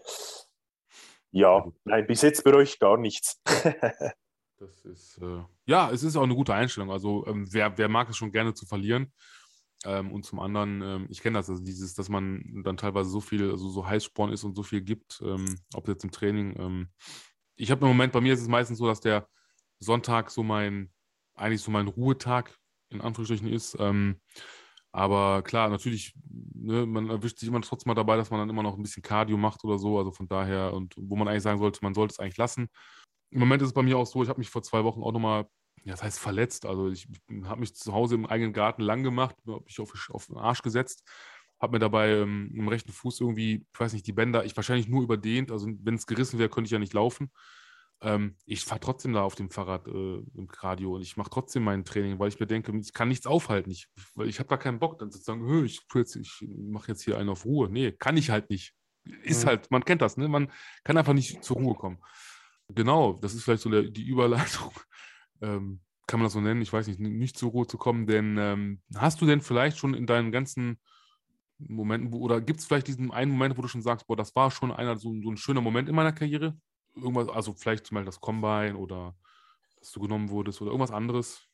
[1.31, 3.39] ja, nein, bis jetzt bereue ich gar nichts.
[4.57, 6.91] das ist, äh, ja, es ist auch eine gute Einstellung.
[6.91, 9.13] Also, ähm, wer, wer mag es schon gerne zu verlieren?
[9.85, 13.19] Ähm, und zum anderen, ähm, ich kenne das, also dieses, dass man dann teilweise so
[13.19, 16.55] viel, also so Heißsporn ist und so viel gibt, ähm, ob jetzt im Training.
[16.59, 16.89] Ähm,
[17.55, 19.27] ich habe im Moment, bei mir ist es meistens so, dass der
[19.81, 20.91] Sonntag so mein,
[21.35, 22.57] eigentlich so mein Ruhetag
[22.89, 23.77] in Anführungsstrichen ist.
[23.79, 24.21] Ähm,
[24.91, 28.63] Aber klar, natürlich, ne, man erwischt sich immer trotzdem mal dabei, dass man dann immer
[28.63, 29.97] noch ein bisschen Cardio macht oder so.
[29.97, 32.69] Also von daher, und wo man eigentlich sagen sollte, man sollte es eigentlich lassen.
[33.31, 35.11] Im Moment ist es bei mir auch so, ich habe mich vor zwei Wochen auch
[35.13, 35.45] nochmal,
[35.83, 36.65] ja, das heißt verletzt.
[36.65, 37.07] Also ich
[37.45, 40.61] habe mich zu Hause im eigenen Garten lang gemacht, habe mich auf, auf den Arsch
[40.61, 41.03] gesetzt,
[41.59, 44.87] habe mir dabei ähm, im rechten Fuß irgendwie, ich weiß nicht, die Bänder, ich wahrscheinlich
[44.89, 45.51] nur überdehnt.
[45.51, 47.31] Also wenn es gerissen wäre, könnte ich ja nicht laufen.
[48.03, 51.63] Ähm, ich fahre trotzdem da auf dem Fahrrad äh, im Cardio und ich mache trotzdem
[51.63, 53.69] mein Training, weil ich mir denke, ich kann nichts aufhalten.
[53.71, 57.17] Ich, weil ich habe da keinen Bock, dann zu sagen, ich, ich mache jetzt hier
[57.17, 57.69] einen auf Ruhe.
[57.69, 58.73] Nee, kann ich halt nicht.
[59.23, 59.49] Ist mhm.
[59.49, 60.27] halt, man kennt das, ne?
[60.27, 60.51] Man
[60.83, 61.99] kann einfach nicht zur Ruhe kommen.
[62.69, 64.71] Genau, das ist vielleicht so der, die Überleitung.
[65.43, 66.61] Ähm, kann man das so nennen?
[66.61, 69.95] Ich weiß nicht, nicht zur Ruhe zu kommen, denn ähm, hast du denn vielleicht schon
[69.95, 70.79] in deinen ganzen
[71.57, 74.35] Momenten, wo, oder gibt es vielleicht diesen einen Moment, wo du schon sagst, boah, das
[74.35, 76.55] war schon einer, so, so ein schöner Moment in meiner Karriere?
[76.95, 79.15] Irgendwas, also vielleicht zum Beispiel das Combine oder
[79.79, 81.47] dass du genommen wurdest oder irgendwas anderes?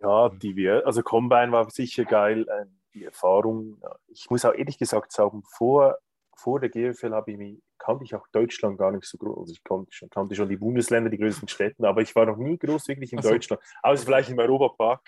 [0.00, 3.82] Ja, die wir, also Combine war sicher geil, äh, die Erfahrung.
[4.08, 5.98] Ich muss auch ehrlich gesagt sagen, vor
[6.40, 9.38] vor der GFL habe ich mich, kannte ich auch Deutschland gar nicht so groß.
[9.38, 12.36] Also ich kannte schon, kannte schon die Bundesländer, die größten Städte, aber ich war noch
[12.36, 13.30] nie groß wirklich in so.
[13.30, 13.60] Deutschland.
[13.82, 15.00] Außer vielleicht im Europapark.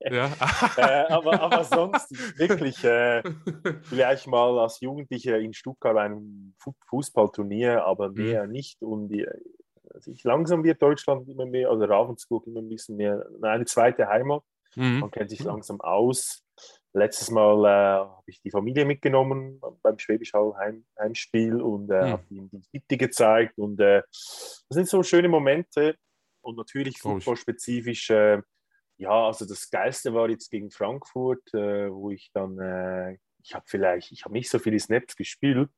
[0.00, 0.30] Ja.
[0.78, 3.22] äh, aber, aber sonst wirklich äh,
[3.82, 6.54] vielleicht mal als Jugendlicher in Stuttgart ein
[6.88, 8.14] Fußballturnier, aber mhm.
[8.14, 8.52] mehr mhm.
[8.52, 8.82] nicht.
[8.82, 9.26] Und die,
[9.92, 14.08] also ich, langsam wird Deutschland immer mehr, oder Ravensburg immer ein bisschen mehr eine zweite
[14.08, 14.42] Heimat.
[14.76, 15.00] Mhm.
[15.00, 16.44] Man kennt sich langsam aus.
[16.92, 22.02] Letztes Mal äh, habe ich die Familie mitgenommen beim Schwäbisch Hall Heim, Heimspiel und äh,
[22.02, 22.10] mhm.
[22.10, 23.58] habe ihnen die Bitte gezeigt.
[23.58, 25.96] Und äh, das sind so schöne Momente
[26.40, 28.10] und natürlich fußballspezifisch.
[28.10, 28.42] Äh,
[28.96, 33.64] ja, also das Geilste war jetzt gegen Frankfurt, äh, wo ich dann, äh, ich habe
[33.68, 35.70] vielleicht, ich habe nicht so viele Snaps gespielt.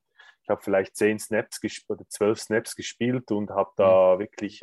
[0.42, 4.20] Ich habe vielleicht zehn Snaps oder zwölf Snaps gespielt und habe da mhm.
[4.20, 4.62] wirklich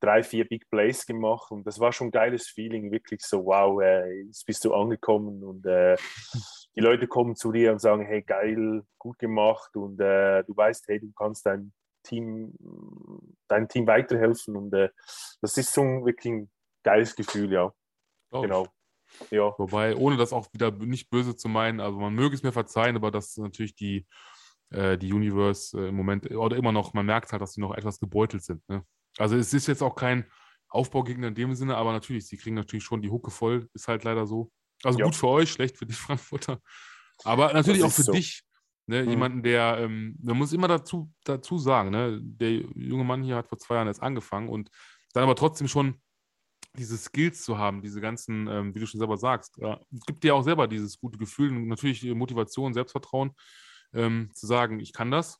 [0.00, 3.80] drei, vier Big Plays gemacht und das war schon ein geiles Feeling, wirklich so, wow,
[3.82, 5.96] äh, jetzt bist du angekommen und äh,
[6.76, 10.88] die Leute kommen zu dir und sagen, hey, geil, gut gemacht und äh, du weißt,
[10.88, 11.72] hey, du kannst dein
[12.04, 12.54] Team,
[13.48, 14.90] deinem Team weiterhelfen und äh,
[15.40, 16.50] das ist so ein wirklich ein
[16.82, 17.72] geiles Gefühl, ja.
[18.30, 18.42] Oh.
[18.42, 18.66] Genau.
[19.30, 19.54] Ja.
[19.58, 22.96] Wobei, ohne das auch wieder nicht böse zu meinen, also man möge es mir verzeihen,
[22.96, 24.06] aber das ist natürlich die,
[24.70, 27.74] äh, die Universe äh, im Moment, oder immer noch, man merkt halt, dass sie noch
[27.74, 28.66] etwas gebeutelt sind.
[28.68, 28.84] Ne?
[29.18, 30.24] Also es ist jetzt auch kein
[30.68, 34.04] Aufbaugegner in dem Sinne, aber natürlich, sie kriegen natürlich schon die Hucke voll, ist halt
[34.04, 34.50] leider so.
[34.82, 35.06] Also ja.
[35.06, 36.60] gut für euch, schlecht für die Frankfurter.
[37.24, 38.12] Aber natürlich auch für so.
[38.12, 38.42] dich.
[38.86, 39.10] Ne, mhm.
[39.10, 43.48] Jemanden, der, ähm, man muss immer dazu, dazu sagen, ne, der junge Mann hier hat
[43.48, 44.70] vor zwei Jahren erst angefangen und
[45.12, 46.00] dann aber trotzdem schon
[46.74, 49.76] diese Skills zu haben, diese ganzen, ähm, wie du schon selber sagst, äh,
[50.06, 53.32] gibt dir auch selber dieses gute Gefühl und natürlich Motivation, Selbstvertrauen,
[53.92, 55.38] ähm, zu sagen, ich kann das,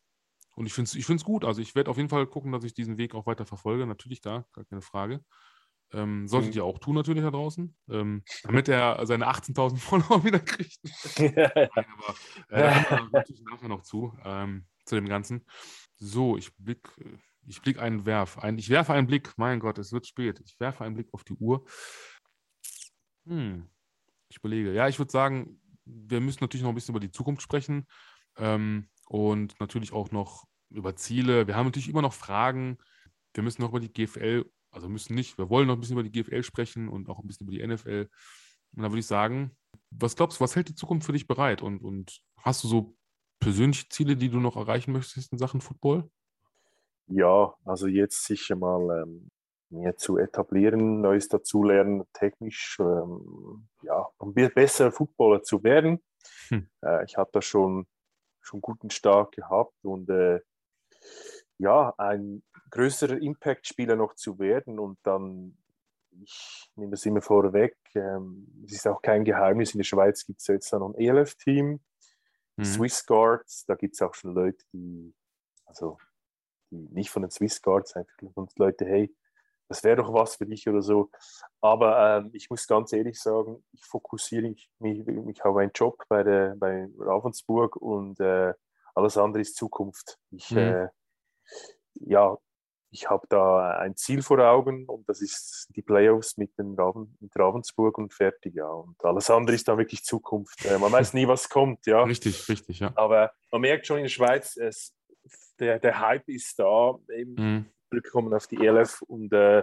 [0.59, 1.45] und ich finde es ich gut.
[1.45, 3.87] Also ich werde auf jeden Fall gucken, dass ich diesen Weg auch weiter verfolge.
[3.87, 5.25] Natürlich da, gar keine Frage.
[5.93, 6.57] Ähm, solltet mhm.
[6.57, 10.81] ihr auch tun natürlich da draußen, ähm, damit er seine 18.000 Follower wieder kriegt.
[11.19, 12.15] Nein, aber
[12.49, 15.47] äh, da kommen wir natürlich nachher noch zu, ähm, zu dem Ganzen.
[15.95, 16.89] So, ich blick,
[17.47, 18.39] ich blick einen Werf.
[18.39, 20.41] Ein, ich werfe einen Blick, mein Gott, es wird spät.
[20.45, 21.65] Ich werfe einen Blick auf die Uhr.
[23.27, 23.71] Hm,
[24.29, 24.73] ich überlege.
[24.73, 27.87] Ja, ich würde sagen, wir müssen natürlich noch ein bisschen über die Zukunft sprechen.
[28.37, 31.47] Ähm, und natürlich auch noch über Ziele.
[31.47, 32.79] Wir haben natürlich immer noch Fragen.
[33.35, 36.09] Wir müssen noch über die GFL, also müssen nicht, wir wollen noch ein bisschen über
[36.09, 38.09] die GFL sprechen und auch ein bisschen über die NFL.
[38.75, 39.57] Und da würde ich sagen,
[39.91, 41.63] was glaubst du, was hält die Zukunft für dich bereit?
[41.63, 42.97] Und, und hast du so
[43.41, 46.11] persönliche Ziele, die du noch erreichen möchtest in Sachen Football?
[47.07, 49.31] Ja, also jetzt sicher mal ähm,
[49.71, 56.03] mehr zu etablieren, Neues dazulernen, technisch, ähm, ja, um besser Footballer zu werden.
[56.49, 56.69] Hm.
[56.83, 57.87] Äh, ich habe da schon
[58.49, 60.41] schon guten Start gehabt und äh,
[61.59, 65.57] ja, ein größerer Impact-Spieler noch zu werden und dann,
[66.23, 70.41] ich nehme das immer vorweg, ähm, es ist auch kein Geheimnis, in der Schweiz gibt
[70.41, 71.81] es jetzt noch ein ELF-Team,
[72.57, 72.65] mhm.
[72.65, 75.15] Swiss Guards, da gibt es auch schon Leute, die,
[75.67, 75.99] also
[76.71, 78.17] die nicht von den Swiss Guards, einfach
[78.57, 79.15] Leute, hey,
[79.69, 81.11] das wäre doch was für dich oder so.
[81.61, 86.03] Aber ähm, ich muss ganz ehrlich sagen, ich fokussiere mich, mich, mich auf einen Job
[86.09, 88.55] bei, der, bei Ravensburg und äh,
[88.95, 90.19] alles andere ist Zukunft.
[90.31, 90.59] Ich, mhm.
[90.59, 90.89] äh,
[91.95, 92.37] ja,
[92.91, 97.17] ich habe da ein Ziel vor Augen und das ist die Playoffs mit, den Raven,
[97.21, 98.69] mit Ravensburg und fertig, ja.
[98.69, 100.65] Und alles andere ist dann wirklich Zukunft.
[100.65, 102.03] Äh, man weiß nie, was kommt, ja.
[102.05, 102.93] Richtig, richtig, ja.
[102.95, 104.95] Aber man merkt schon in der Schweiz, es,
[105.61, 106.99] der, der Hype ist da.
[107.15, 109.63] Eben, mhm zurückkommen auf die ELF und äh,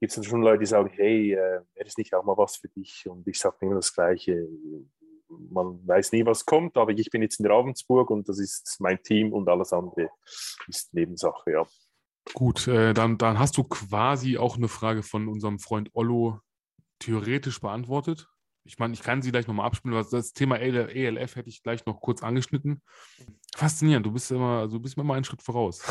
[0.00, 2.56] gibt es dann schon Leute, die sagen, hey, äh, wäre das nicht auch mal was
[2.56, 3.06] für dich?
[3.06, 4.46] Und ich sage immer das Gleiche.
[5.50, 9.02] Man weiß nie, was kommt, aber ich bin jetzt in Ravensburg und das ist mein
[9.02, 10.10] Team und alles andere
[10.68, 11.66] ist Nebensache, ja.
[12.34, 16.40] Gut, äh, dann, dann hast du quasi auch eine Frage von unserem Freund Ollo
[16.98, 18.28] theoretisch beantwortet.
[18.64, 20.06] ich meine, ich kann sie gleich nochmal abspielen.
[20.10, 22.80] Das Thema ELF hätte ich gleich noch kurz angeschnitten.
[23.56, 25.82] Faszinierend, du bist immer, also du bist immer einen Schritt voraus.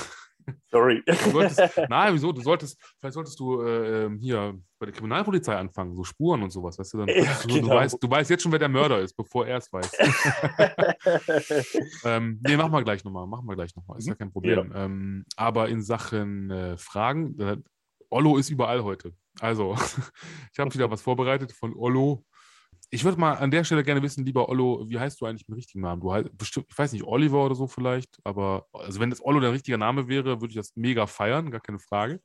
[0.72, 1.04] Sorry.
[1.32, 2.32] Solltest, nein, wieso?
[2.32, 6.50] Du solltest, vielleicht solltest du äh, ähm, hier bei der Kriminalpolizei anfangen, so Spuren und
[6.50, 6.98] sowas, weißt du?
[7.00, 7.68] Dann, ja, du, genau.
[7.68, 9.92] du, weißt, du weißt jetzt schon, wer der Mörder ist, bevor er es weiß.
[12.06, 14.72] ähm, nee, machen wir gleich nochmal, machen wir gleich nochmal, ist ja kein Problem.
[14.72, 14.86] Ja.
[14.86, 17.58] Ähm, aber in Sachen äh, Fragen, äh,
[18.10, 19.14] Ollo ist überall heute.
[19.40, 19.76] Also,
[20.54, 22.26] ich habe wieder was vorbereitet von Ollo
[22.94, 25.58] ich würde mal an der Stelle gerne wissen, lieber Ollo, wie heißt du eigentlich mit
[25.58, 26.02] richtigen Namen?
[26.02, 29.40] Du heißt bestimmt, ich weiß nicht, Oliver oder so vielleicht, aber also wenn das Ollo
[29.40, 32.22] dein richtiger Name wäre, würde ich das mega feiern, gar keine Frage.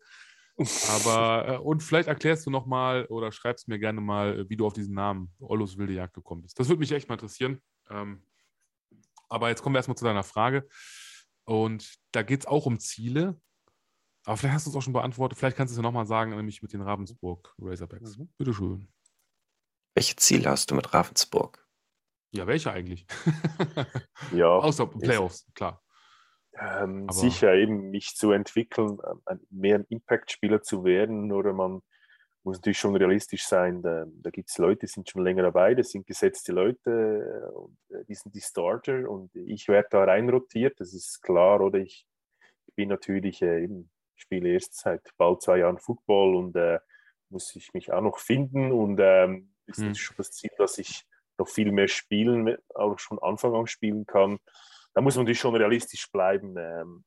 [0.59, 4.67] Aber, äh, und vielleicht erklärst du nochmal oder schreibst mir gerne mal, äh, wie du
[4.67, 6.59] auf diesen Namen Ollos wilde Jagd gekommen bist.
[6.59, 7.63] Das würde mich echt mal interessieren.
[7.89, 8.25] Ähm,
[9.29, 10.69] aber jetzt kommen wir erstmal zu deiner Frage.
[11.45, 13.41] Und da geht es auch um Ziele.
[14.25, 15.39] Aber vielleicht hast du es auch schon beantwortet.
[15.39, 18.19] Vielleicht kannst du es ja nochmal sagen, nämlich mit den Ravensburg Razorbacks.
[18.19, 18.29] Mhm.
[18.37, 18.89] Bitteschön.
[19.97, 21.67] Welche Ziele hast du mit Ravensburg?
[22.31, 23.07] Ja, welche eigentlich?
[24.33, 24.47] ja.
[24.47, 25.83] Außer Playoffs, klar.
[26.53, 28.99] Ähm, sicher eben mich zu entwickeln,
[29.49, 31.81] mehr ein Impact-Spieler zu werden oder man
[32.43, 33.81] muss natürlich schon realistisch sein.
[33.81, 37.79] Da, da gibt es Leute, die sind schon länger dabei, das sind gesetzte Leute, und,
[37.89, 41.63] äh, die sind die Starter und ich werde da reinrotiert, das ist klar.
[41.63, 42.07] Oder ich,
[42.67, 46.81] ich bin natürlich äh, eben, spiele erst seit bald zwei Jahren Football und äh,
[47.31, 49.95] muss ich mich auch noch finden und ähm, ist mhm.
[49.95, 51.05] schon das Ziel, dass ich
[51.39, 54.39] noch viel mehr spielen, auch schon Anfang an spielen kann.
[54.95, 56.57] Da muss man natürlich schon realistisch bleiben.
[56.59, 57.05] Ähm,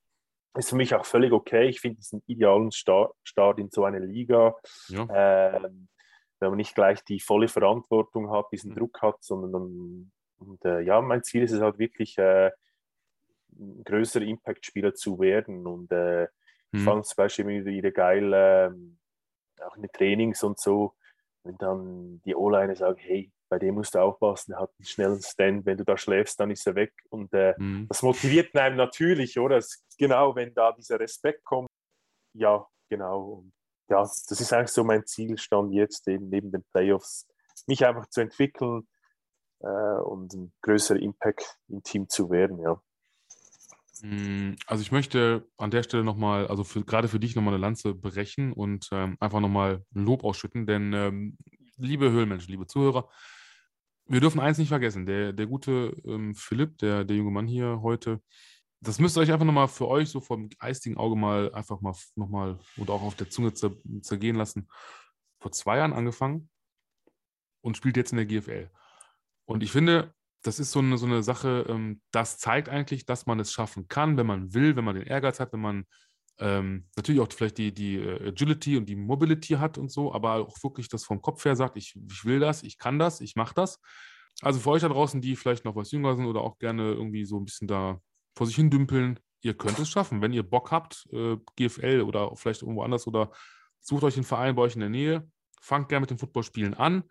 [0.57, 1.67] ist für mich auch völlig okay.
[1.69, 4.55] Ich finde es einen idealen Start, Start, in so eine Liga.
[4.87, 5.07] Ja.
[5.11, 5.87] Ähm,
[6.39, 8.75] wenn man nicht gleich die volle Verantwortung hat, diesen mhm.
[8.75, 12.51] Druck hat, sondern dann, und, äh, ja, mein Ziel ist es halt wirklich, äh,
[13.57, 15.67] ein größerer Impact-Spieler zu werden.
[15.67, 16.27] Und äh,
[16.71, 16.79] mhm.
[16.79, 20.95] ich fand zum Beispiel wieder geil, äh, auch in den Trainings und so,
[21.43, 25.21] wenn dann die O-Liner sagen, hey, bei dem musst du aufpassen, er hat einen schnellen
[25.21, 26.93] Stand, wenn du da schläfst, dann ist er weg.
[27.09, 27.87] Und äh, mhm.
[27.87, 29.57] das motiviert einem natürlich, oder?
[29.57, 31.69] Es, genau, wenn da dieser Respekt kommt,
[32.33, 33.21] ja, genau.
[33.21, 33.53] Und,
[33.89, 37.27] ja, das ist eigentlich so mein Zielstand jetzt, eben neben den Playoffs,
[37.65, 38.87] mich einfach zu entwickeln
[39.61, 42.79] äh, und ein größerer Impact im Team zu werden, ja.
[44.01, 47.61] Mm, also ich möchte an der Stelle nochmal, also für, gerade für dich nochmal eine
[47.61, 51.37] Lanze brechen und ähm, einfach nochmal Lob ausschütten, denn ähm,
[51.77, 53.09] liebe Höhlenmenschen, liebe Zuhörer,
[54.07, 57.81] wir dürfen eins nicht vergessen, der, der gute ähm, Philipp, der, der junge Mann hier
[57.81, 58.21] heute,
[58.81, 61.93] das müsst ihr euch einfach nochmal für euch so vom geistigen Auge mal einfach mal
[62.15, 63.71] nochmal und auch auf der Zunge zer,
[64.01, 64.69] zergehen lassen.
[65.39, 66.49] Vor zwei Jahren angefangen
[67.61, 68.69] und spielt jetzt in der GFL.
[69.45, 73.25] Und ich finde, das ist so eine, so eine Sache, ähm, das zeigt eigentlich, dass
[73.25, 75.85] man es schaffen kann, wenn man will, wenn man den Ehrgeiz hat, wenn man
[76.39, 80.35] ähm, natürlich auch vielleicht die, die äh, Agility und die Mobility hat und so, aber
[80.35, 83.35] auch wirklich das vom Kopf her sagt, ich, ich will das, ich kann das, ich
[83.35, 83.79] mache das.
[84.41, 87.25] Also für euch da draußen, die vielleicht noch was jünger sind oder auch gerne irgendwie
[87.25, 87.99] so ein bisschen da
[88.35, 90.21] vor sich hin dümpeln, ihr könnt es schaffen.
[90.21, 93.31] Wenn ihr Bock habt, äh, GFL oder vielleicht irgendwo anders oder
[93.81, 95.29] sucht euch einen Verein bei euch in der Nähe,
[95.61, 97.03] fangt gerne mit dem Footballspielen an.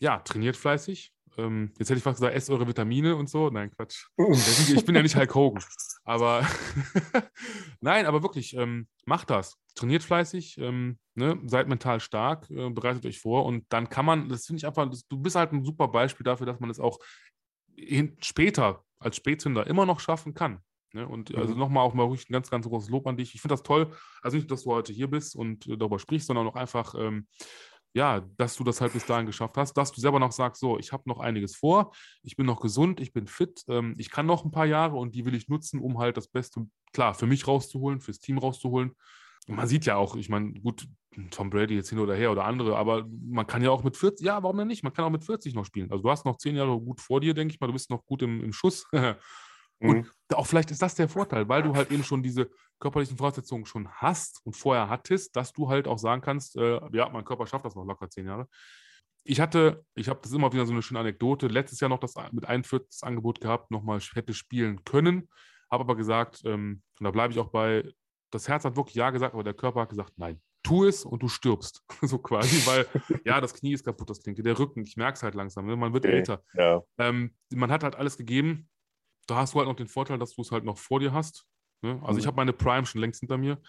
[0.00, 3.48] Ja, trainiert fleißig, ähm, jetzt hätte ich fast gesagt, esst eure Vitamine und so.
[3.48, 4.06] Nein, Quatsch.
[4.18, 5.62] ich bin ja nicht Hulk Hogan.
[6.04, 6.46] Aber
[7.80, 9.56] nein, aber wirklich, ähm, macht das.
[9.74, 11.40] Trainiert fleißig, ähm, ne?
[11.46, 14.90] seid mental stark, äh, bereitet euch vor und dann kann man, das finde ich einfach,
[14.90, 16.98] das, du bist halt ein super Beispiel dafür, dass man es auch
[17.76, 20.58] hin, später als Spätzünder immer noch schaffen kann.
[20.92, 21.06] Ne?
[21.06, 21.60] Und also mhm.
[21.60, 23.34] nochmal auch mal ruhig ein ganz, ganz großes Lob an dich.
[23.34, 23.92] Ich finde das toll,
[24.22, 27.28] also nicht, dass du heute hier bist und äh, darüber sprichst, sondern auch einfach, ähm,
[27.94, 30.78] ja, dass du das halt bis dahin geschafft hast, dass du selber noch sagst, so,
[30.78, 31.92] ich habe noch einiges vor,
[32.22, 35.14] ich bin noch gesund, ich bin fit, ähm, ich kann noch ein paar Jahre und
[35.14, 38.92] die will ich nutzen, um halt das Beste, klar, für mich rauszuholen, fürs Team rauszuholen.
[39.46, 40.86] Und man sieht ja auch, ich meine, gut,
[41.30, 44.24] Tom Brady jetzt hin oder her oder andere, aber man kann ja auch mit 40,
[44.24, 44.84] ja, warum denn nicht?
[44.84, 45.90] Man kann auch mit 40 noch spielen.
[45.90, 48.04] Also du hast noch zehn Jahre gut vor dir, denke ich mal, du bist noch
[48.04, 48.86] gut im, im Schuss.
[49.80, 50.10] Und mhm.
[50.34, 52.50] auch vielleicht ist das der Vorteil, weil du halt eben schon diese
[52.80, 57.08] körperlichen Voraussetzungen schon hast und vorher hattest, dass du halt auch sagen kannst, äh, ja,
[57.08, 58.48] mein Körper schafft das noch locker zehn Jahre.
[59.24, 62.14] Ich hatte, ich habe das immer wieder so eine schöne Anekdote, letztes Jahr noch das
[62.32, 65.28] mit 41 das Angebot gehabt, nochmal hätte spielen können,
[65.70, 67.92] habe aber gesagt, ähm, und da bleibe ich auch bei,
[68.30, 71.22] das Herz hat wirklich Ja gesagt, aber der Körper hat gesagt, nein, tu es und
[71.22, 71.82] du stirbst.
[72.02, 72.86] so quasi, weil
[73.24, 75.76] ja, das Knie ist kaputt, das Klinke, der Rücken, ich merke es halt langsam, ne?
[75.76, 76.42] man wird okay, älter.
[76.54, 76.82] Ja.
[76.98, 78.68] Ähm, man hat halt alles gegeben,
[79.28, 81.46] da hast du halt noch den Vorteil, dass du es halt noch vor dir hast.
[81.82, 82.00] Ne?
[82.02, 82.18] Also mhm.
[82.18, 83.60] ich habe meine Prime schon längst hinter mir.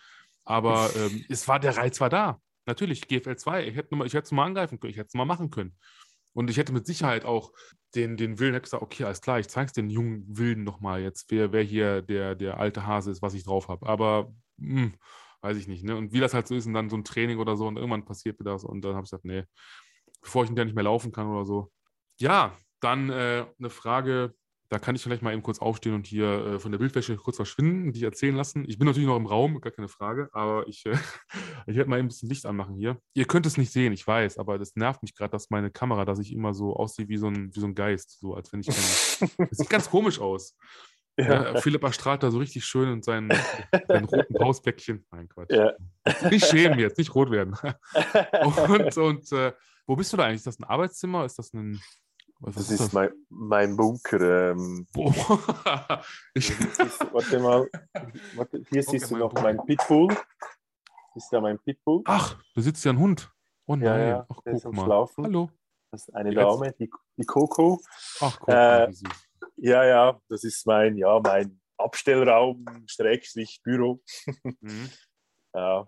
[0.45, 2.41] Aber ähm, es war, der Reiz war da.
[2.65, 5.75] Natürlich, GFL 2, ich hätte, es mal angreifen können, ich hätte es mal machen können.
[6.33, 7.51] Und ich hätte mit Sicherheit auch
[7.95, 11.01] den, den Willen, hätte gesagt, okay, alles klar, ich zeige es den jungen Wilden nochmal
[11.01, 13.87] jetzt, wer, wer hier der, der alte Hase ist, was ich drauf habe.
[13.87, 14.93] Aber mh, hm,
[15.41, 15.83] weiß ich nicht.
[15.83, 15.95] Ne?
[15.95, 18.05] Und wie das halt so ist, und dann so ein Training oder so, und irgendwann
[18.05, 19.43] passiert mir das, und dann habe ich gesagt, nee,
[20.21, 21.71] bevor ich hinterher nicht mehr laufen kann oder so,
[22.19, 24.33] Ja, dann äh, eine Frage,
[24.69, 27.37] da kann ich vielleicht mal eben kurz aufstehen und hier äh, von der Bildfläche kurz
[27.37, 28.65] verschwinden, die erzählen lassen.
[28.67, 30.91] Ich bin natürlich noch im Raum, gar keine Frage, aber ich, äh,
[31.67, 32.97] ich werde mal ein bisschen Licht anmachen hier.
[33.13, 36.05] Ihr könnt es nicht sehen, ich weiß, aber das nervt mich gerade, dass meine Kamera,
[36.05, 38.59] dass ich immer so aussehe wie so ein, wie so ein Geist, so als wenn
[38.61, 38.67] ich.
[38.67, 39.19] Das
[39.51, 40.55] sieht ganz komisch aus.
[41.17, 41.53] Ja.
[41.53, 43.29] Ja, Philipp erstrahlt da so richtig schön in seinen,
[43.87, 45.05] seinen roten Pausbäckchen.
[45.11, 45.51] Nein, Quatsch.
[45.51, 45.73] Ja.
[46.29, 47.57] Nicht schämen jetzt, nicht rot werden.
[48.45, 49.51] und und äh,
[49.85, 50.37] wo bist du da eigentlich?
[50.37, 51.25] Ist das ein Arbeitszimmer?
[51.25, 51.81] Ist das ein.
[52.39, 52.93] Was das ist, das?
[52.93, 54.51] Mein, mein Bunker.
[54.51, 54.87] Ähm,
[56.33, 56.53] ist,
[57.13, 57.69] warte mal.
[58.35, 59.43] Warte, hier okay, siehst du noch Bunker.
[59.43, 60.07] mein Pitbull.
[60.07, 62.01] Das ist ja mein Pitbull.
[62.05, 63.29] Ach, da sitzt ja ein Hund.
[63.65, 63.85] Oh nein.
[63.85, 64.85] Ja, ja, Ach, der ist am mal.
[64.85, 65.25] Schlafen.
[65.25, 65.49] Hallo.
[65.91, 67.81] Das ist eine Dame, die, die Coco.
[68.21, 68.51] Ach, Coco.
[68.51, 68.93] Äh,
[69.57, 74.01] ja, ja, das ist mein, ja, mein Abstellraum, Schrägstrich, Büro.
[74.61, 74.89] Mhm.
[75.53, 75.87] ja,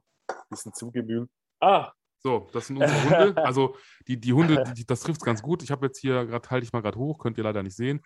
[0.50, 1.30] bisschen zugemüllt.
[1.62, 1.94] Ah!
[2.24, 3.42] So, das sind unsere Hunde.
[3.46, 3.76] Also
[4.08, 5.64] die, die Hunde, die, das trifft es ganz gut.
[5.64, 8.02] Ich habe jetzt hier gerade, halte ich mal gerade hoch, könnt ihr leider nicht sehen.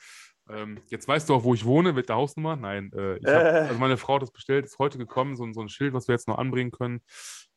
[0.48, 2.56] Ähm, jetzt weißt du auch, wo ich wohne, mit der Hausnummer.
[2.56, 5.70] Nein, äh, hab, also meine Frau hat das bestellt, ist heute gekommen, so, so ein
[5.70, 7.02] Schild, was wir jetzt noch anbringen können.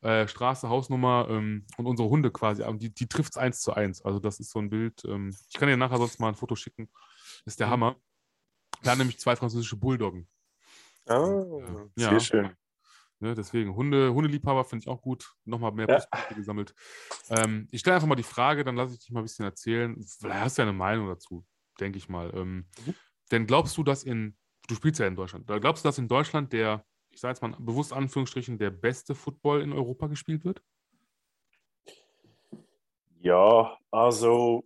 [0.00, 2.64] Äh, Straße, Hausnummer ähm, und unsere Hunde quasi.
[2.78, 4.02] Die, die trifft es eins zu eins.
[4.02, 5.02] Also das ist so ein Bild.
[5.04, 6.88] Ähm, ich kann dir nachher sonst mal ein Foto schicken.
[7.44, 7.72] Das ist der mhm.
[7.72, 7.96] Hammer.
[8.86, 10.28] Haben nämlich zwei französische Bulldoggen.
[11.08, 12.20] Oh, äh, sehr ja.
[12.20, 12.56] schön.
[13.20, 15.34] Ne, deswegen, Hunde, Hundeliebhaber finde ich auch gut.
[15.44, 16.36] Nochmal mehr Pluspunkte ja.
[16.36, 16.74] gesammelt.
[17.30, 19.96] Ähm, ich stelle einfach mal die Frage, dann lasse ich dich mal ein bisschen erzählen.
[20.00, 21.44] Vielleicht hast du ja eine Meinung dazu,
[21.80, 22.32] denke ich mal.
[22.34, 22.94] Ähm, mhm.
[23.32, 24.36] Denn glaubst du, dass in,
[24.68, 27.54] du spielst ja in Deutschland, glaubst du, dass in Deutschland der, ich sage jetzt mal
[27.58, 30.62] bewusst Anführungsstrichen, der beste Football in Europa gespielt wird?
[33.20, 34.64] Ja, also,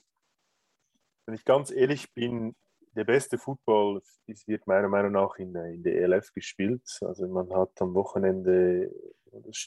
[1.24, 2.55] wenn ich ganz ehrlich bin,
[2.94, 6.82] der beste Football ist, wird meiner Meinung nach in, in der ELF gespielt.
[7.02, 8.90] Also man hat am Wochenende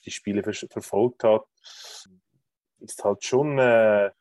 [0.06, 1.46] die Spiele verfolgt hat,
[2.80, 4.12] ist halt schon, äh,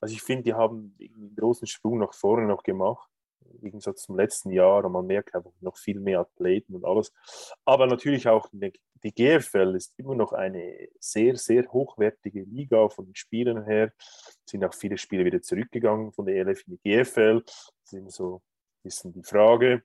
[0.00, 3.10] also ich finde, die haben einen großen Sprung nach vorne noch gemacht
[3.52, 7.12] im Gegensatz zum letzten Jahr und man merkt einfach noch viel mehr Athleten und alles.
[7.64, 8.48] Aber natürlich auch
[9.06, 13.92] die GFL ist immer noch eine sehr, sehr hochwertige Liga von den Spielen her.
[14.44, 17.42] Sind auch viele Spiele wieder zurückgegangen von der ELF in die GFL.
[17.44, 19.82] Das ist immer so ein bisschen die Frage.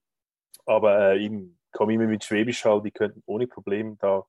[0.65, 4.25] Aber äh, eben komme immer mit Schwäbisch halt, die könnten ohne Probleme da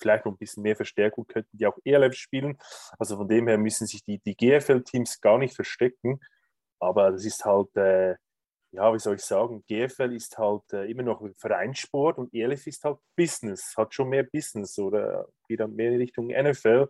[0.00, 2.56] vielleicht noch ein bisschen mehr Verstärkung könnten die auch ELF spielen.
[2.96, 6.20] Also von dem her müssen sich die, die GFL-Teams gar nicht verstecken.
[6.78, 8.14] Aber das ist halt äh,
[8.72, 12.84] ja, wie soll ich sagen, GFL ist halt äh, immer noch Vereinssport und ELF ist
[12.84, 16.88] halt Business, hat schon mehr Business oder geht dann mehr in Richtung NFL.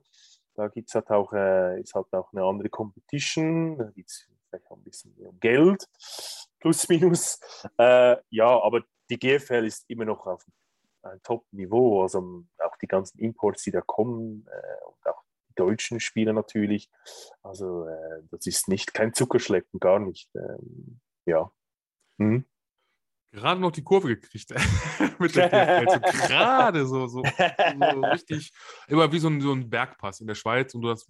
[0.55, 4.27] Da gibt es halt auch, äh, ist halt auch eine andere Competition, da geht es
[4.49, 5.87] vielleicht auch ein bisschen mehr um Geld,
[6.61, 7.41] plus minus.
[7.79, 10.45] Äh, ja, aber die GFL ist immer noch auf
[11.03, 16.01] einem Top-Niveau, also auch die ganzen Imports, die da kommen äh, und auch die deutschen
[16.01, 16.91] Spieler natürlich.
[17.43, 20.29] Also äh, das ist nicht kein Zuckerschlecken, gar nicht.
[20.35, 21.53] Ähm, ja.
[22.19, 22.45] Mhm.
[23.31, 24.55] Gerade noch die Kurve gekriegt
[25.19, 28.51] mit der also gerade so, so, so, richtig,
[28.89, 31.07] immer wie so ein, so ein Bergpass in der Schweiz und du, hast,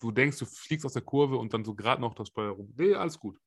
[0.00, 2.72] du denkst, du fliegst aus der Kurve und dann so gerade noch das Steuer rum.
[2.76, 3.38] Nee, alles gut.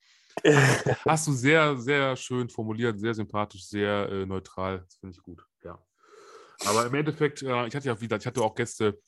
[1.06, 4.80] Hast du sehr, sehr schön formuliert, sehr sympathisch, sehr äh, neutral.
[4.80, 5.82] Das finde ich gut, ja.
[6.66, 9.00] Aber im Endeffekt, äh, ich hatte ja wieder, ich hatte auch Gäste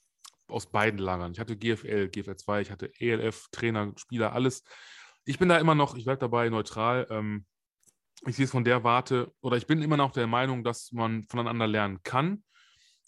[0.48, 1.32] aus beiden Lagern.
[1.32, 4.64] Ich hatte GFL, GFL 2, ich hatte ELF, Trainer, Spieler, alles.
[5.26, 7.08] Ich bin da immer noch, ich bleibe dabei neutral.
[7.10, 7.46] Ähm,
[8.26, 11.24] ich sehe es von der Warte, oder ich bin immer noch der Meinung, dass man
[11.24, 12.44] voneinander lernen kann.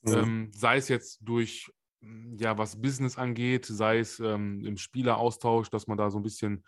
[0.04, 0.14] Mhm.
[0.14, 1.72] Ähm, sei es jetzt durch,
[2.38, 6.64] ja, was Business angeht, sei es ähm, im Spieleraustausch, dass man da so ein bisschen,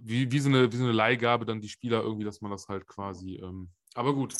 [0.00, 2.68] wie, wie, so eine, wie so eine Leihgabe dann die Spieler irgendwie, dass man das
[2.68, 4.34] halt quasi, ähm, aber gut,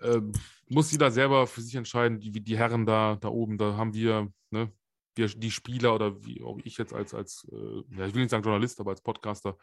[0.00, 0.20] äh,
[0.68, 4.30] muss jeder selber für sich entscheiden, die, die Herren da, da oben, da haben wir,
[4.50, 4.70] ne,
[5.14, 8.30] wir, die Spieler oder wie auch ich jetzt als, als äh, ja, ich will nicht
[8.30, 9.56] sagen Journalist, aber als Podcaster,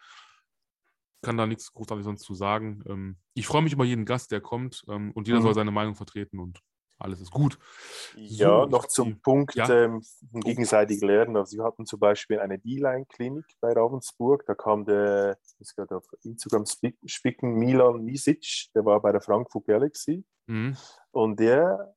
[1.22, 2.84] kann da nichts großartig sonst zu sagen.
[2.88, 5.44] Ähm, ich freue mich über jeden Gast, der kommt ähm, und jeder mhm.
[5.44, 6.60] soll seine Meinung vertreten und
[7.00, 7.60] alles ist gut.
[8.16, 9.70] Ja, so, noch zum die, Punkt ja?
[9.70, 10.02] ähm,
[10.34, 11.38] gegenseitig lernen.
[11.38, 14.46] Also wir hatten zum Beispiel eine D-Line-Klinik bei Ravensburg.
[14.48, 16.66] Da kam der, ich gerade auf Instagram
[17.06, 20.26] spicken, Milan Misic, der war bei der Frankfurt Galaxy.
[20.48, 20.76] Mhm.
[21.12, 21.96] Und der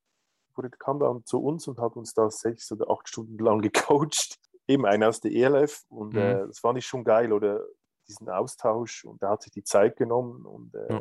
[0.54, 4.38] wurde, kam dann zu uns und hat uns da sechs oder acht Stunden lang gecoacht.
[4.68, 5.82] Eben einer aus der ELF.
[5.88, 6.18] Und mhm.
[6.18, 7.32] äh, das fand ich schon geil.
[7.32, 7.60] Oder
[8.10, 11.00] diesen Austausch und er hat sich die Zeit genommen und äh, ja.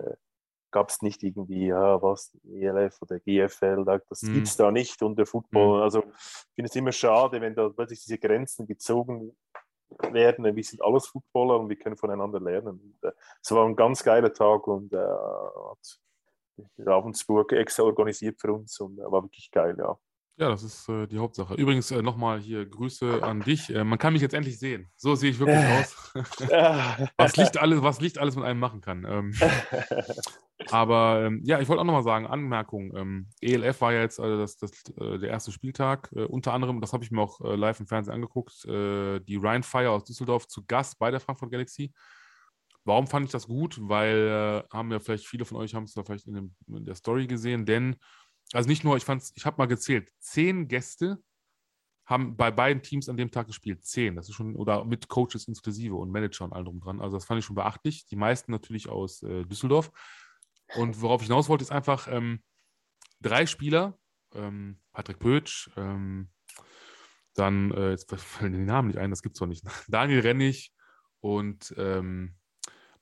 [0.72, 4.34] gab es nicht irgendwie, ja, was, ELF oder GFL, das mhm.
[4.34, 5.77] gibt es da nicht unter Football.
[5.77, 5.84] Mhm.
[5.84, 9.36] Also ich finde es immer schade, wenn da plötzlich diese Grenzen gezogen
[10.11, 10.56] werden.
[10.56, 12.98] Wir sind alles Footballer und wir können voneinander lernen.
[13.02, 13.11] äh,
[13.41, 15.99] es war ein ganz geiler Tag und äh, hat
[16.77, 19.98] Ravensburg extra organisiert für uns und äh, war wirklich geil, ja.
[20.39, 21.55] Ja, das ist äh, die Hauptsache.
[21.55, 23.75] Übrigens äh, nochmal hier Grüße an dich.
[23.75, 24.89] Äh, man kann mich jetzt endlich sehen.
[24.95, 26.13] So sehe ich wirklich aus.
[27.17, 29.05] was, Licht alles, was Licht alles mit einem machen kann.
[29.05, 29.33] Ähm,
[30.71, 32.95] aber ähm, ja, ich wollte auch nochmal sagen, Anmerkung.
[32.95, 36.09] Ähm, ELF war ja jetzt also das, das, äh, der erste Spieltag.
[36.15, 39.63] Äh, unter anderem, das habe ich mir auch äh, live im Fernsehen angeguckt, die Ryan
[39.63, 41.91] Fire aus Düsseldorf zu Gast bei der Frankfurt Galaxy.
[42.85, 43.77] Warum fand ich das gut?
[43.81, 46.95] Weil haben ja vielleicht viele von euch haben es da vielleicht in, dem, in der
[46.95, 47.97] Story gesehen, denn
[48.53, 51.21] also nicht nur, ich fand's, ich habe mal gezählt, zehn Gäste
[52.05, 53.85] haben bei beiden Teams an dem Tag gespielt.
[53.85, 57.01] Zehn, das ist schon, oder mit Coaches inklusive und Manager und allem drum dran.
[57.01, 58.07] Also das fand ich schon beachtlich.
[58.07, 59.91] Die meisten natürlich aus äh, Düsseldorf.
[60.76, 62.41] Und worauf ich hinaus wollte, ist einfach ähm,
[63.21, 63.99] drei Spieler,
[64.34, 66.30] ähm, Patrick Pötsch, ähm,
[67.35, 69.63] dann, äh, jetzt fallen die Namen nicht ein, das gibt es doch nicht.
[69.88, 70.73] Daniel Rennig
[71.21, 72.35] und ähm,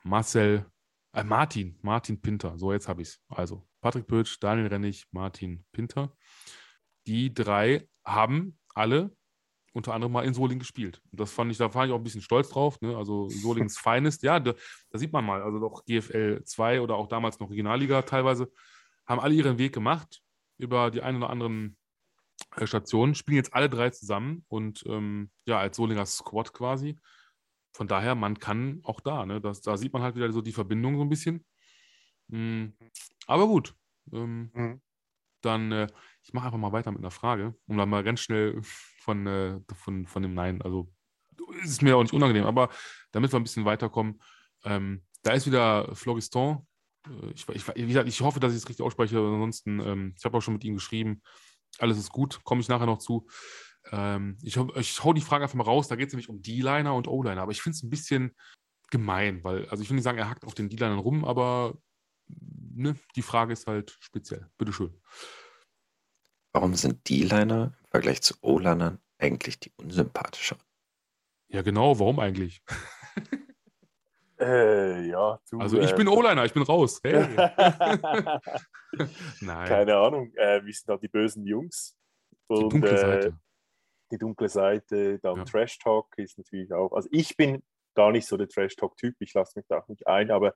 [0.04, 0.66] Marcel,
[1.14, 2.58] äh, Martin, Martin Pinter.
[2.58, 3.22] So, jetzt habe ich es.
[3.30, 6.16] Also, Patrick Pötsch, Daniel Rennig, Martin Pinter.
[7.06, 9.16] Die drei haben alle
[9.78, 11.02] unter anderem mal in Solingen gespielt.
[11.12, 12.82] Und das fand ich, da war ich auch ein bisschen stolz drauf.
[12.82, 12.98] Ne?
[12.98, 14.54] Also Solingens Finest, ja, da,
[14.90, 18.52] da, sieht man mal, also doch GFL 2 oder auch damals noch Regionalliga teilweise,
[19.06, 20.22] haben alle ihren Weg gemacht
[20.58, 21.78] über die ein oder anderen
[22.56, 26.98] äh, Stationen, spielen jetzt alle drei zusammen und ähm, ja, als Solinger Squad quasi.
[27.78, 29.40] Von daher, man kann auch da, ne?
[29.40, 31.46] Das, da sieht man halt wieder so die Verbindung so ein bisschen.
[32.28, 32.74] Mhm.
[33.28, 33.76] Aber gut.
[34.12, 34.82] Ähm, mhm.
[35.42, 35.88] Dann, äh,
[36.24, 39.60] ich mache einfach mal weiter mit einer Frage, um dann mal ganz schnell von, äh,
[39.76, 40.92] von, von dem Nein, also
[41.62, 42.70] ist mir auch nicht unangenehm, aber
[43.12, 44.24] damit wir ein bisschen weiterkommen,
[44.64, 46.66] ähm, da ist wieder Floriston.
[47.06, 49.20] Äh, ich, ich, wie gesagt, ich hoffe, dass ich es richtig ausspreche.
[49.20, 51.22] Ansonsten, ähm, ich habe auch schon mit ihm geschrieben.
[51.78, 53.28] Alles ist gut, komme ich nachher noch zu.
[53.92, 55.88] Ähm, ich, ich hau die Frage einfach mal raus.
[55.88, 57.42] Da geht es nämlich um D-Liner und O-Liner.
[57.42, 58.36] Aber ich finde es ein bisschen
[58.90, 61.78] gemein, weil, also ich will nicht sagen, er hackt auf den D-Linern rum, aber
[62.28, 64.50] ne, die Frage ist halt speziell.
[64.58, 65.00] Bitteschön.
[66.54, 70.64] Warum sind D-Liner im Vergleich zu O-Linern eigentlich die unsympathischeren?
[71.50, 72.64] Ja, genau, warum eigentlich?
[74.40, 77.00] Äh, ja, du, also ich äh, bin O-Liner, ich bin raus.
[77.04, 77.26] Hey.
[79.42, 79.68] Nein.
[79.68, 81.98] Keine Ahnung, äh, wir sind da die bösen Jungs.
[82.46, 83.40] Und, die dunkle äh, Seite.
[84.12, 85.44] Die dunkle Seite, dann ja.
[85.44, 86.94] Trash Talk ist natürlich auch.
[86.94, 87.64] Also ich bin
[87.96, 90.54] gar nicht so der Trash Talk-Typ, ich lasse mich da auch nicht ein, aber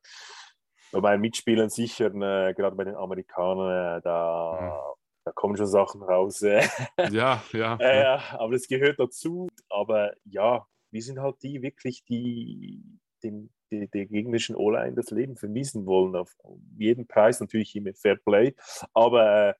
[0.91, 4.93] bei meinen Mitspielern sicher, äh, gerade bei den Amerikanern, äh, da, ja.
[5.25, 6.41] da kommen schon Sachen raus.
[6.41, 6.67] Äh.
[7.11, 8.21] ja, ja, ja.
[8.37, 9.47] aber das gehört dazu.
[9.69, 12.83] Aber ja, wir sind halt die wirklich, die
[13.23, 16.15] dem, die, der gegnerischen O-Line das Leben vermiesen wollen.
[16.15, 16.35] Auf
[16.77, 18.55] jeden Preis natürlich immer Fair Play.
[18.93, 19.53] Aber äh,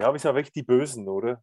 [0.00, 1.42] ja, wir sind wirklich die Bösen, oder?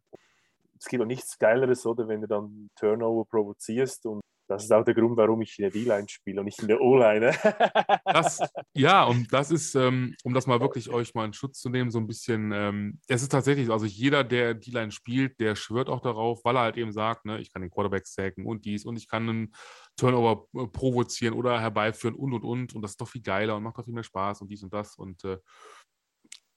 [0.78, 4.84] Es gibt auch nichts Geileres, oder, wenn du dann Turnover provozierst und das ist auch
[4.84, 7.32] der Grund, warum ich in der D-Line spiele und nicht in der O-Line.
[8.74, 11.90] ja, und das ist, ähm, um das mal wirklich euch mal in Schutz zu nehmen,
[11.90, 16.00] so ein bisschen, ähm, es ist tatsächlich, also jeder, der D-Line spielt, der schwört auch
[16.00, 18.96] darauf, weil er halt eben sagt, ne, ich kann den Quarterback sacken und dies und
[18.96, 19.54] ich kann einen
[19.96, 23.62] Turnover äh, provozieren oder herbeiführen und und und und das ist doch viel geiler und
[23.62, 25.38] macht doch viel mehr Spaß und dies und das und äh,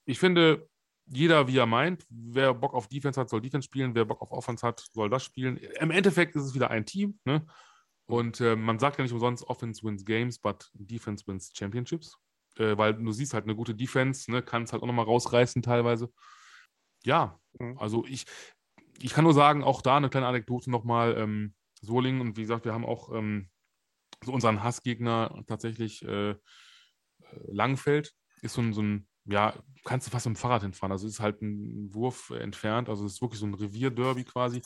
[0.03, 0.67] ich finde,
[1.07, 2.05] jeder wie er meint.
[2.09, 3.95] Wer Bock auf Defense hat, soll Defense spielen.
[3.95, 5.57] Wer Bock auf Offense hat, soll das spielen.
[5.57, 7.19] Im Endeffekt ist es wieder ein Team.
[7.25, 7.45] Ne?
[8.05, 12.17] Und äh, man sagt ja nicht umsonst, Offense wins Games, but Defense wins Championships.
[12.57, 15.61] Äh, weil du siehst halt eine gute Defense, ne, kann es halt auch nochmal rausreißen
[15.61, 16.11] teilweise.
[17.03, 17.77] Ja, mhm.
[17.77, 18.25] also ich,
[18.99, 21.17] ich kann nur sagen, auch da eine kleine Anekdote nochmal.
[21.17, 23.49] Ähm, Solingen und wie gesagt, wir haben auch ähm,
[24.23, 26.35] so unseren Hassgegner tatsächlich äh, äh,
[27.47, 28.13] Langfeld.
[28.41, 30.91] Ist so ein, so ein, ja, kannst du fast mit dem Fahrrad hinfahren.
[30.91, 32.89] Also ist halt ein Wurf entfernt.
[32.89, 34.61] Also ist wirklich so ein Revierderby quasi.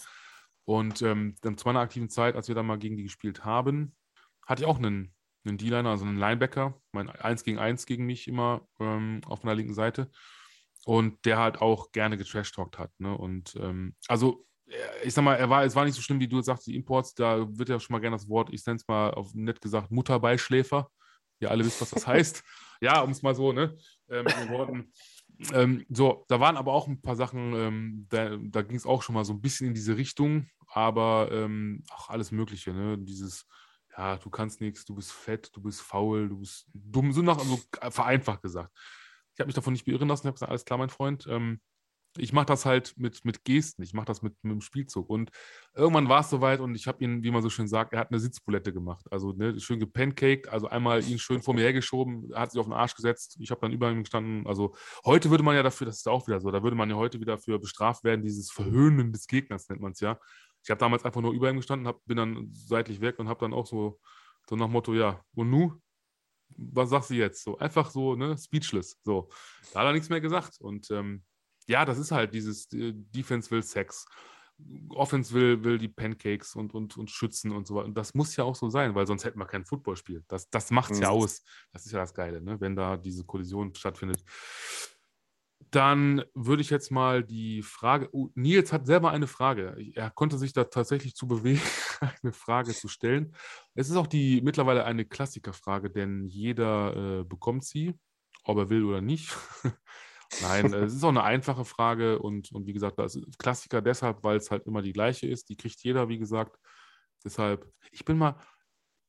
[0.65, 3.95] Und ähm, dann zu meiner aktiven Zeit, als wir dann mal gegen die gespielt haben,
[4.45, 5.13] hatte ich auch einen,
[5.45, 9.55] einen D-Liner, also einen Linebacker, mein 1 gegen 1 gegen mich immer ähm, auf meiner
[9.55, 10.09] linken Seite.
[10.85, 12.91] Und der halt auch gerne getrashtalkt hat.
[12.99, 13.15] Ne?
[13.15, 16.27] Und ähm, also, äh, ich sag mal, er war, es war nicht so schlimm, wie
[16.27, 18.87] du sagst, die Imports, da wird ja schon mal gerne das Wort, ich nenne es
[18.87, 20.89] mal auf nett gesagt, Mutterbeischläfer.
[21.39, 22.43] Ihr alle wisst, was das heißt.
[22.81, 23.75] Ja, um es mal so, ne,
[24.07, 24.91] äh, den Worten
[25.53, 29.01] ähm, so, da waren aber auch ein paar Sachen, ähm, da, da ging es auch
[29.01, 32.97] schon mal so ein bisschen in diese Richtung, aber ähm, auch alles Mögliche, ne?
[32.97, 33.47] Dieses,
[33.97, 37.37] ja, du kannst nichts, du bist fett, du bist faul, du bist dumm, so nach,
[37.37, 37.59] also
[37.89, 38.71] vereinfacht gesagt.
[39.33, 41.61] Ich habe mich davon nicht beirren lassen, ich habe gesagt, alles klar, mein Freund, ähm,
[42.17, 45.09] ich mache das halt mit, mit Gesten, ich mache das mit, mit dem Spielzug.
[45.09, 45.31] Und
[45.73, 48.11] irgendwann war es soweit und ich habe ihn, wie man so schön sagt, er hat
[48.11, 49.05] eine Sitzbulette gemacht.
[49.11, 52.65] Also ne, schön gepancaked, also einmal ihn schön vor mir hergeschoben, er hat sich auf
[52.65, 54.45] den Arsch gesetzt, ich habe dann über ihm gestanden.
[54.45, 54.75] Also
[55.05, 57.19] heute würde man ja dafür, das ist auch wieder so, da würde man ja heute
[57.19, 60.19] wieder für bestraft werden, dieses Verhöhnen des Gegners nennt man es ja.
[60.63, 63.39] Ich habe damals einfach nur über ihm gestanden, hab, bin dann seitlich weg und habe
[63.39, 63.99] dann auch so,
[64.49, 65.73] so nach Motto, ja, und nu?
[66.57, 67.43] Was sagst du jetzt?
[67.43, 68.99] So einfach so, ne, speechless.
[69.03, 69.29] So,
[69.73, 70.59] da hat er nichts mehr gesagt.
[70.59, 71.23] Und ähm,
[71.67, 74.05] ja, das ist halt dieses äh, Defense will Sex.
[74.89, 77.87] Offense will, will die Pancakes und, und, und schützen und so weiter.
[77.87, 80.23] Und das muss ja auch so sein, weil sonst hätten wir kein Footballspiel.
[80.27, 81.15] Das, das macht es ja Mhm.
[81.15, 81.43] aus.
[81.71, 82.59] Das ist ja das Geile, ne?
[82.61, 84.23] wenn da diese Kollision stattfindet.
[85.71, 88.09] Dann würde ich jetzt mal die Frage.
[88.11, 89.77] Oh, Nils hat selber eine Frage.
[89.95, 91.61] Er konnte sich da tatsächlich zu bewegen,
[92.21, 93.33] eine Frage zu stellen.
[93.73, 97.95] Es ist auch die mittlerweile eine Klassikerfrage, denn jeder äh, bekommt sie,
[98.43, 99.35] ob er will oder nicht.
[100.39, 103.81] Nein, äh, es ist auch eine einfache Frage und, und wie gesagt, das ist Klassiker
[103.81, 105.49] deshalb, weil es halt immer die gleiche ist.
[105.49, 106.57] Die kriegt jeder, wie gesagt.
[107.23, 108.35] Deshalb, ich bin mal,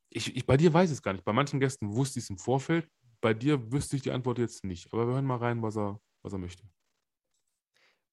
[0.09, 1.25] ich, ich, bei dir weiß ich es gar nicht.
[1.25, 2.87] Bei manchen Gästen wusste ich es im Vorfeld.
[3.21, 4.91] Bei dir wüsste ich die Antwort jetzt nicht.
[4.93, 6.63] Aber wir hören mal rein, was er, was er möchte.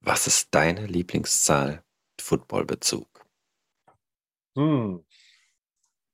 [0.01, 3.27] Was ist deine Lieblingszahl mit Footballbezug?
[4.57, 5.05] Hm.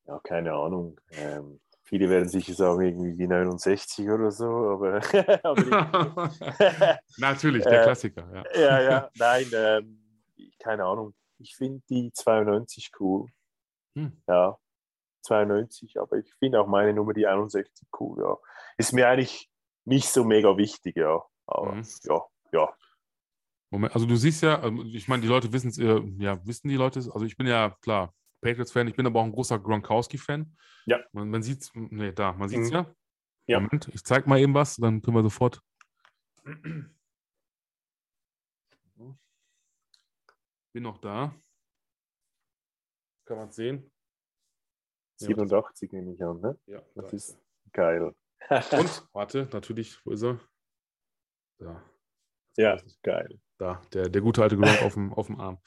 [0.06, 1.00] Ja, keine Ahnung.
[1.10, 4.96] Ähm, viele werden sicher sagen, irgendwie die 69 oder so, aber,
[5.44, 8.28] aber ich, Natürlich, der Äh, Klassiker.
[8.54, 8.60] Ja.
[8.60, 10.02] ja, ja, nein, ähm,
[10.58, 11.14] keine Ahnung.
[11.38, 13.26] Ich finde die 92 cool.
[13.94, 14.12] Hm.
[14.26, 14.58] Ja,
[15.22, 18.36] 92, aber ich finde auch meine Nummer, die 61, cool, ja.
[18.76, 19.48] Ist mir eigentlich
[19.84, 21.22] nicht so mega wichtig, ja.
[21.46, 21.86] Aber Mhm.
[22.04, 22.22] ja,
[22.52, 22.74] ja.
[23.70, 26.68] Moment, also du siehst ja, ähm, ich meine, die Leute wissen es, äh, ja, wissen
[26.68, 28.12] die Leute es, also ich bin ja, klar,
[28.46, 30.56] Patriots-Fan, ich bin aber auch ein großer Gronkowski-Fan.
[30.86, 31.00] Ja.
[31.12, 32.74] Man, man sieht es, nee, da, man sieht es Mhm.
[32.74, 32.94] ja.
[33.48, 33.60] Ja.
[33.60, 35.60] Moment, ich zeig mal eben was, dann können wir sofort.
[40.72, 41.34] Bin noch da.
[43.24, 43.90] Kann man sehen?
[45.18, 46.58] Ja, 87 nehme ich an, ne?
[46.66, 47.38] Ja, Das da ist
[47.72, 48.02] geil.
[48.02, 48.16] Und,
[49.12, 50.38] warte, natürlich, wo ist er?
[51.58, 51.82] Da.
[52.56, 53.40] ja, geil.
[53.58, 55.58] Da, der, der gute alte Gronk auf dem, auf dem Arm.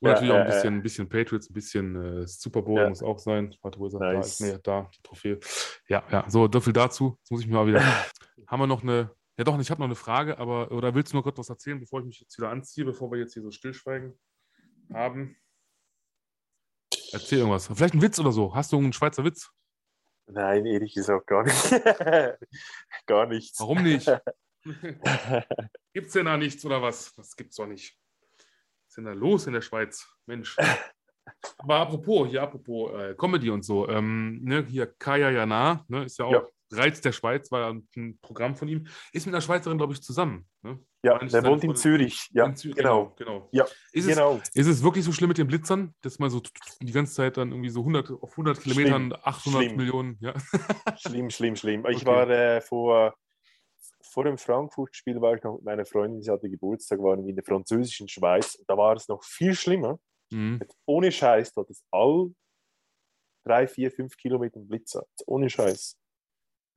[0.00, 3.02] Und Ja, natürlich auch ein bisschen, ein bisschen Patriots, ein bisschen äh, Super Bowl muss
[3.02, 3.54] auch sein.
[3.62, 4.00] Warte, wo ist er?
[4.00, 4.26] Da Nice.
[4.26, 5.38] ist, nee, da, die Trophäe.
[5.88, 7.16] Ja, ja, so, so viel dazu.
[7.20, 7.80] Jetzt muss ich mir mal wieder.
[8.48, 9.10] Haben wir noch eine.
[9.38, 10.72] Ja, doch, ich habe noch eine Frage, aber.
[10.72, 13.18] Oder willst du noch kurz was erzählen, bevor ich mich jetzt wieder anziehe, bevor wir
[13.18, 14.18] jetzt hier so stillschweigen
[14.92, 15.36] haben?
[17.12, 17.68] Erzähl irgendwas.
[17.68, 18.54] Vielleicht ein Witz oder so.
[18.54, 19.50] Hast du einen Schweizer Witz?
[20.26, 21.70] Nein, ehrlich gesagt gar nicht.
[23.06, 23.60] gar nichts.
[23.60, 24.10] Warum nicht?
[25.92, 27.14] Gibt's denn da nichts oder was?
[27.14, 27.96] Das gibt's doch nicht.
[28.38, 30.06] Was ist denn da los in der Schweiz?
[30.26, 30.56] Mensch.
[31.58, 36.18] Aber apropos, hier apropos äh, Comedy und so, ähm, ne, hier Kaya Jana, ne, ist
[36.18, 36.42] ja auch Ja.
[36.72, 40.02] Reiz der Schweiz, war ja ein Programm von ihm, ist mit einer Schweizerin, glaube ich,
[40.02, 40.46] zusammen.
[40.62, 40.80] Ne?
[41.04, 42.28] Ja, der wohnt in Zürich.
[42.32, 43.12] Ja, In Zü- genau.
[43.16, 43.48] genau.
[43.52, 44.40] Ja, Ist, es, genau.
[44.54, 46.42] ist es wirklich so schlimm mit den Blitzern, dass man so
[46.80, 49.76] die ganze Zeit dann irgendwie so 100, auf 100 Kilometern 800 Schlimm.
[49.76, 50.34] Millionen, ja?
[50.96, 51.86] Schlimm, schlimm, schlimm.
[51.88, 52.06] Ich Okay.
[52.06, 53.14] war äh, vor,
[54.16, 57.36] vor dem Frankfurt-Spiel, war ich noch mit meiner Freundin, sie hatte Geburtstag, waren wir in
[57.36, 58.56] der französischen Schweiz.
[58.66, 60.00] Da war es noch viel schlimmer.
[60.30, 60.58] Mhm.
[60.86, 62.30] Ohne Scheiß, dort ist all
[63.44, 65.04] drei, vier, fünf Kilometer Blitzer.
[65.10, 65.98] Jetzt ohne Scheiß.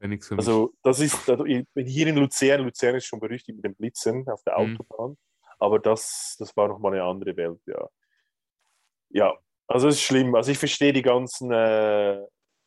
[0.01, 0.09] Ja.
[0.35, 4.27] Also, das ist, ich bin hier in Luzern, Luzern ist schon berüchtigt mit den Blitzen
[4.27, 4.75] auf der Mhm.
[4.75, 5.17] Autobahn,
[5.59, 7.87] aber das, das war nochmal eine andere Welt, ja.
[9.11, 10.35] Ja, also es ist schlimm.
[10.35, 12.21] Also ich verstehe die ganzen äh,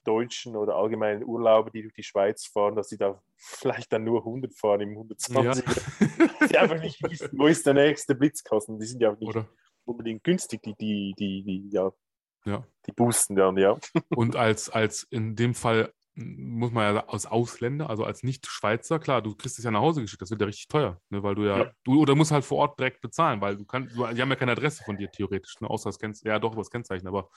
[0.04, 4.20] Deutschen oder allgemeinen Urlauber, die durch die Schweiz fahren, dass sie da vielleicht dann nur
[4.20, 5.64] 100 fahren im 120.
[6.50, 8.78] Die einfach nicht wissen, wo ist der nächste Blitzkasten.
[8.78, 9.48] Die sind ja auch nicht Oder?
[9.84, 11.92] unbedingt günstig, die, die, die, die, ja,
[12.44, 12.64] Ja.
[12.86, 13.78] die boosten dann, ja.
[14.16, 19.22] Und als, als in dem Fall muss man ja als Ausländer, also als Nicht-Schweizer, klar,
[19.22, 21.44] du kriegst es ja nach Hause geschickt, das wird ja richtig teuer, ne, weil du
[21.44, 21.70] ja, Ja.
[21.84, 24.52] du oder musst halt vor Ort direkt bezahlen, weil du kannst, die haben ja keine
[24.52, 27.30] Adresse von dir theoretisch, ne, außer das Kennzeichen, ja doch, das Kennzeichen, aber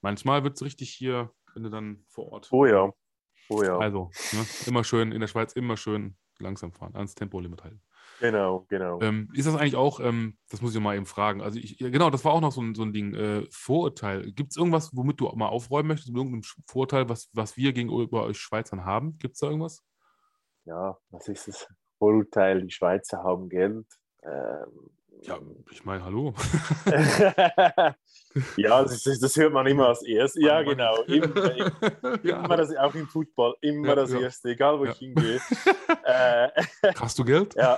[0.00, 2.48] manchmal wird es richtig hier, wenn du dann vor Ort.
[2.52, 2.92] Oh ja.
[3.48, 3.78] Oh ja.
[3.78, 7.82] Also, ne, immer schön, in der Schweiz immer schön langsam fahren, ans Tempolimit halten.
[8.20, 9.00] Genau, genau.
[9.00, 12.08] Ähm, ist das eigentlich auch, ähm, das muss ich mal eben fragen, also ich, genau,
[12.08, 14.30] das war auch noch so ein, so ein Ding, äh, Vorurteil.
[14.32, 17.72] Gibt es irgendwas, womit du auch mal aufräumen möchtest, mit irgendeinem Vorurteil, was, was wir
[17.72, 19.18] gegenüber euch Schweizern haben?
[19.18, 19.82] Gibt es da irgendwas?
[20.64, 21.66] ja, was ist das
[21.98, 22.62] Vorurteil?
[22.62, 23.86] Die Schweizer haben Geld.
[24.22, 24.90] Ähm,
[25.22, 25.38] Ja,
[25.70, 26.34] ich meine, hallo.
[28.56, 30.42] ja, das, das hört man immer als erstes.
[30.42, 31.00] Ja, genau.
[31.06, 32.44] Immer, ja.
[32.44, 34.20] immer das, auch im Football, immer Ja, das ja.
[34.20, 35.36] Erste, egal wo ich hingehe.
[36.04, 36.48] äh,
[36.98, 37.54] Hast du Geld?
[37.54, 37.76] ja,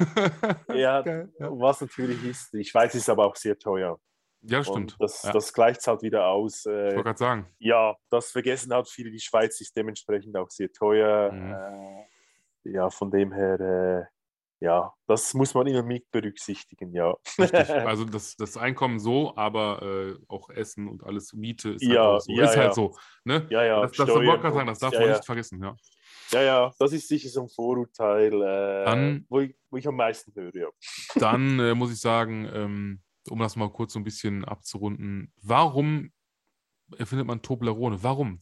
[0.72, 1.04] ja,
[1.38, 4.00] was natürlich ist, die Schweiz ist aber auch sehr teuer.
[4.40, 4.94] Ja, stimmt.
[4.94, 6.64] Und das, das gleicht es halt wieder aus.
[6.64, 7.46] ich Äh, wollte gerade sagen.
[7.58, 9.10] ja, das vergessen halt viele.
[9.10, 11.30] Die Schweiz ist dementsprechend auch sehr teuer.
[11.32, 11.52] Mhm.
[11.52, 14.13] Äh, ja, von dem her, äh,
[14.64, 17.14] ja, das muss man immer mit berücksichtigen, ja.
[17.38, 17.68] Richtig.
[17.86, 22.02] Also das, das Einkommen so, aber äh, auch Essen und alles, Miete ist halt, Ja,
[22.16, 22.32] auch so.
[22.32, 22.72] ja, ist halt ja.
[22.72, 22.96] so.
[23.24, 23.46] Ne?
[23.50, 25.62] ja, ja, das das Steuern gerade sagen, das darf ja, man nicht vergessen.
[25.62, 25.76] Ja.
[26.30, 29.96] Ja, ja, das ist sicher so ein Vorurteil, äh, Dann- wo, ich, wo ich am
[29.96, 30.68] meisten höre, ja.
[31.16, 36.10] Dann äh, muss ich sagen, ähm, um das mal kurz so ein bisschen abzurunden, warum
[36.98, 38.02] erfindet man Toblerone.
[38.02, 38.38] Warum?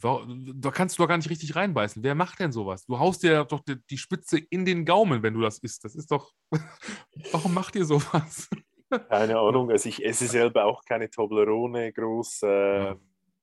[0.55, 2.03] Da kannst du doch gar nicht richtig reinbeißen.
[2.03, 2.85] Wer macht denn sowas?
[2.85, 5.85] Du haust dir doch die Spitze in den Gaumen, wenn du das isst.
[5.85, 6.33] Das ist doch.
[7.33, 8.49] Warum macht ihr sowas?
[9.09, 9.71] Keine Ahnung.
[9.71, 12.43] Also ich esse selber auch keine Toblerone groß.
[12.43, 12.97] Äh, ja,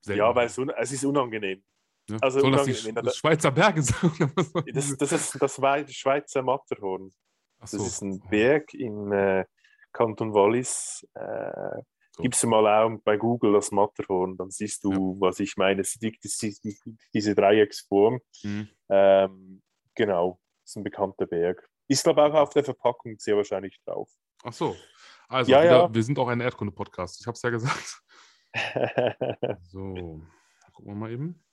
[0.06, 1.64] ja, weil es, es ist unangenehm.
[2.10, 2.18] Ja.
[2.22, 4.12] Also Soll das die das Schweizer Berge sein?
[4.74, 5.62] das, das, ist das
[5.94, 7.12] Schweizer Matterhorn.
[7.64, 7.78] So.
[7.78, 9.46] Das ist ein Berg in äh,
[9.92, 11.08] Kanton Wallis.
[11.14, 11.82] Äh.
[12.22, 15.22] Gibst du mal auch bei Google das Matterhorn, dann siehst du, ja.
[15.22, 15.82] was ich meine.
[15.82, 16.62] Es ist
[17.14, 18.20] diese Dreiecksform.
[18.44, 18.70] Mhm.
[18.90, 19.62] Ähm,
[19.96, 21.68] genau, das ist ein bekannter Berg.
[21.88, 24.12] Ist, glaube ich, auch auf der Verpackung sehr wahrscheinlich drauf.
[24.44, 24.76] Ach so.
[25.28, 25.94] Also, ja, wieder, ja.
[25.94, 27.20] wir sind auch ein Erdkunde-Podcast.
[27.22, 28.02] Ich habe es ja gesagt.
[29.64, 30.22] so,
[30.74, 31.44] gucken wir mal eben.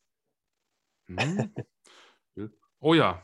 [1.08, 1.54] Hm.
[2.80, 3.22] Oh ja.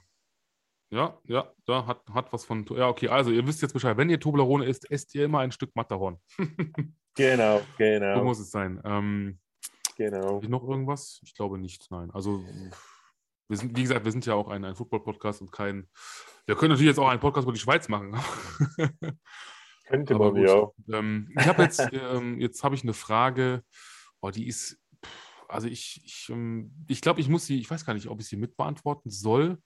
[0.90, 2.66] Ja, ja, da hat, hat was von.
[2.76, 3.96] Ja, okay, also ihr wisst jetzt Bescheid.
[3.96, 6.18] Wenn ihr Toblerone isst, esst ihr immer ein Stück Matterhorn.
[7.14, 8.18] genau, genau.
[8.18, 8.80] So muss es sein.
[8.84, 9.38] Ähm,
[9.96, 10.40] genau.
[10.40, 11.20] Noch irgendwas?
[11.22, 12.10] Ich glaube nicht, nein.
[12.12, 12.44] Also,
[13.48, 15.88] wir sind, wie gesagt, wir sind ja auch ein, ein Football-Podcast und kein.
[16.46, 18.14] Wir können natürlich jetzt auch einen Podcast über die Schweiz machen.
[19.86, 20.70] Könnte man, ja.
[20.90, 23.62] Ähm, ich habe jetzt, ähm, jetzt habe ich eine Frage,
[24.20, 24.80] oh, die ist,
[25.48, 28.26] also ich, ich, ähm, ich glaube, ich muss sie, ich weiß gar nicht, ob ich
[28.26, 29.58] sie mitbeantworten soll.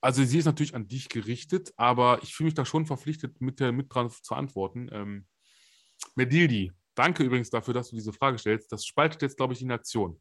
[0.00, 3.58] Also sie ist natürlich an dich gerichtet, aber ich fühle mich da schon verpflichtet, mit,
[3.58, 4.88] der, mit dran zu antworten.
[4.92, 5.26] Ähm,
[6.14, 8.72] Medildi, danke übrigens dafür, dass du diese Frage stellst.
[8.72, 10.20] Das spaltet jetzt, glaube ich, die Nation.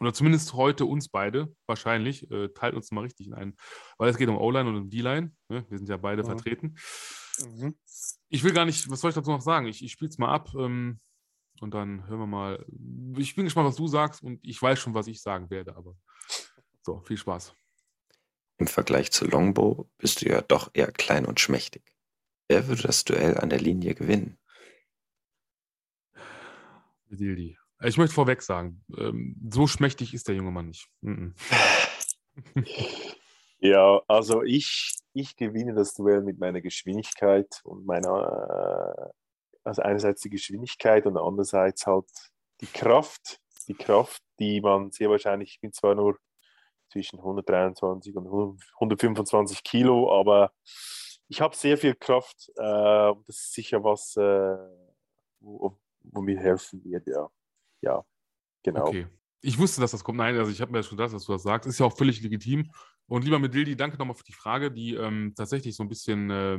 [0.00, 3.56] Oder zumindest heute uns beide, wahrscheinlich, äh, teilt uns mal richtig in einen,
[3.98, 5.32] weil es geht um O-Line und um D-Line.
[5.48, 5.66] Ne?
[5.68, 6.26] Wir sind ja beide mhm.
[6.26, 6.76] vertreten.
[7.40, 7.76] Mhm.
[8.28, 9.66] Ich will gar nicht, was soll ich dazu noch sagen?
[9.66, 10.98] Ich, ich spiele es mal ab ähm,
[11.60, 12.66] und dann hören wir mal.
[13.18, 15.94] Ich bin gespannt, was du sagst und ich weiß schon, was ich sagen werde, aber
[16.82, 17.54] so, viel Spaß.
[18.58, 21.82] Im Vergleich zu Longbow bist du ja doch eher klein und schmächtig.
[22.48, 24.38] Wer würde das Duell an der Linie gewinnen?
[27.16, 27.56] Sildi.
[27.84, 30.88] Ich möchte vorweg sagen, ähm, so schmächtig ist der junge Mann nicht.
[33.58, 39.10] ja, also ich, ich gewinne das Duell mit meiner Geschwindigkeit und meiner, äh,
[39.64, 42.08] also einerseits die Geschwindigkeit und andererseits halt
[42.60, 46.18] die Kraft, die Kraft, die man sehr wahrscheinlich, ich bin zwar nur
[46.92, 50.52] zwischen 123 und 125 Kilo, aber
[51.28, 52.50] ich habe sehr viel Kraft.
[52.56, 54.56] Äh, das ist sicher was, äh,
[55.40, 57.28] wo, wo, mir helfen wird, ja.
[57.80, 58.04] Ja,
[58.62, 58.88] genau.
[58.88, 59.06] Okay.
[59.40, 60.18] Ich wusste, dass das kommt.
[60.18, 61.68] Nein, also ich habe mir ja schon gedacht, dass du das sagst.
[61.68, 62.70] Ist ja auch völlig legitim.
[63.06, 66.58] Und lieber Medildi, danke nochmal für die Frage, die ähm, tatsächlich so ein bisschen äh,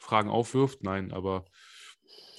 [0.00, 0.82] Fragen aufwirft.
[0.82, 1.44] Nein, aber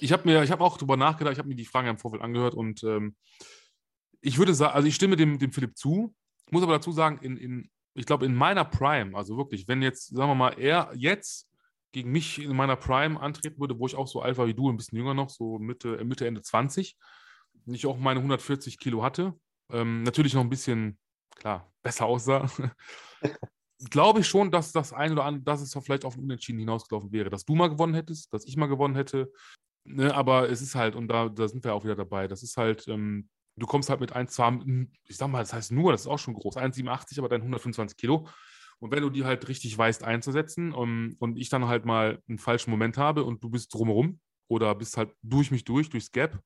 [0.00, 2.22] ich habe mir, ich habe auch darüber nachgedacht, ich habe mir die Fragen im Vorfeld
[2.22, 3.14] angehört und ähm,
[4.20, 6.14] ich würde sagen, also ich stimme dem, dem Philipp zu.
[6.50, 10.08] Muss aber dazu sagen, in, in, ich glaube, in meiner Prime, also wirklich, wenn jetzt,
[10.08, 11.48] sagen wir mal, er jetzt
[11.92, 14.70] gegen mich in meiner Prime antreten würde, wo ich auch so alt war wie du,
[14.70, 16.96] ein bisschen jünger noch, so Mitte, Mitte Ende 20,
[17.66, 19.34] und ich auch meine 140 Kilo hatte,
[19.70, 20.98] ähm, natürlich noch ein bisschen,
[21.36, 22.50] klar, besser aussah,
[23.90, 27.12] glaube ich schon, dass das ein oder andere, dass es vielleicht auf ein Unentschieden hinausgelaufen
[27.12, 29.32] wäre, dass du mal gewonnen hättest, dass ich mal gewonnen hätte.
[29.84, 32.56] Ne, aber es ist halt, und da, da sind wir auch wieder dabei, das ist
[32.56, 34.38] halt, ähm, du kommst halt mit 1,
[35.08, 37.96] ich sag mal, das heißt nur, das ist auch schon groß, 1,87, aber dann 125
[37.96, 38.28] Kilo.
[38.82, 42.38] Und wenn du die halt richtig weißt einzusetzen um, und ich dann halt mal einen
[42.38, 44.18] falschen Moment habe und du bist drumherum
[44.48, 46.42] oder bist halt durch mich durch, durchs Gap,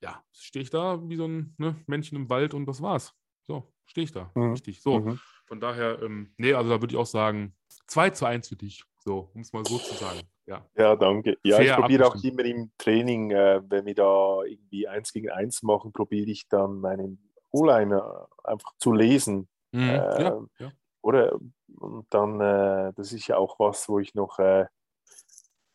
[0.00, 3.12] ja, stehe ich da wie so ein ne, Männchen im Wald und das war's.
[3.42, 4.30] So, stehe ich da.
[4.36, 4.52] Mhm.
[4.52, 4.82] Richtig.
[4.82, 5.00] So.
[5.00, 5.18] Mhm.
[5.46, 7.56] Von daher, ähm, nee, also da würde ich auch sagen,
[7.88, 8.84] 2 zu 1 für dich.
[8.98, 10.20] So, um es mal so zu sagen.
[10.46, 11.38] Ja, ja danke.
[11.42, 15.28] Ja, Fair ich probiere auch immer im Training, äh, wenn wir da irgendwie 1 gegen
[15.28, 19.48] 1 machen, probiere ich dann meinen O-Liner einfach zu lesen.
[19.72, 19.90] Mhm.
[19.90, 20.72] Äh, ja, ja.
[21.04, 21.38] Oder
[21.76, 24.64] und dann, äh, das ist ja auch was, wo ich noch äh,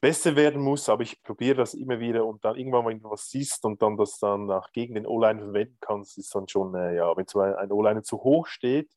[0.02, 3.30] besser werden muss, aber ich probiere das immer wieder und dann irgendwann, wenn du was
[3.30, 6.96] siehst und dann das dann auch gegen den O-Liner verwenden kannst, ist dann schon, äh,
[6.96, 8.90] ja, wenn so ein, ein O-Liner zu hoch steht,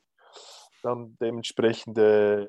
[0.83, 2.49] dann dementsprechend äh,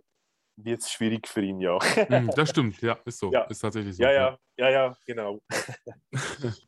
[0.56, 1.78] wird es schwierig für ihn, ja.
[1.82, 3.34] Hm, das stimmt, ja, ist so.
[3.34, 3.44] Ja.
[3.44, 4.04] Ist tatsächlich so.
[4.04, 5.42] Ja, ja, ja, ja, genau.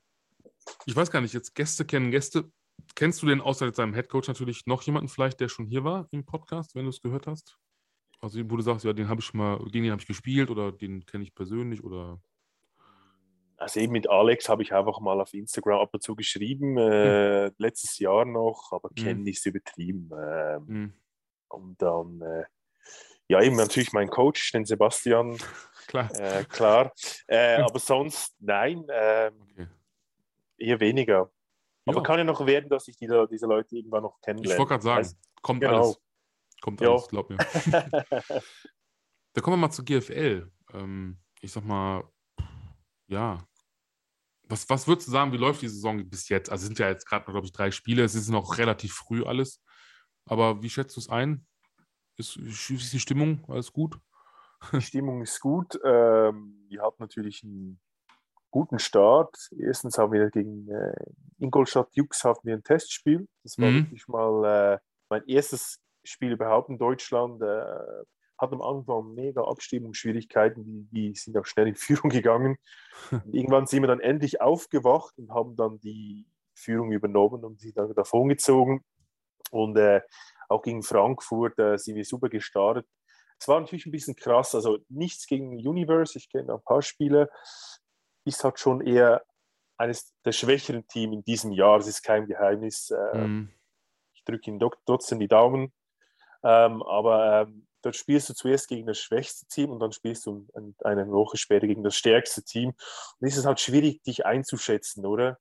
[0.86, 2.52] ich weiß gar nicht, jetzt Gäste kennen Gäste.
[2.96, 6.26] Kennst du denn außer seinem Headcoach natürlich noch jemanden vielleicht, der schon hier war im
[6.26, 7.58] Podcast, wenn du es gehört hast?
[8.22, 10.50] Also wo du sagst, ja, den habe ich schon mal, gegen den habe ich gespielt
[10.50, 12.20] oder den kenne ich persönlich oder
[13.58, 17.48] also eben mit Alex habe ich einfach mal auf Instagram ab und zu geschrieben, äh,
[17.48, 17.56] hm.
[17.58, 18.96] letztes Jahr noch, aber hm.
[18.96, 20.10] kennen ist übertrieben.
[20.12, 20.94] Ähm, hm.
[21.48, 22.44] Und dann, äh,
[23.28, 25.38] ja, eben natürlich mein Coach, den Sebastian.
[25.88, 26.12] klar.
[26.20, 26.92] Äh, klar.
[27.28, 29.68] Äh, aber sonst, nein, ähm, okay.
[30.58, 31.32] eher weniger.
[31.86, 32.04] Aber ja.
[32.04, 34.54] kann ja noch werden, dass ich die, diese Leute irgendwann noch kennenlerne.
[34.54, 35.84] Ich wollte gerade sagen, also, kommt genau.
[35.84, 35.98] alles.
[36.62, 36.90] Kommt ja.
[36.92, 37.38] alles, glaub mir.
[39.34, 40.52] da kommen wir mal zur GFL.
[40.74, 42.04] Ähm, ich sag mal,
[43.08, 43.46] ja,
[44.48, 46.50] was, was würdest du sagen, wie läuft die Saison bis jetzt?
[46.50, 49.24] Also es sind ja jetzt gerade, glaube ich, drei Spiele, es ist noch relativ früh
[49.24, 49.62] alles.
[50.26, 51.46] Aber wie schätzt du es ein?
[52.18, 54.00] Ist, ist die Stimmung alles gut?
[54.72, 55.78] Die Stimmung ist gut.
[55.84, 57.80] Ähm, ihr habt natürlich einen
[58.56, 59.36] guten Start.
[59.60, 60.94] Erstens haben wir gegen äh,
[61.40, 63.28] Ingolstadt Jux haben wir ein Testspiel.
[63.44, 63.84] Das war mhm.
[63.84, 64.80] wirklich mal äh,
[65.10, 67.42] mein erstes Spiel überhaupt in Deutschland.
[67.42, 67.66] Äh,
[68.38, 72.56] hat am Anfang mega Abstimmungsschwierigkeiten, die, die sind auch schnell in Führung gegangen.
[73.12, 77.74] Und irgendwann sind wir dann endlich aufgewacht und haben dann die Führung übernommen und sie
[77.74, 78.86] dann davongezogen.
[79.52, 80.00] Und äh,
[80.48, 82.88] auch gegen Frankfurt äh, sind wir super gestartet.
[83.38, 87.30] Es war natürlich ein bisschen krass, also nichts gegen Universe, ich kenne ein paar Spiele,
[88.26, 89.24] ist halt schon eher
[89.78, 92.92] eines der schwächeren Teams in diesem Jahr, das ist kein Geheimnis.
[92.92, 93.54] Äh, mm.
[94.14, 95.74] Ich drücke Ihnen trotzdem die Daumen.
[96.44, 100.48] Ähm, aber ähm, dort spielst du zuerst gegen das schwächste Team und dann spielst du
[100.84, 102.70] eine Woche später gegen das stärkste Team.
[103.20, 105.40] Und es ist halt schwierig, dich einzuschätzen, oder?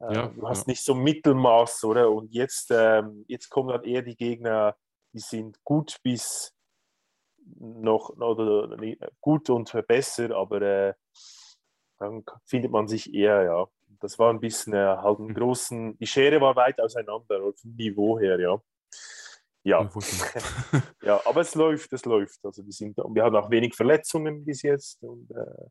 [0.00, 0.72] Äh, ja, du hast ja.
[0.72, 2.10] nicht so Mittelmaß, oder?
[2.10, 4.76] Und jetzt, ähm, jetzt kommen dann eher die Gegner,
[5.12, 6.54] die sind gut bis
[7.58, 8.76] noch oder
[9.20, 10.94] gut und besser, aber äh,
[12.02, 13.66] dann findet man sich eher, ja.
[14.00, 15.34] Das war ein bisschen äh, halt einen hm.
[15.34, 18.60] großen, die Schere war weit auseinander vom Niveau her, ja.
[19.64, 19.88] Ja.
[21.02, 22.44] ja, aber es läuft, es läuft.
[22.44, 25.66] Also wir, sind, wir haben auch wenig Verletzungen bis jetzt und äh,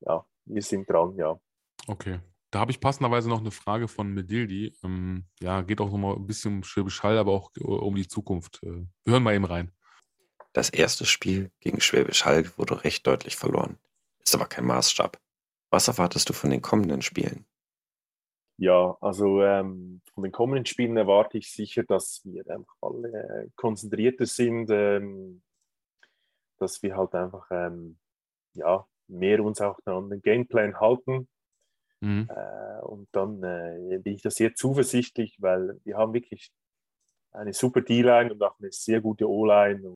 [0.00, 1.38] ja, wir sind dran, ja.
[1.86, 2.18] Okay.
[2.50, 4.76] Da habe ich passenderweise noch eine Frage von Medildi.
[4.82, 8.60] Ähm, ja, geht auch nochmal ein bisschen um Schwäbisch Hall, aber auch um die Zukunft.
[8.64, 9.70] Äh, wir hören mal eben rein.
[10.52, 13.78] Das erste Spiel gegen Schwäbisch Hall wurde recht deutlich verloren.
[14.24, 15.18] Ist aber kein Maßstab.
[15.70, 17.46] Was erwartest du von den kommenden Spielen?
[18.56, 23.48] Ja, also ähm, von den kommenden Spielen erwarte ich sicher, dass wir einfach alle äh,
[23.56, 25.42] konzentrierter sind, ähm,
[26.58, 27.98] dass wir halt einfach ähm,
[28.52, 31.28] ja, mehr uns auch an den Gameplan halten.
[32.00, 32.28] Mhm.
[32.28, 36.52] Äh, und dann äh, bin ich da sehr zuversichtlich, weil wir haben wirklich
[37.32, 39.94] eine super D-Line und auch eine sehr gute O-Line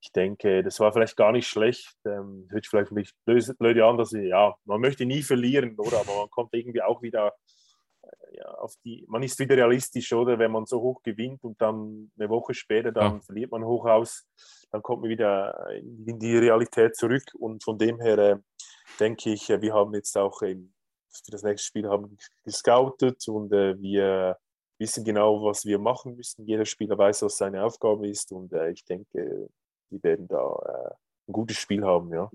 [0.00, 1.96] ich denke, das war vielleicht gar nicht schlecht.
[2.04, 2.94] Ähm, hört sich vielleicht
[3.24, 6.00] bisschen blöd an, dass ich, ja, man möchte nie verlieren, oder?
[6.00, 7.34] Aber man kommt irgendwie auch wieder
[8.02, 10.38] äh, ja, auf die, man ist wieder realistisch, oder?
[10.38, 13.20] Wenn man so hoch gewinnt und dann eine Woche später, dann ja.
[13.20, 14.26] verliert man hoch aus,
[14.70, 17.24] dann kommt man wieder in die Realität zurück.
[17.34, 18.36] Und von dem her äh,
[19.00, 20.72] denke ich, äh, wir haben jetzt auch ähm,
[21.10, 24.38] für das nächste Spiel haben gescoutet und äh, wir
[24.78, 26.46] wissen genau, was wir machen müssen.
[26.46, 29.48] Jeder Spieler weiß, was seine Aufgabe ist und äh, ich denke,
[29.90, 30.94] die werden da äh,
[31.28, 32.30] ein gutes Spiel haben, ja.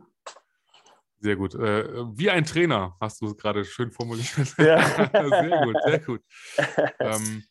[1.20, 1.56] Sehr gut.
[1.56, 4.58] Äh, wie ein Trainer, hast du es gerade schön formuliert.
[4.58, 4.84] Ja.
[5.12, 6.22] sehr gut, sehr gut.
[7.00, 7.44] Ähm,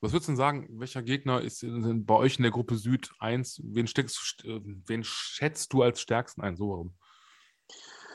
[0.00, 3.62] was würdest du denn sagen, welcher Gegner ist bei euch in der Gruppe Süd 1?
[3.64, 6.56] Wen, steckst, äh, wen schätzt du als stärksten ein?
[6.56, 6.94] So warum?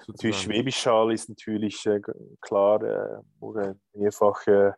[0.08, 2.02] Natürlich Schwäbisch Schal ist natürlich äh,
[2.40, 4.76] klar, äh, oder mehrfache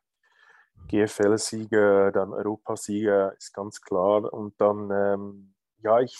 [0.88, 4.32] GFL-Sieger, dann Europasieger ist ganz klar.
[4.34, 6.18] Und dann, ähm, ja, ich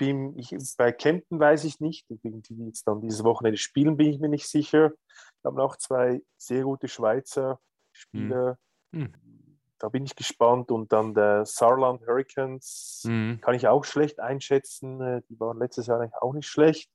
[0.00, 4.18] bin ich, bei Kempten weiß ich nicht, die jetzt dann dieses Wochenende spielen, bin ich
[4.18, 4.92] mir nicht sicher.
[5.42, 7.60] Wir haben auch zwei sehr gute Schweizer
[7.92, 8.56] Spieler.
[8.92, 9.12] Mhm.
[9.78, 10.70] Da bin ich gespannt.
[10.70, 13.42] Und dann der Saarland Hurricanes mhm.
[13.42, 15.02] kann ich auch schlecht einschätzen.
[15.02, 16.90] Äh, die waren letztes Jahr eigentlich auch nicht schlecht.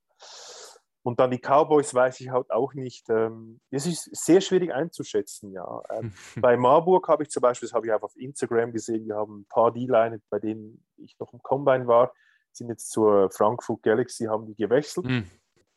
[1.04, 3.08] Und dann die Cowboys weiß ich halt auch nicht.
[3.12, 5.84] Ähm, es ist sehr schwierig einzuschätzen, ja.
[5.92, 9.16] Ähm, bei Marburg habe ich zum Beispiel, das habe ich einfach auf Instagram gesehen, wir
[9.16, 12.12] haben ein paar D-Line, bei denen ich noch im Combine war,
[12.58, 15.06] sind jetzt zur Frankfurt Galaxy, haben die gewechselt.
[15.06, 15.30] Mhm.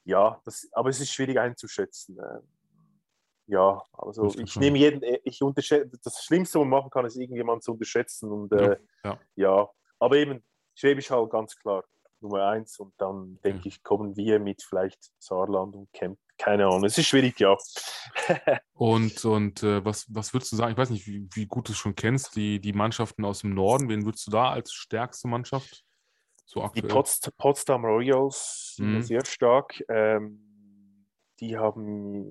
[0.05, 2.19] Ja, das, aber es ist schwierig einzuschätzen.
[2.19, 2.49] Ähm,
[3.47, 7.17] ja, also ich nehme jeden, äh, ich unterschätze, das Schlimmste, was man machen kann, ist
[7.17, 8.31] irgendjemand zu unterschätzen.
[8.31, 9.21] Und äh, ja, ja.
[9.37, 9.69] ja,
[9.99, 10.45] aber eben
[10.75, 11.85] Schwäbisch Hall ganz klar
[12.21, 13.67] Nummer eins und dann denke ja.
[13.67, 16.19] ich, kommen wir mit vielleicht Saarland und Camp.
[16.37, 17.57] Keine Ahnung, es ist schwierig, ja.
[18.75, 20.73] und und äh, was, was würdest du sagen?
[20.73, 23.55] Ich weiß nicht, wie, wie gut du es schon kennst, die, die Mannschaften aus dem
[23.55, 23.89] Norden.
[23.89, 25.85] Wen würdest du da als stärkste Mannschaft
[26.49, 26.83] so aktuell.
[26.83, 29.03] Die Pots Potsdam Royals sind mhm.
[29.03, 29.85] sehr stark.
[29.89, 30.45] Ähm,
[31.41, 32.25] die haben,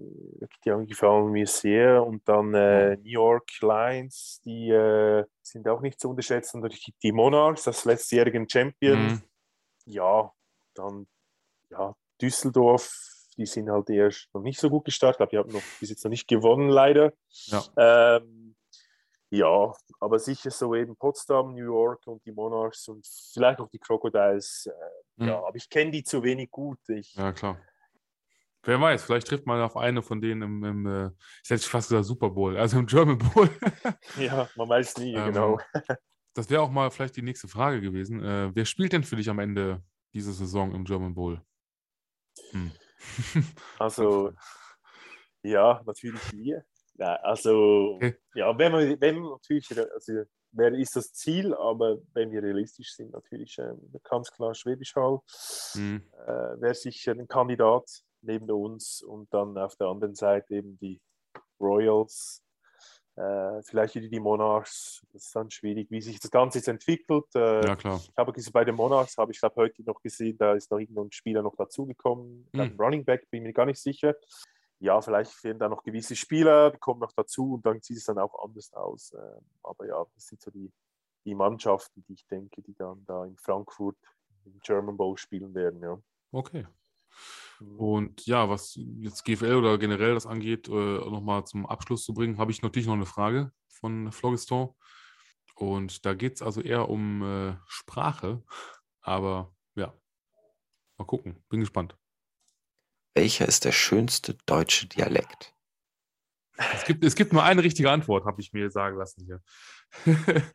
[0.66, 2.06] die haben gefallen mir sehr.
[2.06, 6.62] Und dann äh, New York Lions, die äh, sind auch nicht zu unterschätzen.
[6.62, 9.06] Natürlich die Monarchs, das letztjährigen Champion.
[9.06, 9.22] Mhm.
[9.86, 10.34] Ja,
[10.74, 11.08] dann
[11.70, 12.92] ja, Düsseldorf,
[13.38, 15.16] die sind halt eher noch nicht so gut gestartet.
[15.16, 17.14] Ich glaube, die haben noch bis jetzt noch nicht gewonnen, leider.
[17.46, 17.64] Ja.
[17.78, 18.47] Ähm,
[19.30, 23.80] ja, aber sicher so eben Potsdam, New York und die Monarchs und vielleicht auch die
[23.80, 24.68] Crocodiles.
[24.68, 25.28] Äh, mhm.
[25.28, 26.80] Ja, aber ich kenne die zu wenig gut.
[26.90, 27.60] Ich, ja, klar.
[28.64, 31.12] Wer weiß, vielleicht trifft man auf eine von denen im, im äh,
[31.44, 33.50] ich hätte fast gesagt Super Bowl, also im German Bowl.
[34.20, 35.60] ja, man weiß nie, ähm, genau.
[36.34, 38.24] Das wäre auch mal vielleicht die nächste Frage gewesen.
[38.24, 39.84] Äh, wer spielt denn für dich am Ende
[40.14, 41.42] diese Saison im German Bowl?
[42.52, 42.72] Hm.
[43.80, 44.34] Also
[45.44, 46.66] Ja, natürlich wir.
[46.98, 48.16] Ja, also, okay.
[48.34, 52.96] ja, wenn man, wenn man natürlich, also, wer ist das Ziel, aber wenn wir realistisch
[52.96, 55.20] sind, natürlich äh, ganz klar Schwäbisch Hall
[55.76, 56.04] mhm.
[56.26, 61.00] äh, wäre sicher ein Kandidat neben uns und dann auf der anderen Seite eben die
[61.60, 62.44] Royals,
[63.16, 65.02] äh, vielleicht wieder die Monarchs.
[65.12, 67.26] Das ist dann schwierig, wie sich das Ganze jetzt entwickelt.
[67.36, 68.00] Äh, ja, klar.
[68.02, 71.12] Ich habe bei den Monarchs habe ich glaube heute noch gesehen, da ist noch irgendein
[71.12, 72.48] Spieler noch dazugekommen.
[72.54, 72.76] Mhm.
[72.80, 74.16] Running Back, bin mir gar nicht sicher.
[74.80, 78.06] Ja, vielleicht fehlen da noch gewisse Spieler, die kommen noch dazu und dann sieht es
[78.06, 79.12] dann auch anders aus.
[79.14, 80.72] Ähm, aber ja, das sind so die,
[81.26, 83.98] die Mannschaften, die ich denke, die dann da in Frankfurt
[84.46, 85.82] im German Bowl spielen werden.
[85.82, 86.00] Ja.
[86.32, 86.68] Okay.
[87.60, 87.80] Mhm.
[87.80, 92.38] Und ja, was jetzt GFL oder generell das angeht, äh, nochmal zum Abschluss zu bringen,
[92.38, 94.70] habe ich natürlich noch eine Frage von Phlogiston.
[95.56, 98.44] Und da geht es also eher um äh, Sprache.
[99.02, 99.94] Aber ja,
[100.98, 101.98] mal gucken, bin gespannt.
[103.18, 105.56] Welcher ist der schönste deutsche Dialekt?
[106.76, 109.42] Es gibt, es gibt nur eine richtige Antwort, habe ich mir sagen lassen hier.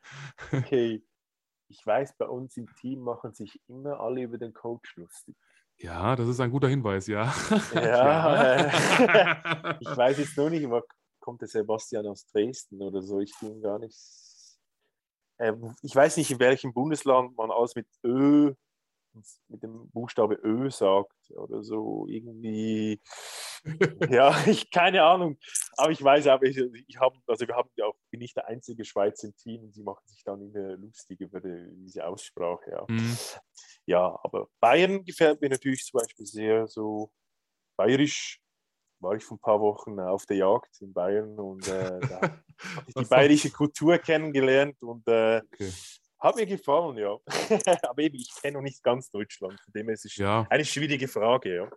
[0.52, 1.02] okay.
[1.66, 5.34] Ich weiß, bei uns im Team machen sich immer alle über den Coach lustig.
[5.78, 7.34] Ja, das ist ein guter Hinweis, ja.
[7.74, 10.64] Ja, äh, ich weiß jetzt nur nicht,
[11.18, 13.18] kommt der Sebastian aus Dresden oder so?
[13.18, 13.98] Ich bin gar nicht.
[15.38, 18.54] Äh, ich weiß nicht, in welchem Bundesland man alles mit Ö,
[19.48, 22.06] mit dem Buchstabe Ö sagt oder so.
[22.08, 23.00] Irgendwie.
[24.10, 25.38] ja, ich keine Ahnung.
[25.76, 28.48] Aber ich weiß aber, ich, ich habe, also wir haben ja auch, bin nicht der
[28.48, 32.70] einzige Schweizer im Team und sie machen sich dann immer lustig über die, diese Aussprache.
[32.70, 32.84] Ja.
[32.88, 33.16] Mhm.
[33.86, 37.10] ja, aber Bayern gefällt mir natürlich zum Beispiel sehr so
[37.76, 38.40] bayerisch.
[39.00, 42.20] War ich vor ein paar Wochen auf der Jagd in Bayern und äh, da
[42.76, 45.72] habe ich die bayerische Kultur kennengelernt und äh, okay.
[46.22, 47.18] Hat mir gefallen, ja.
[47.82, 49.60] Aber eben, ich kenne noch nicht ganz Deutschland.
[49.60, 50.46] Von dem her ist es ja.
[50.48, 51.70] eine schwierige Frage, ja.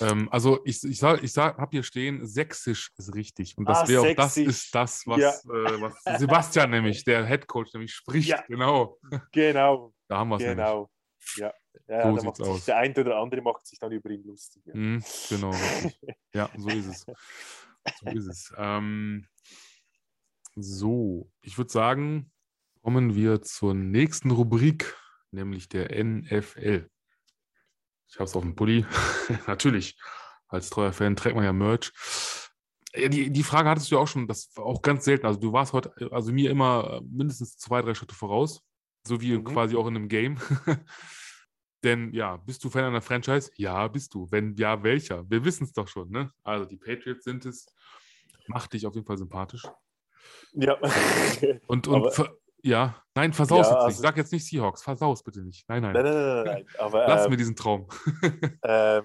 [0.00, 3.56] Ähm, also ich, ich, sag, ich sag, habe hier stehen, sächsisch ist richtig.
[3.56, 5.30] Und das ah, wäre auch das ist das, was, ja.
[5.30, 8.28] äh, was Sebastian nämlich, der Head Coach, nämlich spricht.
[8.28, 8.42] Ja.
[8.48, 8.98] Genau.
[9.30, 9.94] Genau.
[10.08, 10.90] Da haben wir es Genau.
[11.36, 11.54] Ja.
[11.86, 12.64] Ja, so sieht's aus.
[12.64, 14.64] Der eine oder andere macht sich dann über ihn lustig.
[14.66, 14.74] Ja.
[14.74, 15.52] Mm, genau.
[16.34, 17.06] ja, so ist es.
[18.00, 18.52] So ist es.
[18.56, 19.28] Ähm,
[20.56, 22.32] so, ich würde sagen,
[22.86, 24.96] Kommen wir zur nächsten Rubrik,
[25.32, 26.88] nämlich der NFL.
[28.06, 28.86] Ich habe es auf dem Pulli.
[29.48, 29.98] Natürlich,
[30.46, 31.90] als treuer Fan trägt man ja Merch.
[32.94, 35.26] Ja, die, die Frage hattest du ja auch schon, das war auch ganz selten.
[35.26, 38.62] Also du warst heute, also mir immer mindestens zwei, drei Schritte voraus,
[39.04, 39.42] so wie mhm.
[39.42, 40.38] quasi auch in einem Game.
[41.82, 43.50] Denn ja, bist du Fan einer Franchise?
[43.56, 44.30] Ja, bist du.
[44.30, 45.28] Wenn ja, welcher?
[45.28, 46.30] Wir wissen es doch schon, ne?
[46.44, 47.66] Also die Patriots sind es.
[48.46, 49.64] Macht dich auf jeden Fall sympathisch.
[50.52, 50.78] Ja.
[51.66, 52.30] und, und
[52.66, 53.84] ja, nein, versaus ja, jetzt nicht.
[53.84, 55.68] Also, Sag jetzt nicht Seahawks, versaus bitte nicht.
[55.68, 55.92] Nein, nein.
[55.92, 56.66] Nein, nein, nein.
[56.78, 57.86] Aber, Lass ähm, mir diesen Traum.
[58.64, 59.04] ähm,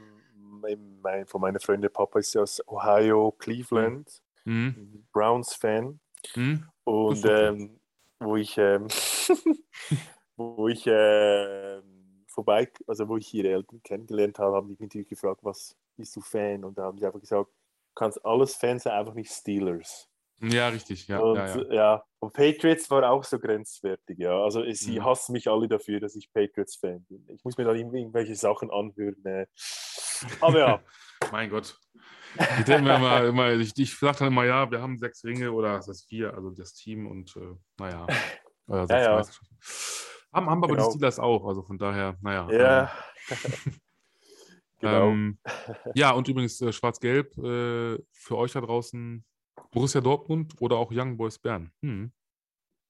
[1.02, 5.06] mein, von meiner Freundin Papa ist ja aus Ohio, Cleveland, mhm.
[5.14, 6.00] Browns-Fan.
[6.36, 6.66] Mhm.
[6.84, 7.80] Und ähm,
[8.20, 8.88] wo ich, ähm,
[10.36, 11.82] wo ich äh,
[12.28, 16.22] vorbei, also wo ich ihre Eltern kennengelernt habe, haben die mich gefragt, was bist du
[16.22, 16.64] Fan?
[16.64, 20.11] Und da haben sie einfach gesagt, du kannst alles Fan sein, einfach nicht Steelers.
[20.42, 21.20] Ja, richtig, ja.
[21.20, 21.74] Und, ja, ja.
[21.74, 22.04] ja.
[22.20, 24.42] und Patriots war auch so grenzwertig, ja.
[24.42, 25.06] Also sie mhm.
[25.06, 27.26] hassen mich alle dafür, dass ich Patriots-Fan bin.
[27.30, 29.24] Ich muss mir dann irgendwelche Sachen anhören.
[29.24, 29.46] Äh.
[30.40, 30.82] Aber ja.
[31.32, 31.78] mein Gott.
[32.60, 35.52] Ich denke mir immer, immer ich, ich sage dann immer, ja, wir haben sechs Ringe
[35.52, 38.08] oder es ist vier, also das Team und äh, naja.
[38.70, 39.26] Äh, ja, ja.
[40.34, 40.88] Haben, haben aber genau.
[40.88, 42.48] die Steelers auch, also von daher, naja.
[42.50, 42.92] Ja.
[43.30, 43.74] Ähm,
[44.80, 45.10] genau.
[45.10, 45.40] Ähm,
[45.94, 49.26] ja, und übrigens äh, Schwarz-Gelb äh, für euch da draußen
[49.72, 51.72] Borussia Dortmund oder auch Young Boys Bern.
[51.82, 52.12] Hm.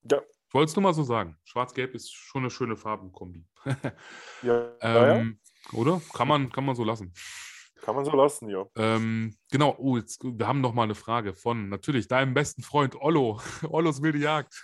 [0.09, 0.21] Ja.
[0.47, 1.37] Ich wollte es nur mal so sagen.
[1.43, 3.45] Schwarz-Gelb ist schon eine schöne Farbenkombi.
[4.41, 5.39] ja, ähm,
[5.71, 6.01] ja, Oder?
[6.13, 7.13] Kann man, kann man so lassen.
[7.81, 8.65] Kann man so lassen, ja.
[8.75, 12.95] Ähm, genau, oh, jetzt, wir haben noch mal eine Frage von natürlich deinem besten Freund
[12.95, 13.39] Ollo.
[13.69, 14.61] Ollos wilde Jagd.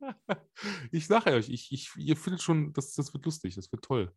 [0.90, 4.12] ich sage euch, ich, ich, ihr findet schon, das, das wird lustig, das wird toll.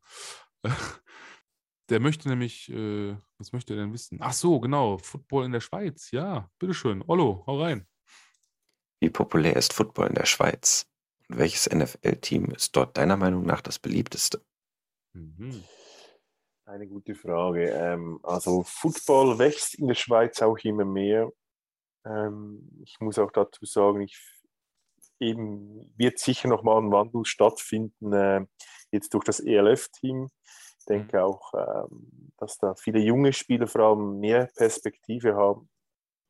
[1.89, 4.19] Der möchte nämlich, äh, was möchte er denn wissen?
[4.21, 6.11] Ach so, genau, Football in der Schweiz.
[6.11, 7.03] Ja, bitteschön.
[7.07, 7.87] Ollo, hau rein.
[9.01, 10.89] Wie populär ist Football in der Schweiz?
[11.27, 14.41] Und welches NFL-Team ist dort deiner Meinung nach das beliebteste?
[15.13, 15.63] Mhm.
[16.65, 17.69] Eine gute Frage.
[17.69, 21.29] Ähm, also Football wächst in der Schweiz auch immer mehr.
[22.05, 24.17] Ähm, ich muss auch dazu sagen, ich
[25.19, 28.45] eben wird sicher nochmal ein Wandel stattfinden, äh,
[28.91, 30.29] jetzt durch das ELF-Team.
[30.83, 31.23] Ich denke mhm.
[31.23, 35.69] auch, ähm, dass da viele junge Spieler vor allem mehr Perspektive haben,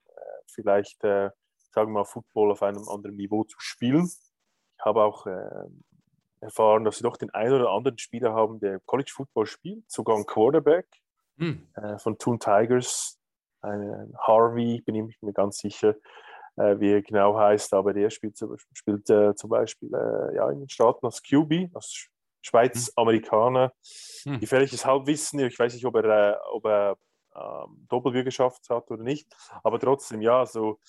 [0.05, 0.11] äh,
[0.45, 1.31] vielleicht, äh,
[1.71, 4.05] sagen wir mal, Football auf einem anderen Niveau zu spielen.
[4.05, 5.65] Ich habe auch äh,
[6.39, 10.17] erfahren, dass sie doch den einen oder anderen Spieler haben, der College Football spielt, sogar
[10.17, 10.87] ein Quarterback
[11.37, 11.67] mhm.
[11.97, 13.17] von Toon Tigers.
[13.61, 15.95] ein Harvey, bin ich mir ganz sicher,
[16.57, 18.37] äh, wie er genau heißt, aber der spielt,
[18.73, 22.09] spielt äh, zum Beispiel äh, ja, in den Staaten als QB, als
[22.43, 23.73] Schweiz-Amerikaner.
[24.23, 24.39] Hm.
[24.39, 26.97] Gefährliches Halbwissen, ich weiß nicht, ob er, äh, ob er
[27.35, 29.27] ähm, Doppelbürgerschaft hat oder nicht,
[29.63, 30.79] aber trotzdem, ja, so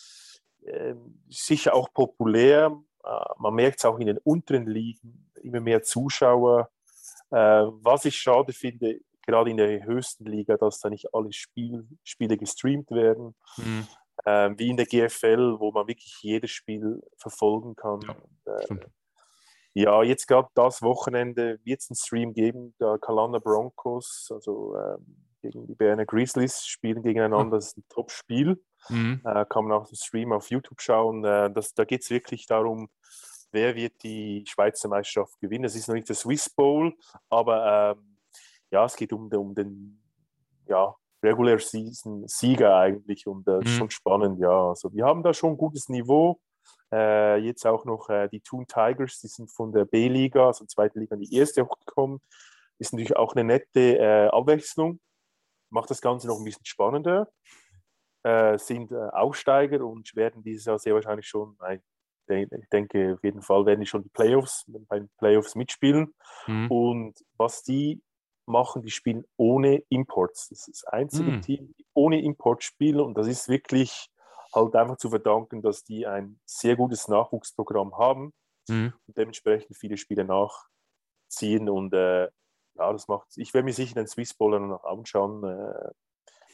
[0.66, 2.76] ähm, sicher auch populär.
[3.02, 6.70] Äh, man merkt es auch in den unteren Ligen, immer mehr Zuschauer.
[7.30, 11.86] Äh, was ich schade finde, gerade in der höchsten Liga, dass da nicht alle Spiel,
[12.02, 13.34] Spiele gestreamt werden.
[13.56, 13.86] Mhm.
[14.26, 18.00] Ähm, wie in der GFL, wo man wirklich jedes Spiel verfolgen kann.
[18.46, 18.76] Ja, äh,
[19.74, 25.24] ja jetzt gerade das Wochenende wird es einen Stream geben, der Kalanda Broncos, also ähm,
[25.42, 27.56] gegen die Berner Grizzlies spielen gegeneinander.
[27.56, 28.62] Das ist ein Top-Spiel.
[28.88, 29.20] Mhm.
[29.24, 31.24] Äh, kann man auch den Stream auf YouTube schauen.
[31.24, 32.88] Äh, das, da geht es wirklich darum,
[33.52, 35.64] wer wird die Schweizer Meisterschaft gewinnen.
[35.64, 36.94] Es ist noch nicht der Swiss Bowl,
[37.28, 38.18] aber ähm,
[38.70, 40.02] ja, es geht um, um den
[40.66, 43.66] ja, Regular Season Sieger eigentlich und das äh, mhm.
[43.66, 44.68] ist schon spannend, ja.
[44.68, 46.40] Also wir haben da schon ein gutes Niveau.
[46.94, 51.00] Äh, jetzt auch noch äh, die Toon Tigers, die sind von der B-Liga, also zweite
[51.00, 52.20] Liga in die erste hochgekommen.
[52.78, 55.00] Ist natürlich auch eine nette äh, Abwechslung.
[55.70, 57.28] Macht das Ganze noch ein bisschen spannender.
[58.22, 61.56] Äh, sind äh, Aufsteiger und werden dieses Jahr sehr wahrscheinlich schon,
[62.28, 66.14] ich denke, auf jeden Fall werden die schon die Playoffs, bei den Playoffs mitspielen.
[66.46, 66.70] Mhm.
[66.70, 68.02] Und was die
[68.46, 70.48] machen, die spielen ohne Imports.
[70.48, 71.42] Das ist das einzige mhm.
[71.42, 74.10] Team, die ohne Import spielen und das ist wirklich
[74.54, 78.32] halt einfach zu verdanken, dass die ein sehr gutes Nachwuchsprogramm haben
[78.68, 78.92] mhm.
[79.06, 82.28] und dementsprechend viele Spiele nachziehen und äh,
[82.76, 85.90] ja, das macht, ich werde mir sicher den Swiss Bowler noch anschauen, äh,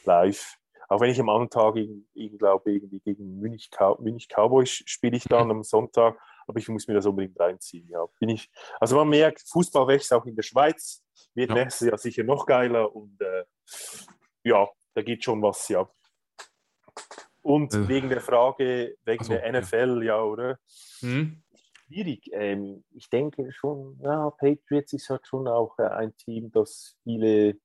[0.03, 0.57] live.
[0.87, 3.69] Auch wenn ich am anderen Tag, ich glaube, irgendwie gegen Münich,
[3.99, 5.51] Münich Cowboys spiele ich dann mhm.
[5.51, 7.87] am Sonntag, aber ich muss mir das unbedingt reinziehen.
[7.87, 11.03] Ja, bin ich, also man merkt, Fußball wächst auch in der Schweiz,
[11.33, 11.55] wird ja.
[11.55, 13.45] nächstes Jahr sicher noch geiler und äh,
[14.43, 15.89] ja, da geht schon was, ja.
[17.41, 17.87] Und äh.
[17.87, 20.59] wegen der Frage, wegen so, der NFL, ja, ja oder?
[20.99, 21.43] Hm?
[21.85, 22.29] Schwierig.
[22.33, 27.55] Ähm, ich denke schon, ja, Patriots ist halt schon auch äh, ein Team, das viele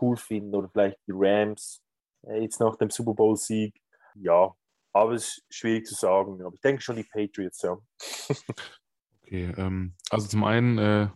[0.00, 1.82] cool finden oder vielleicht die Rams
[2.26, 3.80] äh, jetzt nach dem Super Bowl-Sieg.
[4.14, 4.54] Ja,
[4.92, 6.40] aber es ist schwierig zu sagen.
[6.42, 7.76] Aber ich denke schon die Patriots, ja.
[9.22, 11.08] okay, ähm, also zum einen, äh,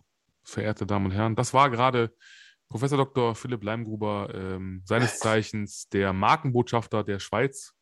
[0.43, 2.13] verehrte Damen und Herren, das war gerade
[2.69, 3.35] Professor Dr.
[3.35, 7.73] Philipp Leimgruber, ähm, seines Zeichens der Markenbotschafter der Schweiz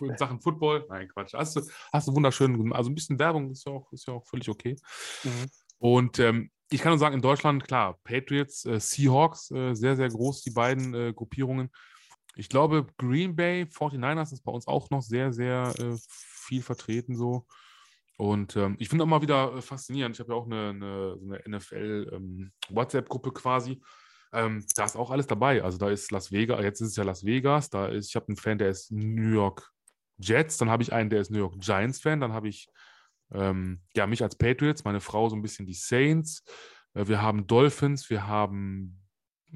[0.00, 0.86] in Sachen Football.
[0.88, 1.34] Nein, Quatsch.
[1.34, 1.62] Hast du,
[1.92, 4.76] hast du wunderschön, also ein bisschen Werbung ist ja auch, ist ja auch völlig okay.
[5.24, 5.50] Mhm.
[5.78, 10.08] Und ähm, ich kann nur sagen, in Deutschland, klar, Patriots, äh, Seahawks, äh, sehr, sehr
[10.08, 11.70] groß, die beiden äh, Gruppierungen.
[12.36, 17.16] Ich glaube, Green Bay, 49ers ist bei uns auch noch sehr, sehr äh, viel vertreten
[17.16, 17.46] so.
[18.20, 20.14] Und ähm, ich finde auch mal wieder äh, faszinierend.
[20.14, 23.80] Ich habe ja auch eine, eine, so eine NFL-WhatsApp-Gruppe ähm, quasi.
[24.34, 25.64] Ähm, da ist auch alles dabei.
[25.64, 27.70] Also da ist Las Vegas, jetzt ist es ja Las Vegas.
[27.70, 29.72] Da ist, ich habe einen Fan, der ist New York
[30.18, 30.58] Jets.
[30.58, 32.20] Dann habe ich einen, der ist New York Giants-Fan.
[32.20, 32.68] Dann habe ich
[33.32, 36.44] ähm, ja mich als Patriots, meine Frau so ein bisschen die Saints.
[36.92, 39.00] Äh, wir haben Dolphins, wir haben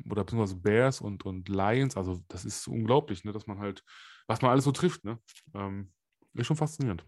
[0.09, 1.99] oder beziehungsweise Bears und, und Lions.
[1.99, 3.85] Also das ist unglaublich, ne, dass man halt,
[4.27, 5.05] was man alles so trifft.
[5.05, 5.19] Ne?
[5.55, 5.93] Ähm,
[6.33, 7.05] ist schon faszinierend.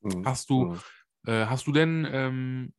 [0.00, 0.24] Mhm.
[0.24, 0.80] Hast du, mhm.
[1.26, 2.72] äh, hast du denn, ähm,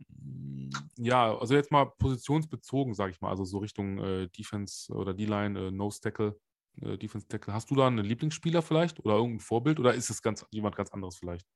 [0.97, 5.67] ja, also jetzt mal positionsbezogen, sage ich mal, also so Richtung äh, Defense oder D-Line,
[5.67, 6.39] äh, Nose Tackle,
[6.81, 7.53] äh, Defense Tackle.
[7.53, 10.91] Hast du da einen Lieblingsspieler vielleicht oder irgendein Vorbild oder ist es ganz jemand ganz
[10.91, 11.47] anderes vielleicht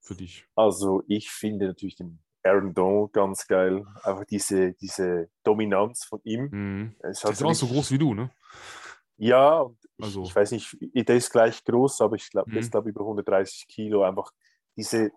[0.00, 0.46] für dich?
[0.54, 3.84] Also ich finde natürlich den Aaron Donald ganz geil.
[4.02, 6.48] Einfach diese, diese Dominanz von ihm.
[6.50, 6.96] Mhm.
[7.02, 8.30] Ist, halt ist auch so groß wie du, ne?
[9.18, 10.22] Ja, und also.
[10.22, 12.54] ich, weiß nicht, der ist gleich groß, aber ich glaube, mhm.
[12.54, 14.04] der ist glaube über 130 Kilo.
[14.04, 14.30] Einfach
[14.76, 15.10] diese,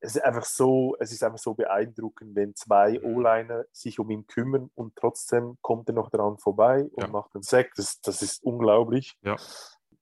[0.00, 3.16] es ist einfach so, es ist einfach so beeindruckend, wenn zwei mhm.
[3.16, 7.08] O-Liner sich um ihn kümmern und trotzdem kommt er noch daran vorbei und ja.
[7.08, 7.72] macht einen Sack.
[7.76, 9.16] Das, das ist unglaublich.
[9.22, 9.36] Ja.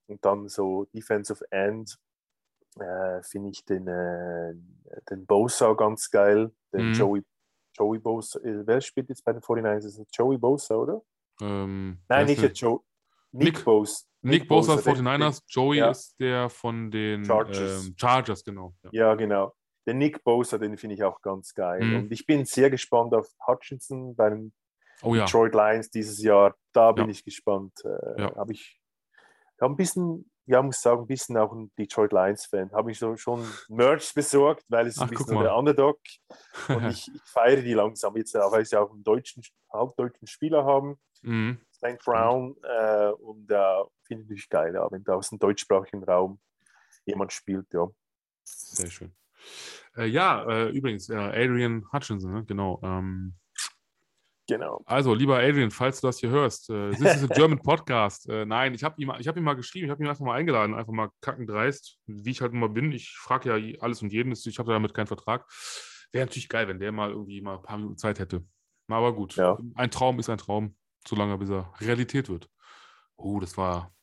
[0.07, 1.99] Und dann so Defensive End
[2.81, 4.55] äh, finde ich den, äh,
[5.11, 6.95] den Bosa ganz geil, den mhm.
[6.95, 7.23] Joey,
[7.77, 8.41] Joey Bosa.
[8.41, 10.07] Äh, wer spielt jetzt bei den 49ers?
[10.11, 11.03] Joey Bosa, oder?
[11.43, 12.81] Ähm, Nein, nicht der Joe.
[13.33, 14.05] Nick, Nick Bosa.
[14.23, 15.91] Nick, Nick Bosa, 49ers, Joey ja.
[15.91, 18.75] ist der von den Chargers, ähm, Chargers genau.
[18.85, 18.91] Ja.
[18.93, 19.15] ja.
[19.15, 19.55] genau.
[19.87, 21.83] Den Nick Bosa, den finde ich auch ganz geil.
[21.83, 21.97] Mhm.
[21.97, 24.53] Und ich bin sehr gespannt auf Hutchinson bei den
[25.03, 25.25] oh, ja.
[25.25, 26.55] Detroit Lions dieses Jahr.
[26.73, 27.73] Da bin ich gespannt.
[27.85, 28.81] Äh, Habe ich
[29.61, 32.73] hab ein bisschen, ja, muss sagen, ein bisschen auch ein Detroit Lions-Fan.
[32.73, 35.99] Habe ich so schon Merch besorgt, weil es Ach, ein bisschen der Underdog
[36.69, 39.43] und ich, ich, feiere die langsam jetzt, weil sie auch einen deutschen,
[39.73, 40.97] halbdeutschen Spieler haben.
[41.23, 41.61] Mhm.
[41.83, 46.39] Stan Brown äh, und äh, finde ich geil, ja, wenn da aus dem deutschsprachigen Raum
[47.07, 47.89] jemand spielt, ja.
[48.45, 49.13] Sehr schön.
[49.97, 52.45] Äh, ja, äh, übrigens, äh, Adrian Hutchinson, ne?
[52.45, 52.81] genau.
[52.83, 53.35] Ähm,
[54.49, 54.83] Genau.
[54.87, 58.29] Also, lieber Adrian, falls du das hier hörst, äh, this is a German Podcast.
[58.29, 60.93] Nein, ich habe ihm, hab ihm mal geschrieben, ich habe ihn einfach mal eingeladen, einfach
[60.93, 62.91] mal kackendreist, wie ich halt immer bin.
[62.91, 65.47] Ich frage ja alles und jeden, ich habe damit keinen Vertrag.
[66.11, 68.45] Wäre natürlich geil, wenn der mal irgendwie mal ein paar Minuten Zeit hätte.
[68.89, 69.57] Aber gut, Ja.
[69.77, 70.77] ein Traum ist ein Traum,
[71.07, 72.49] solange bis er Realität wird.
[73.17, 73.95] Oh, das war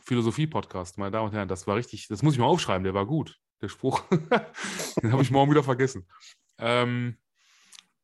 [0.00, 1.48] Philosophie-Podcast, meine Damen und Herren.
[1.48, 4.02] Das war richtig, das muss ich mal aufschreiben, der war gut, der Spruch.
[5.02, 6.08] Den habe ich morgen wieder vergessen.
[6.58, 7.18] Ähm,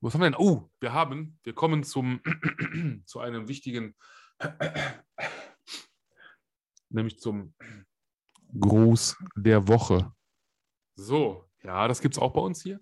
[0.00, 0.38] was haben wir denn?
[0.38, 2.20] Oh, wir haben, wir kommen zum,
[3.06, 3.96] zu einem wichtigen,
[6.88, 7.54] nämlich zum
[8.58, 10.12] Gruß der Woche.
[10.94, 12.80] So, ja, das gibt es auch bei uns hier.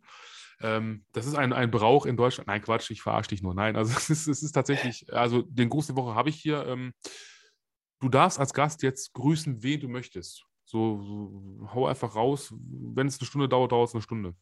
[0.60, 2.48] Ähm, das ist ein, ein Brauch in Deutschland.
[2.48, 3.54] Nein, Quatsch, ich verarsche dich nur.
[3.54, 6.66] Nein, also es ist, es ist tatsächlich, also den Gruß der Woche habe ich hier.
[6.66, 6.92] Ähm,
[8.00, 10.44] du darfst als Gast jetzt grüßen, wen du möchtest.
[10.64, 12.52] So, so hau einfach raus.
[12.58, 14.34] Wenn es eine Stunde dauert, dauert es eine Stunde.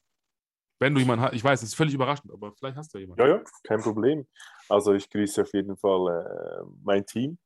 [0.80, 3.02] Wenn du jemanden hast, ich weiß, es ist völlig überraschend, aber vielleicht hast du ja
[3.02, 3.22] jemanden.
[3.22, 4.26] Ja, ja, kein Problem.
[4.68, 7.38] Also ich grüße auf jeden Fall äh, mein Team,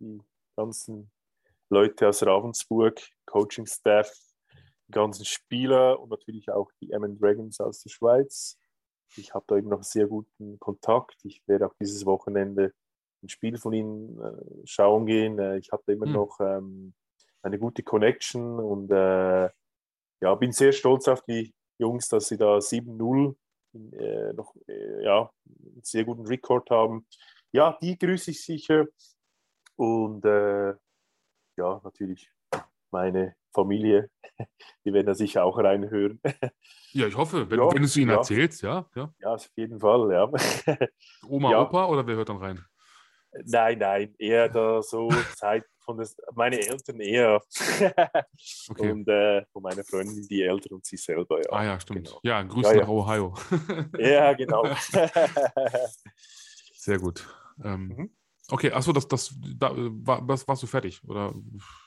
[0.00, 0.20] die
[0.56, 1.10] ganzen
[1.68, 4.10] Leute aus Ravensburg, Coaching-Staff,
[4.90, 8.58] ganzen Spieler und natürlich auch die MN Dragons aus der Schweiz.
[9.16, 11.16] Ich habe da eben noch sehr guten Kontakt.
[11.24, 12.72] Ich werde auch dieses Wochenende
[13.22, 15.38] ein Spiel von ihnen äh, schauen gehen.
[15.38, 16.12] Äh, ich habe da immer Hm.
[16.12, 16.94] noch ähm,
[17.42, 19.48] eine gute Connection und äh,
[20.20, 23.34] ja, bin sehr stolz auf die Jungs, dass sie da 7-0
[23.74, 27.06] äh, noch äh, ja, einen sehr guten Rekord haben.
[27.52, 28.86] Ja, die grüße ich sicher.
[29.76, 30.74] Und äh,
[31.56, 32.30] ja, natürlich
[32.90, 34.10] meine Familie,
[34.84, 36.20] die werden da sicher auch reinhören.
[36.96, 38.18] Ja, ich hoffe, wenn, Ja, wenn du es ihnen ja.
[38.18, 39.12] erzählst, ja, ja.
[39.18, 40.30] ja, auf jeden Fall, ja.
[41.28, 41.62] Oma, Ja.
[41.62, 42.64] Opa oder wer hört dann rein?
[43.46, 47.40] nein, nein, eher da so Zeit von des, meine Eltern eher.
[48.70, 48.92] Okay.
[48.92, 51.50] Und äh, von meiner Freundin die Eltern und sie selber, ja.
[51.50, 52.06] ah ja, stimmt.
[52.06, 52.20] genau.
[52.22, 52.80] Ja, Grüße Ja, ja.
[52.82, 53.34] nach Ohio.
[53.98, 54.64] Ja, genau.
[56.74, 57.26] Sehr gut.
[57.64, 58.10] Ähm, Mhm.
[58.54, 61.34] Okay, achso, das, das, da, äh, war, das warst du fertig, oder?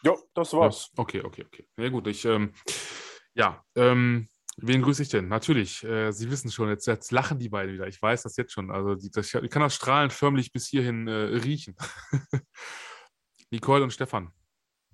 [0.03, 0.91] ja, das war's.
[0.97, 1.65] Ja, okay, okay, okay.
[1.77, 2.51] Ja gut, ich, ähm,
[3.33, 4.27] ja, ähm,
[4.57, 5.29] wen grüße ich denn?
[5.29, 7.87] Natürlich, äh, Sie wissen schon, jetzt, jetzt lachen die beiden wieder.
[7.87, 8.69] Ich weiß das jetzt schon.
[8.69, 11.77] Also die, das, ich kann das Strahlen förmlich bis hierhin äh, riechen.
[13.49, 14.33] Nicole und Stefan,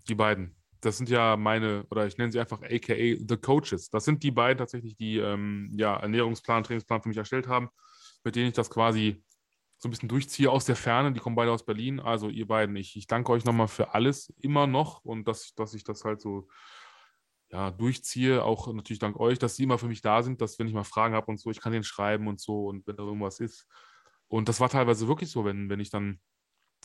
[0.08, 0.56] die beiden.
[0.80, 3.90] Das sind ja meine, oder ich nenne sie einfach AKA The Coaches.
[3.90, 7.70] Das sind die beiden tatsächlich, die ähm, ja, Ernährungsplan, Trainingsplan für mich erstellt haben,
[8.24, 9.24] mit denen ich das quasi
[9.84, 11.12] so ein bisschen durchziehe aus der Ferne.
[11.12, 12.00] Die kommen beide aus Berlin.
[12.00, 15.74] Also ihr beiden, ich, ich danke euch nochmal für alles immer noch und dass, dass
[15.74, 16.48] ich das halt so
[17.52, 18.46] ja, durchziehe.
[18.46, 20.86] Auch natürlich dank euch, dass sie immer für mich da sind, dass wenn ich mal
[20.86, 23.68] Fragen habe und so, ich kann denen schreiben und so und wenn da irgendwas ist.
[24.30, 26.22] Und das war teilweise wirklich so, wenn, wenn ich dann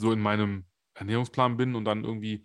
[0.01, 2.45] so in meinem Ernährungsplan bin und dann irgendwie,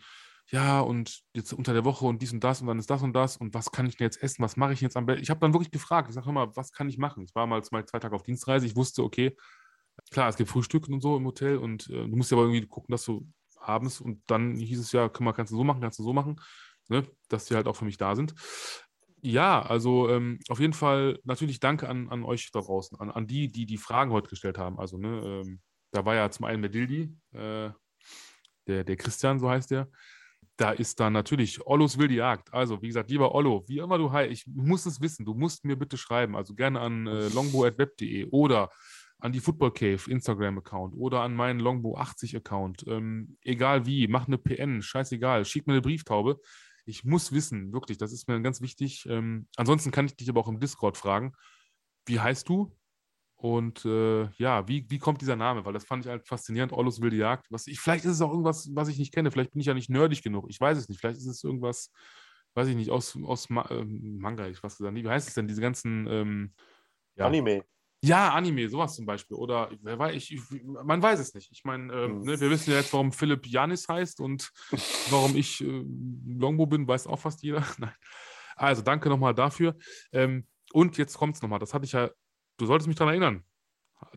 [0.52, 3.14] ja, und jetzt unter der Woche und dies und das und dann ist das und
[3.14, 5.24] das und was kann ich denn jetzt essen, was mache ich jetzt am besten?
[5.24, 7.24] Ich habe dann wirklich gefragt, ich sage immer, was kann ich machen?
[7.24, 9.36] Ich war mal zwei Tage auf Dienstreise, ich wusste, okay,
[10.12, 12.66] klar, es gibt Frühstück und so im Hotel und äh, du musst ja aber irgendwie
[12.68, 15.82] gucken, dass du abends und dann hieß es ja, guck mal, kannst du so machen,
[15.82, 16.40] kannst du so machen,
[16.90, 17.04] ne?
[17.30, 18.34] dass die halt auch für mich da sind.
[19.26, 23.26] Ja, also ähm, auf jeden Fall natürlich danke an, an euch da draußen, an, an
[23.26, 24.78] die, die die Fragen heute gestellt haben.
[24.80, 25.62] Also, ne, ähm,
[25.92, 27.70] da war ja zum einen der Dildi, äh,
[28.68, 29.88] der, der Christian, so heißt der.
[30.58, 32.54] Da ist dann natürlich Ollos wilde Jagd.
[32.54, 35.64] Also, wie gesagt, lieber Ollo, wie immer du heißt, ich muss es wissen, du musst
[35.64, 36.36] mir bitte schreiben.
[36.36, 38.72] Also gerne an äh, longbow.web.de oder
[39.24, 42.84] an die Football Cave Instagram-Account oder an meinen Longbow 80-Account.
[42.88, 46.42] Ähm, egal wie, mach eine PN, scheißegal, schick mir eine Brieftaube.
[46.86, 49.06] Ich muss wissen, wirklich, das ist mir ganz wichtig.
[49.08, 51.32] Ähm, ansonsten kann ich dich aber auch im Discord fragen,
[52.06, 52.76] wie heißt du?
[53.38, 55.64] Und äh, ja, wie, wie kommt dieser Name?
[55.64, 57.48] Weil das fand ich halt faszinierend, Orlos wilde Jagd.
[57.50, 59.32] Was ich, vielleicht ist es auch irgendwas, was ich nicht kenne.
[59.32, 60.48] Vielleicht bin ich ja nicht nerdig genug.
[60.50, 61.00] Ich weiß es nicht.
[61.00, 61.94] Vielleicht ist es irgendwas,
[62.56, 64.96] weiß ich nicht, aus, aus Ma äh, Manga, ich weiß gesagt.
[64.96, 65.48] Wie heißt es denn?
[65.48, 66.54] Diese ganzen ähm,
[67.16, 67.28] ja.
[67.28, 67.64] Anime.
[68.04, 69.38] Ja, Anime, sowas zum Beispiel.
[69.38, 71.50] Oder wer weiß, ich, ich, man weiß es nicht.
[71.54, 72.20] Ich meine, äh, Hm.
[72.22, 74.52] ne, wir wissen ja jetzt, warum Philipp Janis heißt und
[75.10, 75.86] warum ich äh,
[76.28, 77.66] Longbow bin, weiß auch fast jeder.
[77.78, 77.94] Nein.
[78.58, 79.76] Also danke nochmal dafür.
[80.12, 81.60] Ähm, und jetzt kommt es nochmal.
[81.60, 82.10] Das hatte ich ja,
[82.58, 83.44] du solltest mich daran erinnern.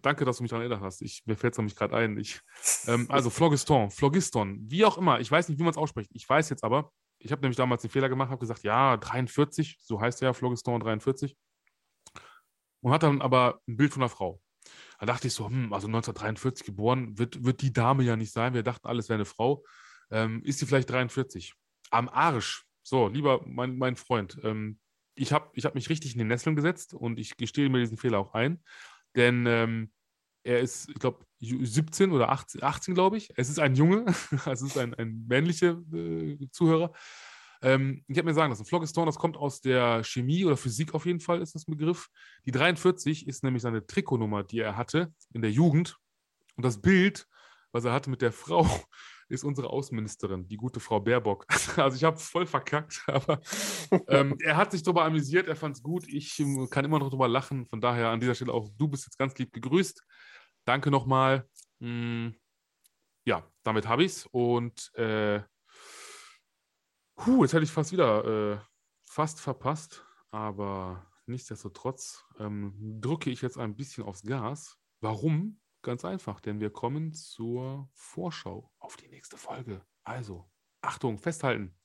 [0.02, 1.00] Danke, dass du mich daran erinnert hast.
[1.00, 2.18] Ich, mir fällt es nämlich gerade ein.
[2.18, 2.40] Ich,
[2.88, 5.20] ähm, also Phlogiston, Phlogiston, wie auch immer.
[5.20, 6.10] Ich weiß nicht, wie man es ausspricht.
[6.12, 9.78] Ich weiß jetzt aber, ich habe nämlich damals den Fehler gemacht, habe gesagt, ja, 43,
[9.80, 11.36] so heißt er ja, Phlogiston 43
[12.86, 14.40] und hat dann aber ein Bild von einer Frau.
[15.00, 18.54] Da dachte ich so, hm, also 1943 geboren, wird, wird die Dame ja nicht sein.
[18.54, 19.64] Wir dachten, alles wäre eine Frau.
[20.12, 21.52] Ähm, ist sie vielleicht 43?
[21.90, 22.64] Am Arsch.
[22.84, 24.78] So, lieber mein, mein Freund, ähm,
[25.16, 27.96] ich habe ich hab mich richtig in den Nesseln gesetzt und ich gestehe mir diesen
[27.96, 28.62] Fehler auch ein.
[29.16, 29.90] Denn ähm,
[30.44, 33.32] er ist, ich glaube, 17 oder 18, 18 glaube ich.
[33.34, 34.04] Es ist ein Junge,
[34.46, 36.92] es ist ein, ein männlicher äh, Zuhörer.
[37.66, 41.04] Ähm, ich habe mir sagen lassen, Phlogiston, das kommt aus der Chemie oder Physik auf
[41.04, 42.08] jeden Fall, ist das ein Begriff.
[42.44, 45.98] Die 43 ist nämlich seine Trikotnummer, die er hatte in der Jugend.
[46.54, 47.26] Und das Bild,
[47.72, 48.64] was er hatte mit der Frau,
[49.28, 51.44] ist unsere Außenministerin, die gute Frau Baerbock.
[51.76, 53.40] Also ich habe voll verkackt, aber
[54.06, 56.06] ähm, er hat sich darüber amüsiert, er fand es gut.
[56.06, 57.66] Ich ähm, kann immer noch darüber lachen.
[57.66, 60.04] Von daher an dieser Stelle auch, du bist jetzt ganz lieb gegrüßt.
[60.64, 61.48] Danke nochmal.
[61.80, 62.36] Hm,
[63.26, 64.26] ja, damit habe ich es.
[64.26, 65.42] Und äh,
[67.16, 68.58] puh, jetzt hätte ich fast wieder äh,
[69.04, 74.78] fast verpasst, aber nichtsdestotrotz ähm, drücke ich jetzt ein bisschen aufs Gas.
[75.00, 75.60] Warum?
[75.82, 79.84] Ganz einfach, denn wir kommen zur Vorschau auf die nächste Folge.
[80.04, 81.76] Also, Achtung, festhalten.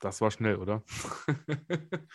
[0.00, 0.84] Das war schnell, oder?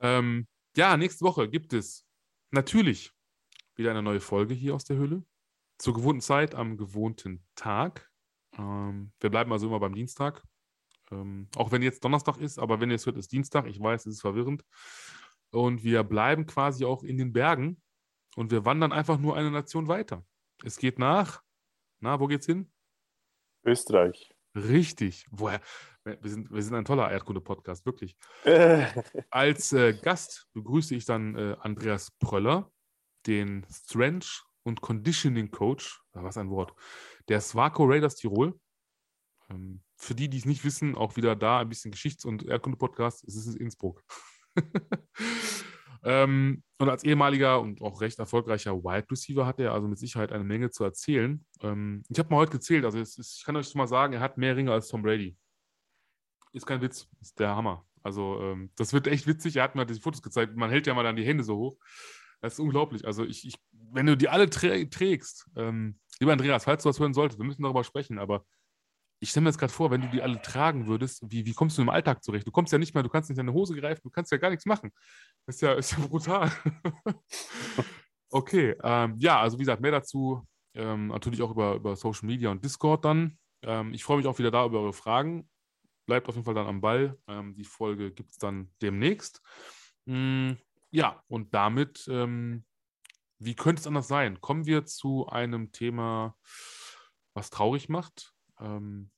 [0.00, 2.06] ähm, ja, nächste Woche gibt es
[2.50, 3.12] natürlich
[3.76, 5.24] wieder eine neue Folge hier aus der Höhle.
[5.78, 8.09] Zur gewohnten Zeit am gewohnten Tag.
[8.60, 10.42] Ähm, wir bleiben also immer beim Dienstag.
[11.10, 13.66] Ähm, auch wenn jetzt Donnerstag ist, aber wenn ihr es hört, ist Dienstag.
[13.66, 14.64] Ich weiß, es ist verwirrend.
[15.50, 17.82] Und wir bleiben quasi auch in den Bergen
[18.36, 20.24] und wir wandern einfach nur eine Nation weiter.
[20.62, 21.42] Es geht nach,
[22.00, 22.70] na, wo geht's hin?
[23.64, 24.32] Österreich.
[24.54, 25.26] Richtig.
[25.30, 25.60] Woher?
[26.04, 28.16] Wir sind, wir sind ein toller Erdkunde-Podcast, wirklich.
[29.30, 32.70] Als äh, Gast begrüße ich dann äh, Andreas Pröller,
[33.26, 36.74] den Strength und Conditioning Coach, was ein Wort,
[37.28, 38.58] der Swaco Raiders Tirol.
[39.50, 43.24] Ähm, für die, die es nicht wissen, auch wieder da ein bisschen Geschichts- und Erdkunde-Podcast,
[43.24, 44.02] es ist in Innsbruck.
[46.04, 50.32] ähm, und als ehemaliger und auch recht erfolgreicher Wide Receiver hat er also mit Sicherheit
[50.32, 51.44] eine Menge zu erzählen.
[51.62, 54.20] Ähm, ich habe mal heute gezählt, also ist, ich kann euch schon mal sagen, er
[54.20, 55.36] hat mehr Ringe als Tom Brady.
[56.52, 57.86] Ist kein Witz, ist der Hammer.
[58.02, 59.56] Also das wird echt witzig.
[59.56, 60.56] Er hat mir diese Fotos gezeigt.
[60.56, 61.78] Man hält ja mal dann die Hände so hoch.
[62.40, 63.06] Das ist unglaublich.
[63.06, 63.56] Also ich, ich
[63.92, 67.46] wenn du die alle trä trägst, ähm, lieber Andreas, falls du was hören solltest, wir
[67.46, 68.44] müssen darüber sprechen, aber
[69.20, 71.76] ich stelle mir jetzt gerade vor, wenn du die alle tragen würdest, wie, wie kommst
[71.76, 72.46] du im Alltag zurecht?
[72.46, 74.38] Du kommst ja nicht mehr, du kannst nicht in deine Hose greifen, du kannst ja
[74.38, 74.90] gar nichts machen.
[75.46, 76.50] Das ist ja, ist ja brutal.
[78.30, 82.50] okay, ähm, ja, also wie gesagt, mehr dazu ähm, natürlich auch über, über Social Media
[82.50, 83.38] und Discord dann.
[83.62, 85.48] Ähm, ich freue mich auch wieder da über eure Fragen.
[86.06, 87.18] Bleibt auf jeden Fall dann am Ball.
[87.28, 89.42] Ähm, die Folge gibt es dann demnächst.
[90.06, 90.52] Mm,
[90.90, 92.64] ja, und damit, ähm,
[93.40, 94.40] wie könnte es anders sein?
[94.40, 96.36] Kommen wir zu einem Thema,
[97.34, 99.10] was traurig macht ähm,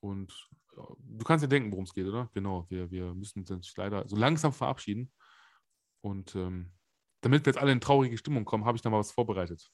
[0.00, 0.50] und
[0.98, 2.28] du kannst dir denken, worum es geht, oder?
[2.34, 5.12] Genau, wir, wir müssen uns leider so langsam verabschieden.
[6.02, 6.72] Und ähm,
[7.22, 9.70] damit wir jetzt alle in traurige Stimmung kommen, habe ich noch mal was vorbereitet.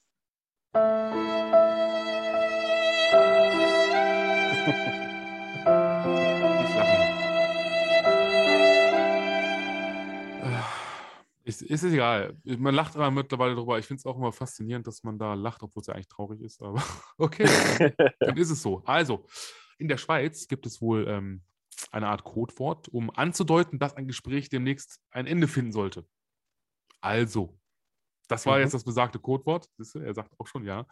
[11.60, 12.36] Ist, ist egal.
[12.44, 13.78] Man lacht aber mittlerweile drüber.
[13.78, 16.40] Ich finde es auch immer faszinierend, dass man da lacht, obwohl es ja eigentlich traurig
[16.40, 16.62] ist.
[16.62, 16.82] Aber
[17.18, 17.46] okay,
[18.20, 18.82] dann ist es so.
[18.84, 19.26] Also,
[19.78, 21.42] in der Schweiz gibt es wohl ähm,
[21.90, 26.06] eine Art Codewort, um anzudeuten, dass ein Gespräch demnächst ein Ende finden sollte.
[27.02, 27.58] Also,
[28.28, 28.62] das war mhm.
[28.62, 29.68] jetzt das besagte Codewort.
[29.94, 30.86] Er sagt auch schon ja.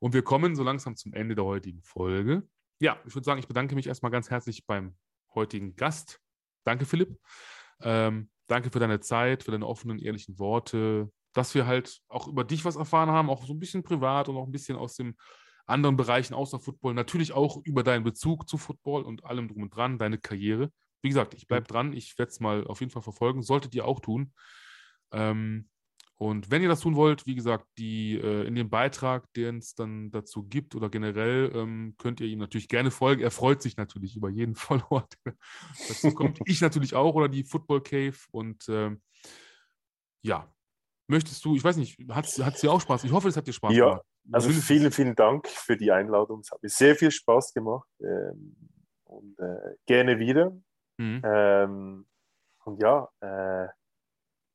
[0.00, 2.46] Und wir kommen so langsam zum Ende der heutigen Folge.
[2.78, 4.96] Ja, ich würde sagen, ich bedanke mich erstmal ganz herzlich beim
[5.34, 6.20] heutigen Gast.
[6.64, 7.18] Danke, Philipp.
[7.80, 12.44] Ähm, Danke für deine Zeit, für deine offenen, ehrlichen Worte, dass wir halt auch über
[12.44, 15.16] dich was erfahren haben, auch so ein bisschen privat und auch ein bisschen aus den
[15.66, 16.94] anderen Bereichen außer Football.
[16.94, 20.70] Natürlich auch über deinen Bezug zu Football und allem drum und dran, deine Karriere.
[21.02, 23.86] Wie gesagt, ich bleibe dran, ich werde es mal auf jeden Fall verfolgen, solltet ihr
[23.86, 24.32] auch tun.
[25.12, 25.68] Ähm,
[26.16, 29.74] und wenn ihr das tun wollt, wie gesagt, die äh, in dem Beitrag, den es
[29.74, 33.22] dann dazu gibt oder generell, ähm, könnt ihr ihm natürlich gerne folgen.
[33.22, 35.06] Er freut sich natürlich über jeden Follower.
[35.88, 38.16] dazu kommt ich natürlich auch oder die Football Cave.
[38.30, 39.02] Und ähm,
[40.22, 40.48] ja,
[41.08, 43.04] möchtest du, ich weiß nicht, hat es dir auch Spaß?
[43.04, 44.06] Ich hoffe, es hat dir Spaß ja, gemacht.
[44.32, 46.40] Also vielen, vielen Dank für die Einladung.
[46.40, 47.88] Es hat mir sehr viel Spaß gemacht.
[48.00, 48.56] Ähm,
[49.04, 50.56] und äh, gerne wieder.
[50.96, 51.22] Mhm.
[51.24, 52.06] Ähm,
[52.64, 53.68] und ja, äh,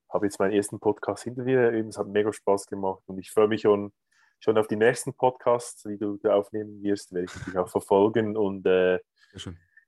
[0.10, 1.73] habe jetzt meinen ersten Podcast hinter dir.
[1.73, 3.94] Es hat mega Spaß gemacht und ich freue mich schon,
[4.40, 8.36] schon auf die nächsten Podcasts, die du da aufnehmen wirst, werde ich natürlich auch verfolgen.
[8.36, 8.99] Und äh,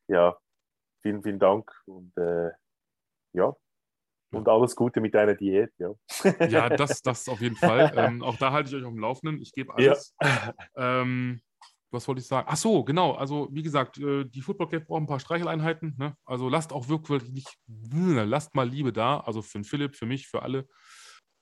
[0.07, 0.38] ja,
[1.02, 2.52] vielen, vielen Dank und äh,
[3.34, 3.56] ja.
[4.34, 5.93] Und alles Gute mit deiner Diät, ja.
[6.48, 7.91] Ja, das, das auf jeden Fall.
[7.98, 9.41] ähm, auch da halte ich euch auf dem Laufenden.
[9.41, 10.15] Ich gebe alles.
[10.22, 10.53] Ja.
[10.76, 11.41] Ähm,
[11.92, 12.48] was wollte ich sagen?
[12.50, 13.14] Ach so, genau.
[13.14, 15.96] Also, wie gesagt, äh, die Football Cave braucht ein paar Streicheleinheiten.
[15.98, 16.16] Ne?
[16.26, 19.20] Also, lasst auch wirklich nicht, lasst mal Liebe da.
[19.20, 20.68] Also, für den Philipp, für mich, für alle.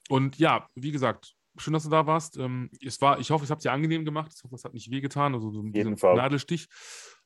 [0.09, 2.37] Und ja, wie gesagt, schön, dass du da warst.
[2.37, 4.31] Ähm, es war, ich hoffe, es hat dir angenehm gemacht.
[4.35, 5.33] Ich hoffe, es hat nicht wehgetan.
[5.35, 6.67] Also, so ein Nadelstich.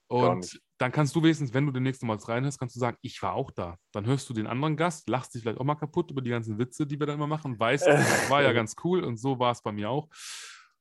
[0.07, 3.33] Und dann kannst du wenigstens, wenn du demnächst mal reinhörst, kannst du sagen, ich war
[3.33, 3.77] auch da.
[3.93, 6.59] Dann hörst du den anderen Gast, lachst dich vielleicht auch mal kaputt über die ganzen
[6.59, 9.51] Witze, die wir dann immer machen, weißt, das war ja ganz cool und so war
[9.51, 10.07] es bei mir auch.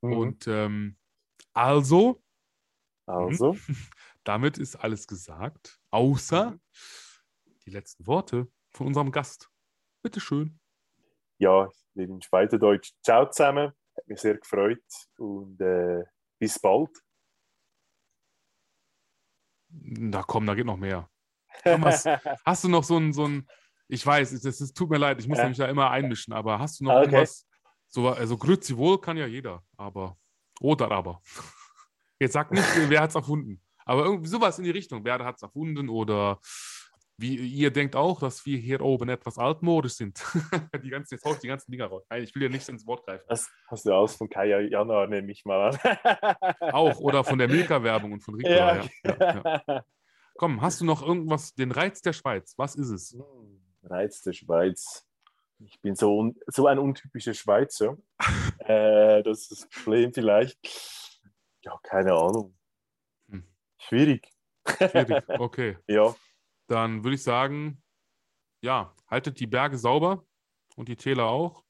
[0.03, 0.13] Mhm.
[0.13, 0.97] Und ähm,
[1.55, 2.22] also,
[3.07, 3.57] also.
[4.25, 6.61] Damit ist alles gesagt, außer mhm.
[7.67, 9.51] die letzten Worte von unserem Gast.
[10.03, 10.59] Bitte schön.
[11.39, 12.93] ja, in Schweizerdeutsch.
[13.05, 14.83] Ciao zusammen, hat mich sehr gefreut
[15.19, 16.05] und äh,
[16.39, 16.91] bis bald.
[19.69, 21.09] Na komm, da geht noch mehr.
[21.63, 22.05] Thomas,
[22.45, 23.49] hast du noch so ein, so ein
[23.89, 25.49] ich weiß, es, es, tut mir leid, ich muss ja.
[25.49, 27.03] mich da immer einmischen, aber hast du noch okay.
[27.03, 27.47] irgendwas?
[27.89, 30.17] So, also Grüezi wohl kann ja jeder, aber
[30.61, 31.21] oder aber.
[32.23, 33.61] Jetzt sag nicht, wer hat es erfunden.
[33.85, 35.05] Aber irgendwie sowas in die Richtung.
[35.05, 36.39] Wer hat es erfunden oder
[37.19, 40.23] wie ihr denkt auch, dass wir hier oben etwas altmodisch sind.
[40.85, 42.05] die ganzen, jetzt hau ich die ganzen Dinger raus.
[42.09, 43.25] Nein, ich will ja nicht ins Wort greifen.
[43.27, 45.79] Das hast du aus von Kaya Jana, nehme ich mal an.
[46.73, 48.85] auch, oder von der Milka-Werbung und von Ricola.
[48.85, 48.89] Ja.
[49.05, 49.85] Ja, ja.
[50.37, 52.55] Komm, hast du noch irgendwas, den Reiz der Schweiz?
[52.57, 53.13] Was ist es?
[53.15, 55.05] Hm, Reiz der Schweiz.
[55.59, 57.97] Ich bin so, un, so ein untypischer Schweizer.
[58.61, 60.61] äh, das ist das Problem vielleicht.
[61.65, 62.57] Ja, keine Ahnung.
[63.29, 63.45] Hm.
[63.79, 64.29] Schwierig.
[64.67, 65.79] Schwierig, okay.
[65.89, 66.15] ja.
[66.69, 67.83] Dann würde ich sagen,
[68.63, 70.25] ja, haltet die Berge sauber
[70.77, 71.65] und die Täler auch.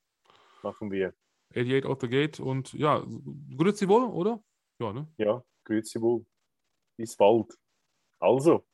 [0.62, 1.14] Machen wir.
[1.50, 3.04] 88 out the gate und ja,
[3.56, 4.42] grüezi wohl, oder?
[4.78, 5.12] Ja, ne?
[5.18, 6.24] Ja, grüezi wohl.
[6.96, 7.58] Bis bald.
[8.18, 8.66] Also.